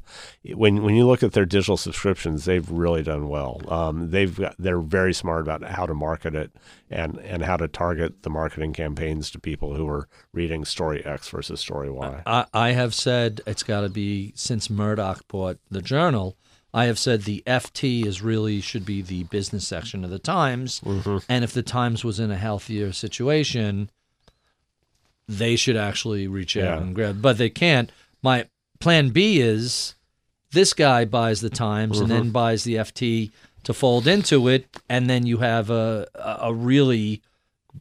When 0.54 0.84
when 0.84 0.96
you 0.96 1.06
look 1.06 1.22
at 1.22 1.34
their 1.34 1.46
digital 1.46 1.76
subscriptions, 1.78 2.46
they've 2.46 2.70
really 2.70 3.04
done 3.04 3.28
well. 3.28 3.62
Um, 3.68 4.10
they've 4.12 4.36
got, 4.36 4.56
they're 4.58 4.80
very 4.80 5.14
smart 5.14 5.42
about 5.42 5.64
how 5.64 5.86
to 5.86 5.94
market 5.94 6.34
it 6.34 6.52
and 6.90 7.18
and 7.20 7.44
how 7.44 7.58
to 7.58 7.68
target 7.68 8.24
the 8.24 8.30
marketing 8.30 8.72
campaigns 8.74 9.30
to 9.32 9.40
people 9.40 9.76
who 9.76 9.88
are 9.90 10.08
reading 10.34 10.64
story 10.66 11.06
X 11.06 11.28
versus 11.30 11.60
story 11.60 11.90
Y. 11.90 12.24
I, 12.26 12.46
I 12.54 12.72
have 12.72 12.94
said 12.96 13.42
it's 13.46 13.64
got 13.64 13.82
to 13.82 13.90
be 13.90 14.32
since 14.36 14.70
Murdoch 14.70 15.28
bought 15.28 15.60
the 15.70 15.82
Journal. 15.82 16.38
I 16.74 16.86
have 16.86 17.00
said 17.00 17.24
the 17.24 17.42
FT 17.48 18.06
is 18.06 18.22
really 18.22 18.62
should 18.62 18.86
be 18.86 19.02
the 19.02 19.24
business 19.24 19.68
section 19.68 20.04
of 20.04 20.10
the 20.12 20.20
Times, 20.20 20.80
Mm-hmm. 20.82 21.18
and 21.28 21.44
if 21.44 21.52
the 21.54 21.64
Times 21.64 22.04
was 22.04 22.20
in 22.20 22.30
a 22.32 22.38
healthier 22.38 22.92
situation, 22.92 23.90
they 25.28 25.56
should 25.56 25.78
actually 25.78 26.28
reach 26.28 26.58
out 26.58 26.64
Yeah. 26.64 26.78
and 26.78 26.96
grab. 26.96 27.22
But 27.22 27.38
they 27.38 27.50
can't. 27.50 27.92
My 28.22 28.46
plan 28.80 29.10
B 29.10 29.40
is 29.40 29.96
this 30.52 30.74
guy 30.74 31.06
buys 31.06 31.42
the 31.42 31.50
Times 31.50 32.00
and 32.00 32.10
Mm-hmm. 32.10 32.18
then 32.18 32.32
buys 32.32 32.64
the 32.64 32.76
FT 32.76 33.32
to 33.64 33.74
fold 33.74 34.08
into 34.08 34.48
it, 34.48 34.68
and 34.90 35.10
then 35.10 35.26
you 35.26 35.38
have 35.40 35.70
a 35.70 36.08
a 36.16 36.38
a 36.50 36.54
really 36.54 37.22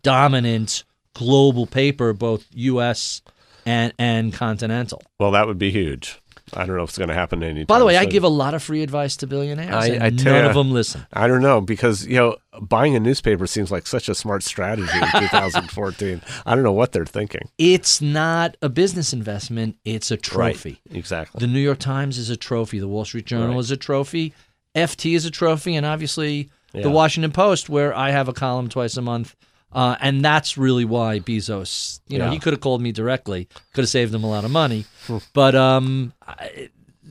dominant 0.02 0.84
global 1.14 1.66
paper, 1.66 2.12
both 2.12 2.46
U.S. 2.52 3.22
and 3.64 3.92
and 3.98 4.32
continental. 4.32 5.02
Well, 5.18 5.30
that 5.32 5.46
would 5.46 5.58
be 5.58 5.70
huge. 5.70 6.20
I 6.54 6.66
don't 6.66 6.76
know 6.76 6.82
if 6.82 6.90
it's 6.90 6.98
going 6.98 7.08
to 7.08 7.14
happen 7.14 7.42
anytime. 7.42 7.66
By 7.66 7.78
the 7.78 7.84
way, 7.84 7.96
I 7.96 8.04
give 8.04 8.24
a 8.24 8.28
lot 8.28 8.54
of 8.54 8.62
free 8.62 8.82
advice 8.82 9.16
to 9.18 9.26
billionaires, 9.26 9.74
I- 9.74 9.86
and 9.88 10.02
I 10.02 10.10
tell 10.10 10.32
none 10.34 10.44
ya. 10.44 10.48
of 10.50 10.54
them 10.54 10.70
listen. 10.72 11.06
I 11.12 11.26
don't 11.26 11.42
know 11.42 11.60
because 11.60 12.06
you 12.06 12.16
know 12.16 12.36
buying 12.60 12.94
a 12.96 13.00
newspaper 13.00 13.46
seems 13.46 13.70
like 13.70 13.86
such 13.86 14.08
a 14.08 14.14
smart 14.14 14.42
strategy 14.42 14.90
in 14.98 15.08
2014. 15.20 16.20
I 16.46 16.54
don't 16.54 16.64
know 16.64 16.72
what 16.72 16.92
they're 16.92 17.06
thinking. 17.06 17.48
It's 17.58 18.00
not 18.00 18.56
a 18.62 18.68
business 18.68 19.12
investment; 19.12 19.76
it's 19.84 20.10
a 20.10 20.16
trophy. 20.16 20.80
Right. 20.88 20.96
Exactly. 20.98 21.38
The 21.40 21.46
New 21.52 21.60
York 21.60 21.78
Times 21.78 22.18
is 22.18 22.30
a 22.30 22.36
trophy. 22.36 22.78
The 22.78 22.88
Wall 22.88 23.04
Street 23.04 23.26
Journal 23.26 23.48
Right. 23.50 23.58
is 23.60 23.70
a 23.70 23.76
trophy. 23.76 24.32
FT 24.74 25.14
is 25.14 25.24
a 25.24 25.30
trophy, 25.30 25.74
and 25.76 25.84
obviously 25.86 26.50
Yeah. 26.72 26.82
the 26.82 26.90
Washington 26.90 27.32
Post, 27.32 27.68
where 27.68 27.94
I 27.96 28.10
have 28.10 28.28
a 28.28 28.32
column 28.32 28.68
twice 28.68 28.96
a 28.96 29.02
month. 29.02 29.34
Uh, 29.72 29.96
and 30.00 30.24
that's 30.24 30.56
really 30.56 30.84
why 30.86 31.20
Bezos, 31.20 32.00
you 32.08 32.18
know, 32.18 32.26
Yeah. 32.26 32.30
he 32.30 32.38
could 32.38 32.52
have 32.54 32.60
called 32.60 32.80
me 32.80 32.90
directly, 32.92 33.48
could 33.74 33.82
have 33.82 33.88
saved 33.90 34.14
him 34.14 34.24
a 34.24 34.30
lot 34.30 34.44
of 34.44 34.50
money. 34.50 34.86
But 35.34 35.54
um, 35.54 36.12
it, 36.50 36.70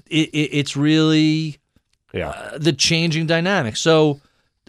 it, 0.10 0.50
it's 0.60 0.76
really 0.76 1.58
yeah. 2.14 2.30
uh, 2.30 2.58
the 2.58 2.74
changing 2.74 3.28
dynamic. 3.28 3.78
So 3.78 4.22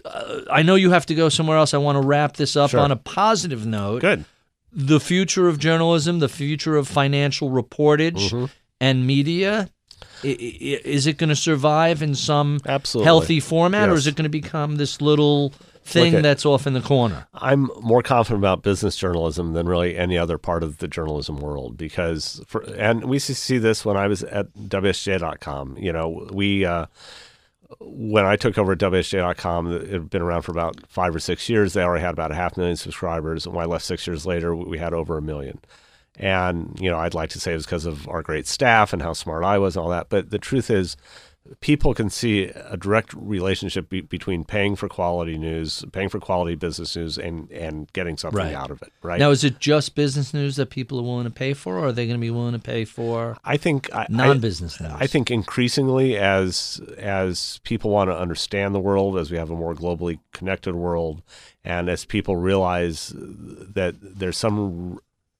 uh, 0.05 0.41
I 0.51 0.61
know 0.61 0.75
you 0.75 0.91
have 0.91 1.05
to 1.07 1.15
go 1.15 1.29
somewhere 1.29 1.57
else. 1.57 1.73
I 1.73 1.77
want 1.77 1.95
to 2.01 2.07
wrap 2.07 2.35
this 2.37 2.55
up 2.55 2.69
Sure. 2.71 2.79
on 2.79 2.91
a 2.91 2.95
positive 2.95 3.65
note. 3.65 4.01
Good. 4.01 4.25
The 4.71 4.99
future 4.99 5.47
of 5.47 5.57
journalism, 5.57 6.19
the 6.19 6.29
future 6.29 6.75
of 6.77 6.87
financial 6.87 7.49
reportage 7.49 8.29
Mm-hmm. 8.29 8.45
and 8.79 9.07
media. 9.07 9.69
Is 10.23 11.07
it 11.07 11.17
going 11.17 11.29
to 11.29 11.35
survive 11.35 12.01
in 12.01 12.13
some 12.13 12.59
Absolutely. 12.65 13.05
healthy 13.05 13.39
format, 13.39 13.89
or 13.89 13.93
is 13.95 14.05
it 14.05 14.15
going 14.15 14.23
to 14.23 14.29
become 14.29 14.75
this 14.75 15.01
little 15.01 15.53
thing 15.89 16.15
at- 16.15 16.23
that's 16.23 16.45
off 16.45 16.65
in 16.67 16.73
the 16.73 16.81
corner? 16.81 17.27
I'm 17.33 17.69
more 17.81 18.01
confident 18.01 18.39
about 18.39 18.61
business 18.63 18.95
journalism 18.95 19.53
than 19.53 19.67
really 19.67 19.97
any 19.97 20.17
other 20.17 20.37
part 20.37 20.63
of 20.63 20.77
the 20.79 20.87
journalism 20.87 21.37
world 21.37 21.77
because, 21.77 22.41
for, 22.47 22.61
and 22.75 23.05
we 23.05 23.19
see 23.19 23.57
this 23.57 23.83
when 23.85 23.97
I 23.97 24.07
was 24.07 24.23
at 24.23 24.53
WSJ.com. 24.53 25.77
You 25.77 25.93
know, 25.93 26.27
we, 26.31 26.65
uh, 26.65 26.85
when 27.79 28.25
I 28.25 28.35
took 28.35 28.57
over 28.57 28.73
at 28.73 28.79
WSJ.com, 28.79 29.71
it 29.71 29.89
had 29.89 30.09
been 30.09 30.21
around 30.21 30.41
for 30.43 30.51
about 30.51 30.77
five 30.87 31.15
or 31.15 31.19
six 31.19 31.49
years. 31.49 31.73
They 31.73 31.83
already 31.83 32.03
had 32.03 32.13
about 32.13 32.31
a 32.31 32.35
half 32.35 32.57
million 32.57 32.75
subscribers. 32.75 33.45
And 33.45 33.55
when 33.55 33.63
I 33.63 33.67
left 33.67 33.85
six 33.85 34.07
years 34.07 34.25
later, 34.25 34.55
we 34.55 34.77
had 34.77 34.93
over 34.93 35.17
a 35.17 35.21
million. 35.21 35.59
And, 36.17 36.77
you 36.81 36.89
know, 36.89 36.97
I'd 36.99 37.13
like 37.13 37.29
to 37.31 37.39
say 37.39 37.51
it 37.51 37.55
was 37.55 37.65
because 37.65 37.85
of 37.85 38.07
our 38.09 38.21
great 38.21 38.45
staff 38.45 38.91
and 38.91 39.01
how 39.01 39.13
smart 39.13 39.43
I 39.43 39.57
was 39.57 39.77
and 39.77 39.83
all 39.83 39.89
that. 39.91 40.09
But 40.09 40.31
the 40.31 40.39
truth 40.39 40.69
is, 40.69 40.97
people 41.61 41.93
can 41.93 42.09
see 42.09 42.43
a 42.45 42.77
direct 42.77 43.13
relationship 43.13 43.89
be- 43.89 44.01
between 44.01 44.43
paying 44.45 44.75
for 44.75 44.87
quality 44.87 45.37
news, 45.37 45.83
paying 45.91 46.09
for 46.09 46.19
quality 46.19 46.55
business 46.55 46.95
news, 46.95 47.17
and 47.17 47.49
and 47.51 47.91
getting 47.93 48.17
something 48.17 48.37
Right. 48.39 48.53
out 48.55 48.71
of 48.71 48.81
it. 48.81 48.91
Right 49.01 49.19
Now, 49.19 49.31
is 49.31 49.43
it 49.43 49.59
just 49.59 49.95
business 49.95 50.33
news 50.33 50.55
that 50.57 50.69
people 50.69 50.99
are 50.99 51.03
willing 51.03 51.23
to 51.25 51.29
pay 51.31 51.53
for, 51.53 51.77
or 51.79 51.87
are 51.87 51.91
they 51.91 52.05
going 52.05 52.17
to 52.19 52.21
be 52.21 52.29
willing 52.31 52.53
to 52.53 52.59
pay 52.59 52.85
for 52.85 53.37
I 53.43 53.57
think 53.57 53.93
I, 53.93 54.01
I- 54.03 54.07
non-business 54.09 54.79
news? 54.79 54.91
I 54.95 55.07
think 55.07 55.31
increasingly 55.31 56.17
as 56.17 56.81
as 56.97 57.59
people 57.63 57.91
want 57.91 58.09
to 58.09 58.17
understand 58.17 58.73
the 58.75 58.79
world, 58.79 59.17
as 59.17 59.31
we 59.31 59.37
have 59.37 59.49
a 59.49 59.55
more 59.55 59.73
globally 59.73 60.19
connected 60.33 60.75
world, 60.75 61.21
and 61.63 61.89
as 61.89 62.05
people 62.05 62.35
realize 62.37 63.13
that 63.15 63.95
there's 64.01 64.37
some 64.37 64.99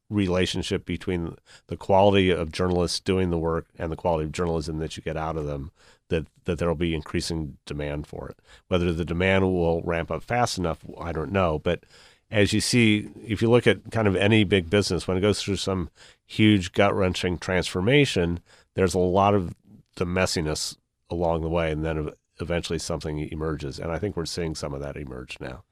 relationship 0.10 0.86
between 0.86 1.36
the 1.68 1.78
quality 1.78 2.32
of 2.32 2.52
journalists 2.52 3.00
doing 3.00 3.30
the 3.30 3.38
work 3.38 3.68
and 3.78 3.92
the 3.92 3.96
quality 3.96 4.26
of 4.26 4.32
journalism 4.32 4.80
that 4.80 4.98
you 4.98 5.04
get 5.04 5.18
out 5.18 5.38
of 5.38 5.46
them, 5.46 5.72
that 6.10 6.26
that 6.46 6.58
there 6.58 6.68
will 6.68 6.76
be 6.76 6.96
increasing 6.96 7.58
demand 7.66 8.08
for 8.08 8.28
it. 8.30 8.40
Whether 8.68 8.92
the 8.92 9.06
demand 9.06 9.46
will 9.46 9.82
ramp 9.84 10.12
up 10.12 10.24
fast 10.24 10.58
enough, 10.58 10.80
I 11.00 11.12
don't 11.12 11.32
know. 11.32 11.60
But 11.60 11.84
as 12.32 12.54
you 12.54 12.62
see, 12.62 13.10
if 13.26 13.42
you 13.42 13.50
look 13.50 13.68
at 13.68 13.92
kind 13.92 14.08
of 14.08 14.16
any 14.16 14.44
big 14.44 14.70
business, 14.70 15.08
when 15.08 15.18
it 15.18 15.22
goes 15.22 15.42
through 15.42 15.58
some 15.58 15.90
huge 16.26 16.74
gut 16.74 16.94
wrenching 16.94 17.38
transformation, 17.38 18.40
there's 18.76 18.94
a 18.94 19.00
lot 19.00 19.34
of 19.34 19.56
the 19.96 20.06
messiness 20.06 20.76
along 21.10 21.42
the 21.42 21.50
way, 21.50 21.72
and 21.72 21.84
then 21.84 22.12
eventually 22.40 22.80
something 22.80 23.20
emerges. 23.32 23.80
And 23.80 23.92
I 23.92 24.00
think 24.00 24.16
we're 24.16 24.26
seeing 24.26 24.56
some 24.56 24.74
of 24.74 24.82
that 24.82 24.96
emerge 24.96 25.38
now. 25.40 25.64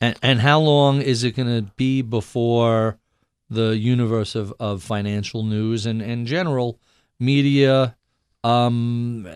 And, 0.00 0.16
and 0.22 0.40
how 0.40 0.60
long 0.60 1.00
is 1.00 1.24
it 1.24 1.32
going 1.32 1.48
to 1.48 1.70
be 1.76 2.02
before 2.02 2.98
the 3.54 3.76
universe 3.76 4.34
of, 4.34 4.52
of 4.60 4.82
financial 4.82 5.42
news 5.42 5.86
and, 5.86 6.02
and 6.02 6.26
general 6.26 6.78
media 7.18 7.96
um, 8.42 9.26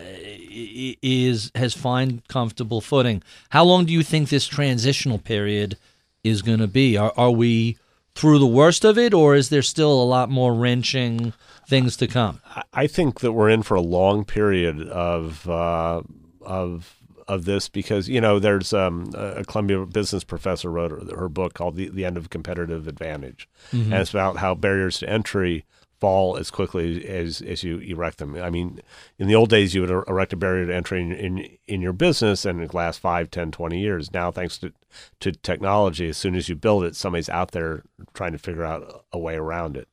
is 0.50 1.50
has 1.54 1.74
find 1.74 2.26
comfortable 2.28 2.80
footing? 2.80 3.22
How 3.50 3.64
long 3.64 3.86
do 3.86 3.92
you 3.92 4.02
think 4.02 4.28
this 4.28 4.46
transitional 4.46 5.18
period 5.18 5.78
is 6.22 6.42
going 6.42 6.58
to 6.58 6.66
be? 6.66 6.96
Are, 6.96 7.12
are 7.16 7.30
we 7.30 7.78
through 8.14 8.38
the 8.38 8.46
worst 8.46 8.84
of 8.84 8.98
it, 8.98 9.14
or 9.14 9.34
is 9.34 9.48
there 9.48 9.62
still 9.62 9.92
a 9.92 10.04
lot 10.04 10.28
more 10.28 10.52
wrenching 10.52 11.32
things 11.68 11.96
to 11.96 12.06
come? 12.06 12.40
I 12.72 12.86
think 12.86 13.20
that 13.20 13.32
we're 13.32 13.50
in 13.50 13.62
for 13.62 13.76
a 13.76 13.80
long 13.80 14.24
period 14.24 14.82
of 14.88 15.48
uh, 15.48 16.02
of 16.42 16.97
of 17.28 17.44
this 17.44 17.68
because 17.68 18.08
you 18.08 18.20
know 18.20 18.38
there's 18.38 18.72
um, 18.72 19.10
a 19.14 19.44
Columbia 19.44 19.84
business 19.86 20.24
professor 20.24 20.70
wrote 20.70 20.90
her, 20.90 21.16
her, 21.16 21.28
book 21.28 21.54
called 21.54 21.76
the, 21.76 21.88
the 21.88 22.04
End 22.04 22.16
of 22.16 22.30
Competitive 22.30 22.88
Advantage, 22.88 23.48
mm-hmm. 23.70 23.92
and 23.92 24.00
it's 24.00 24.10
about 24.10 24.38
how 24.38 24.54
barriers 24.54 24.98
to 24.98 25.08
entry 25.08 25.64
fall 26.00 26.36
as 26.36 26.50
quickly 26.50 27.06
as 27.06 27.42
as 27.42 27.62
you 27.62 27.78
erect 27.78 28.18
them. 28.18 28.36
I 28.36 28.50
mean, 28.50 28.80
in 29.18 29.28
the 29.28 29.34
old 29.34 29.50
days, 29.50 29.74
you 29.74 29.80
would 29.82 29.90
erect 29.90 30.32
a 30.32 30.36
barrier 30.36 30.66
to 30.66 30.74
entry 30.74 31.00
in 31.02 31.12
in, 31.12 31.58
in 31.66 31.80
your 31.80 31.92
business, 31.92 32.44
and 32.44 32.60
it 32.60 32.74
lasts 32.74 33.00
5, 33.00 33.30
10, 33.30 33.50
20 33.50 33.80
years. 33.80 34.12
Now, 34.12 34.30
thanks 34.30 34.58
to 34.58 34.72
to 35.20 35.32
technology, 35.32 36.08
as 36.08 36.16
soon 36.16 36.34
as 36.34 36.48
you 36.48 36.54
build 36.54 36.84
it, 36.84 36.96
somebody's 36.96 37.28
out 37.28 37.50
there 37.50 37.82
trying 38.14 38.32
to 38.32 38.38
figure 38.38 38.64
out 38.64 39.04
a 39.12 39.18
way 39.18 39.34
around 39.34 39.76
it. 39.76 39.88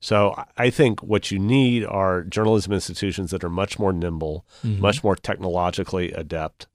So, 0.00 0.34
I 0.56 0.70
think 0.70 1.02
what 1.02 1.30
you 1.30 1.38
need 1.38 1.84
are 1.84 2.22
journalism 2.22 2.72
institutions 2.72 3.30
that 3.30 3.44
are 3.44 3.50
much 3.50 3.78
more 3.78 3.92
nimble, 3.92 4.44
mm-hmm. 4.64 4.80
much 4.80 5.04
more 5.04 5.16
technologically 5.16 6.12
adept, 6.12 6.66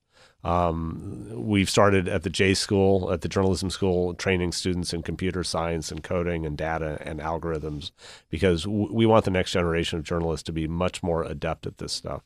um, 0.45 1.27
we've 1.33 1.69
started 1.69 2.07
at 2.07 2.21
the 2.21 2.29
J 2.29 2.53
School, 2.53 3.11
at 3.11 3.21
the 3.21 3.27
journalism 3.27 3.71
school, 3.71 4.13
training 4.13 4.51
students 4.51 4.93
in 4.93 5.01
computer 5.01 5.43
science 5.43 5.91
and 5.91 6.03
coding 6.03 6.45
and 6.45 6.55
data 6.55 6.99
and 7.01 7.19
algorithms 7.19 7.89
because 8.29 8.63
w- 8.63 8.93
we 8.93 9.07
want 9.07 9.25
the 9.25 9.31
next 9.31 9.51
generation 9.53 9.97
of 9.97 10.05
journalists 10.05 10.43
to 10.43 10.51
be 10.51 10.67
much 10.67 11.01
more 11.01 11.23
adept 11.23 11.65
at 11.65 11.79
this 11.79 11.93
stuff 11.93 12.21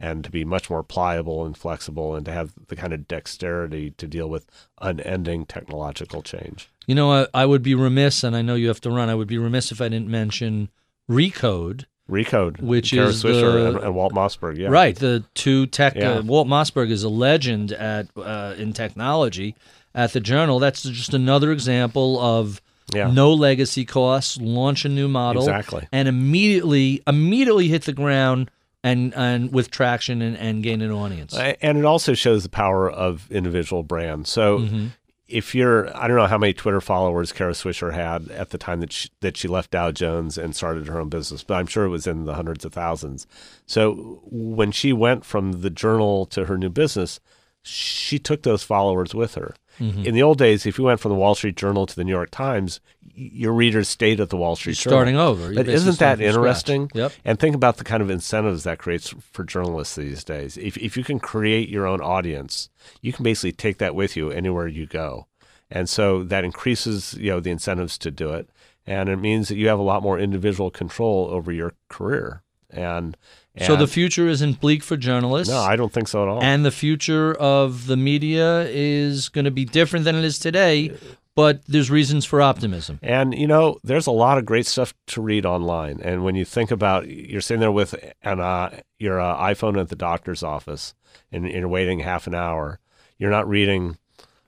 and 0.00 0.24
to 0.24 0.32
be 0.32 0.44
much 0.44 0.68
more 0.68 0.82
pliable 0.82 1.46
and 1.46 1.56
flexible 1.56 2.16
and 2.16 2.26
to 2.26 2.32
have 2.32 2.54
the 2.66 2.74
kind 2.74 2.92
of 2.92 3.06
dexterity 3.06 3.92
to 3.92 4.08
deal 4.08 4.28
with 4.28 4.46
unending 4.80 5.46
technological 5.46 6.22
change. 6.22 6.68
You 6.88 6.96
know, 6.96 7.12
I, 7.12 7.26
I 7.32 7.46
would 7.46 7.62
be 7.62 7.76
remiss, 7.76 8.24
and 8.24 8.34
I 8.34 8.42
know 8.42 8.56
you 8.56 8.66
have 8.66 8.80
to 8.80 8.90
run, 8.90 9.08
I 9.08 9.14
would 9.14 9.28
be 9.28 9.38
remiss 9.38 9.70
if 9.70 9.80
I 9.80 9.88
didn't 9.88 10.08
mention 10.08 10.70
Recode 11.08 11.84
Recode, 12.10 12.60
which 12.60 12.90
Kara 12.90 13.08
is 13.08 13.22
Swisher 13.22 13.52
the, 13.52 13.68
and, 13.68 13.76
and, 13.78 13.94
Walt 13.94 14.12
Mossberg. 14.12 14.58
Yeah, 14.58 14.68
right. 14.68 14.96
The 14.96 15.24
two 15.34 15.66
tech. 15.66 15.94
Yeah. 15.94 16.14
Uh, 16.14 16.22
Walt 16.22 16.48
Mossberg 16.48 16.90
is 16.90 17.02
a 17.02 17.08
legend 17.08 17.72
at 17.72 18.08
uh, 18.16 18.54
in 18.58 18.72
technology 18.72 19.54
at 19.94 20.12
the 20.12 20.20
Journal. 20.20 20.58
That's 20.58 20.82
just 20.82 21.14
another 21.14 21.52
example 21.52 22.20
of 22.20 22.60
yeah. 22.92 23.10
no 23.10 23.32
legacy 23.32 23.84
costs. 23.84 24.38
Launch 24.38 24.84
a 24.84 24.88
new 24.88 25.08
model 25.08 25.42
exactly, 25.42 25.86
and 25.92 26.08
immediately 26.08 27.02
immediately 27.06 27.68
hit 27.68 27.82
the 27.82 27.92
ground 27.92 28.50
and 28.82 29.14
and 29.14 29.52
with 29.52 29.70
traction 29.70 30.22
and, 30.22 30.36
and 30.36 30.62
gain 30.62 30.82
an 30.82 30.90
audience. 30.90 31.34
And 31.34 31.78
it 31.78 31.84
also 31.84 32.14
shows 32.14 32.42
the 32.42 32.48
power 32.48 32.90
of 32.90 33.30
individual 33.30 33.82
brands. 33.82 34.30
So 34.30 34.60
mm-hmm 34.60 34.86
if 35.30 35.54
you're, 35.54 35.96
I 35.96 36.08
don't 36.08 36.16
know 36.16 36.26
how 36.26 36.38
many 36.38 36.52
Twitter 36.52 36.80
followers 36.80 37.32
Kara 37.32 37.52
Swisher 37.52 37.92
had 37.92 38.30
at 38.30 38.50
the 38.50 38.58
time 38.58 38.80
that 38.80 38.92
she, 38.92 39.10
that 39.20 39.36
she 39.36 39.48
left 39.48 39.70
Dow 39.70 39.90
Jones 39.92 40.36
and 40.36 40.54
started 40.54 40.86
her 40.88 41.00
own 41.00 41.08
business, 41.08 41.44
but 41.44 41.54
I'm 41.54 41.66
sure 41.66 41.84
it 41.84 41.90
was 41.90 42.06
in 42.06 42.24
the 42.24 42.34
hundreds 42.34 42.64
of 42.64 42.72
thousands. 42.72 43.26
So 43.66 44.20
when 44.24 44.72
she 44.72 44.92
went 44.92 45.24
from 45.24 45.60
the 45.60 45.70
journal 45.70 46.26
to 46.26 46.46
her 46.46 46.58
new 46.58 46.68
business, 46.68 47.20
she 47.62 48.18
took 48.18 48.42
those 48.42 48.62
followers 48.62 49.14
with 49.14 49.34
her. 49.34 49.54
Mm-hmm. 49.78 50.04
In 50.04 50.14
the 50.14 50.22
old 50.22 50.38
days, 50.38 50.66
if 50.66 50.78
you 50.78 50.84
went 50.84 51.00
from 51.00 51.10
the 51.10 51.16
Wall 51.16 51.34
Street 51.34 51.56
Journal 51.56 51.86
to 51.86 51.96
the 51.96 52.04
New 52.04 52.12
York 52.12 52.30
Times, 52.30 52.80
your 53.14 53.52
readers 53.52 53.88
stayed 53.88 54.20
at 54.20 54.30
the 54.30 54.36
Wall 54.36 54.56
Street 54.56 54.84
You're 54.84 54.90
Starting 54.90 55.14
Journal. 55.14 55.28
over. 55.28 55.54
But 55.54 55.68
isn't 55.68 55.98
that 55.98 56.20
interesting? 56.20 56.90
Yep. 56.94 57.12
And 57.24 57.38
think 57.38 57.54
about 57.54 57.76
the 57.78 57.84
kind 57.84 58.02
of 58.02 58.10
incentives 58.10 58.64
that 58.64 58.78
creates 58.78 59.14
for 59.32 59.44
journalists 59.44 59.96
these 59.96 60.24
days. 60.24 60.56
If, 60.56 60.76
if 60.76 60.96
you 60.96 61.04
can 61.04 61.18
create 61.18 61.68
your 61.68 61.86
own 61.86 62.00
audience, 62.00 62.68
you 63.00 63.12
can 63.12 63.22
basically 63.22 63.52
take 63.52 63.78
that 63.78 63.94
with 63.94 64.16
you 64.16 64.30
anywhere 64.30 64.66
you 64.66 64.86
go. 64.86 65.26
And 65.70 65.88
so 65.88 66.24
that 66.24 66.44
increases, 66.44 67.14
you 67.14 67.30
know, 67.30 67.40
the 67.40 67.50
incentives 67.50 67.96
to 67.98 68.10
do 68.10 68.30
it. 68.30 68.50
And 68.86 69.08
it 69.08 69.16
means 69.16 69.48
that 69.48 69.56
you 69.56 69.68
have 69.68 69.78
a 69.78 69.82
lot 69.82 70.02
more 70.02 70.18
individual 70.18 70.70
control 70.70 71.28
over 71.30 71.52
your 71.52 71.74
career. 71.88 72.42
And, 72.72 73.16
and 73.54 73.66
so 73.66 73.76
the 73.76 73.86
future 73.86 74.28
isn't 74.28 74.60
bleak 74.60 74.82
for 74.82 74.96
journalists. 74.96 75.52
No, 75.52 75.60
I 75.60 75.76
don't 75.76 75.92
think 75.92 76.08
so 76.08 76.22
at 76.22 76.28
all. 76.28 76.42
And 76.42 76.64
the 76.64 76.70
future 76.70 77.34
of 77.34 77.86
the 77.86 77.96
media 77.96 78.62
is 78.68 79.28
going 79.28 79.44
to 79.44 79.50
be 79.50 79.64
different 79.64 80.04
than 80.04 80.16
it 80.16 80.24
is 80.24 80.38
today, 80.38 80.96
but 81.34 81.64
there's 81.66 81.90
reasons 81.90 82.24
for 82.24 82.40
optimism. 82.40 82.98
And 83.02 83.34
you 83.34 83.46
know, 83.46 83.78
there's 83.82 84.06
a 84.06 84.12
lot 84.12 84.38
of 84.38 84.46
great 84.46 84.66
stuff 84.66 84.94
to 85.08 85.20
read 85.20 85.44
online. 85.46 86.00
And 86.02 86.24
when 86.24 86.34
you 86.34 86.44
think 86.44 86.70
about, 86.70 87.08
you're 87.08 87.40
sitting 87.40 87.60
there 87.60 87.72
with 87.72 87.94
an 88.22 88.40
uh, 88.40 88.80
your 88.98 89.20
uh, 89.20 89.36
iPhone 89.36 89.80
at 89.80 89.88
the 89.88 89.96
doctor's 89.96 90.42
office, 90.42 90.94
and 91.32 91.48
you're 91.48 91.68
waiting 91.68 92.00
half 92.00 92.26
an 92.26 92.34
hour. 92.34 92.78
You're 93.18 93.30
not 93.30 93.48
reading 93.48 93.98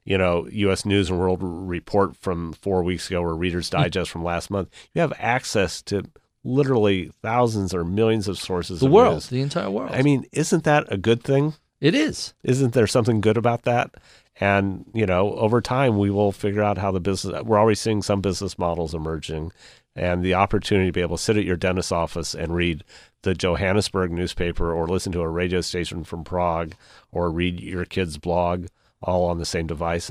you 0.05 0.18
know, 0.18 0.49
U.S. 0.51 0.85
News 0.85 1.11
and 1.11 1.18
World 1.18 1.39
Report 1.43 2.16
from 2.16 2.55
four 2.55 2.83
weeks 2.83 3.09
ago 3.09 3.23
or 3.23 3.37
Reader's 3.37 3.68
hmm. 3.68 3.77
Digest 3.77 4.11
from 4.11 4.25
last 4.25 4.51
month. 4.51 4.68
You 4.95 5.01
have 5.01 5.12
access 5.18 5.83
to 5.83 6.05
literally 6.45 7.11
thousands 7.22 7.74
or 7.74 7.84
millions 7.84 8.28
of 8.28 8.38
sources. 8.38 8.80
The 8.80 8.86
of 8.86 8.93
world, 8.93 9.14
news. 9.14 9.28
the 9.28 9.40
entire 9.40 9.70
world. 9.70 9.90
I 9.93 10.03
mean, 10.03 10.24
isn't 10.32 10.64
that 10.64 10.93
a 10.93 10.97
good 10.97 11.22
thing? 11.22 11.55
It 11.80 11.95
is. 11.95 12.34
Isn't 12.43 12.74
there 12.74 12.86
something 12.86 13.20
good 13.20 13.36
about 13.36 13.62
that? 13.62 13.95
And 14.36 14.86
you 14.95 15.07
know, 15.07 15.34
over 15.34 15.61
time, 15.61 15.99
we 15.99 16.11
will 16.11 16.32
figure 16.32 16.62
out 16.62 16.78
how 16.78 16.90
the 16.90 17.01
business. 17.01 17.43
We're 17.43 17.59
already 17.59 17.76
seeing 17.76 18.03
some 18.03 18.20
business 18.20 18.59
models 18.59 18.95
emerging, 18.95 19.53
and 19.95 20.24
the 20.24 20.34
opportunity 20.34 20.88
to 20.88 20.93
be 20.93 21.03
able 21.03 21.16
to 21.16 21.22
sit 21.22 21.36
at 21.36 21.45
your 21.45 21.57
dentist's 21.57 21.93
office 21.93 22.34
and 22.34 22.55
read 22.55 22.84
the 23.22 23.34
Johannesburg 23.34 24.11
newspaper, 24.11 24.72
or 24.72 24.86
listen 24.88 25.12
to 25.12 25.20
a 25.20 25.28
radio 25.28 25.61
station 25.61 26.03
from 26.03 26.24
Prague, 26.24 26.74
or 27.11 27.30
read 27.30 27.61
your 27.61 27.84
kid's 27.84 28.18
blog 28.18 28.66
all 29.03 29.26
on 29.26 29.38
the 29.38 29.44
same 29.44 29.66
device. 29.66 30.11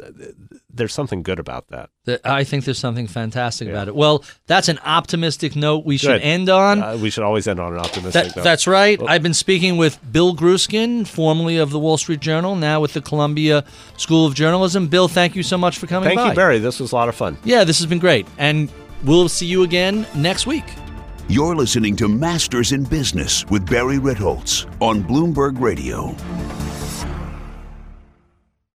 There's 0.70 0.94
something 0.94 1.24
good 1.24 1.40
about 1.40 1.68
that. 1.70 1.90
I 2.24 2.44
think 2.44 2.66
there's 2.66 2.80
something 2.80 3.08
fantastic 3.08 3.68
yeah. 3.68 3.74
about 3.74 3.88
it. 3.88 3.96
Well, 3.96 4.24
that's 4.48 4.68
an 4.68 4.80
optimistic 4.86 5.56
note 5.56 5.86
we 5.86 5.96
good. 5.96 6.02
should 6.02 6.22
end 6.22 6.50
on. 6.50 6.82
Uh, 6.82 6.98
we 6.98 7.10
should 7.10 7.24
always 7.24 7.48
end 7.48 7.60
on 7.60 7.74
an 7.74 7.80
optimistic 7.80 8.14
that, 8.14 8.36
note. 8.36 8.44
That's 8.44 8.68
right. 8.68 9.00
Well, 9.00 9.10
I've 9.10 9.24
been 9.24 9.34
speaking 9.34 9.78
with 9.78 10.00
Bill 10.12 10.36
Grueskin, 10.36 11.08
formerly 11.08 11.58
of 11.58 11.72
the 11.72 11.80
Wall 11.80 11.98
Street 11.98 12.20
Journal, 12.20 12.56
now 12.56 12.80
with 12.80 12.94
the 12.94 13.02
Columbia 13.02 13.64
School 13.98 14.26
of 14.26 14.36
Journalism. 14.36 14.88
Bill, 14.88 15.08
thank 15.08 15.36
you 15.36 15.44
so 15.44 15.58
much 15.58 15.78
for 15.78 15.88
coming 15.88 16.08
thank 16.08 16.20
by. 16.20 16.30
you, 16.30 16.36
Barry. 16.36 16.60
This 16.60 16.80
was 16.80 16.92
a 16.92 16.96
lot 16.96 17.10
of 17.10 17.16
fun. 17.16 17.38
Yeah, 17.44 17.64
this 17.64 17.80
has 17.80 17.88
been 17.88 18.00
great. 18.00 18.28
And 18.38 18.72
we'll 19.04 19.30
see 19.30 19.46
you 19.46 19.64
again 19.64 20.08
next 20.16 20.48
week. 20.48 20.66
You're 21.28 21.56
listening 21.56 21.96
to 21.98 22.10
Masters 22.10 22.74
in 22.74 22.84
Business 22.84 23.46
with 23.46 23.70
Barry 23.70 23.98
Ritholtz 23.98 24.66
on 24.82 25.02
Bloomberg 25.04 25.62
Radio. 25.62 26.14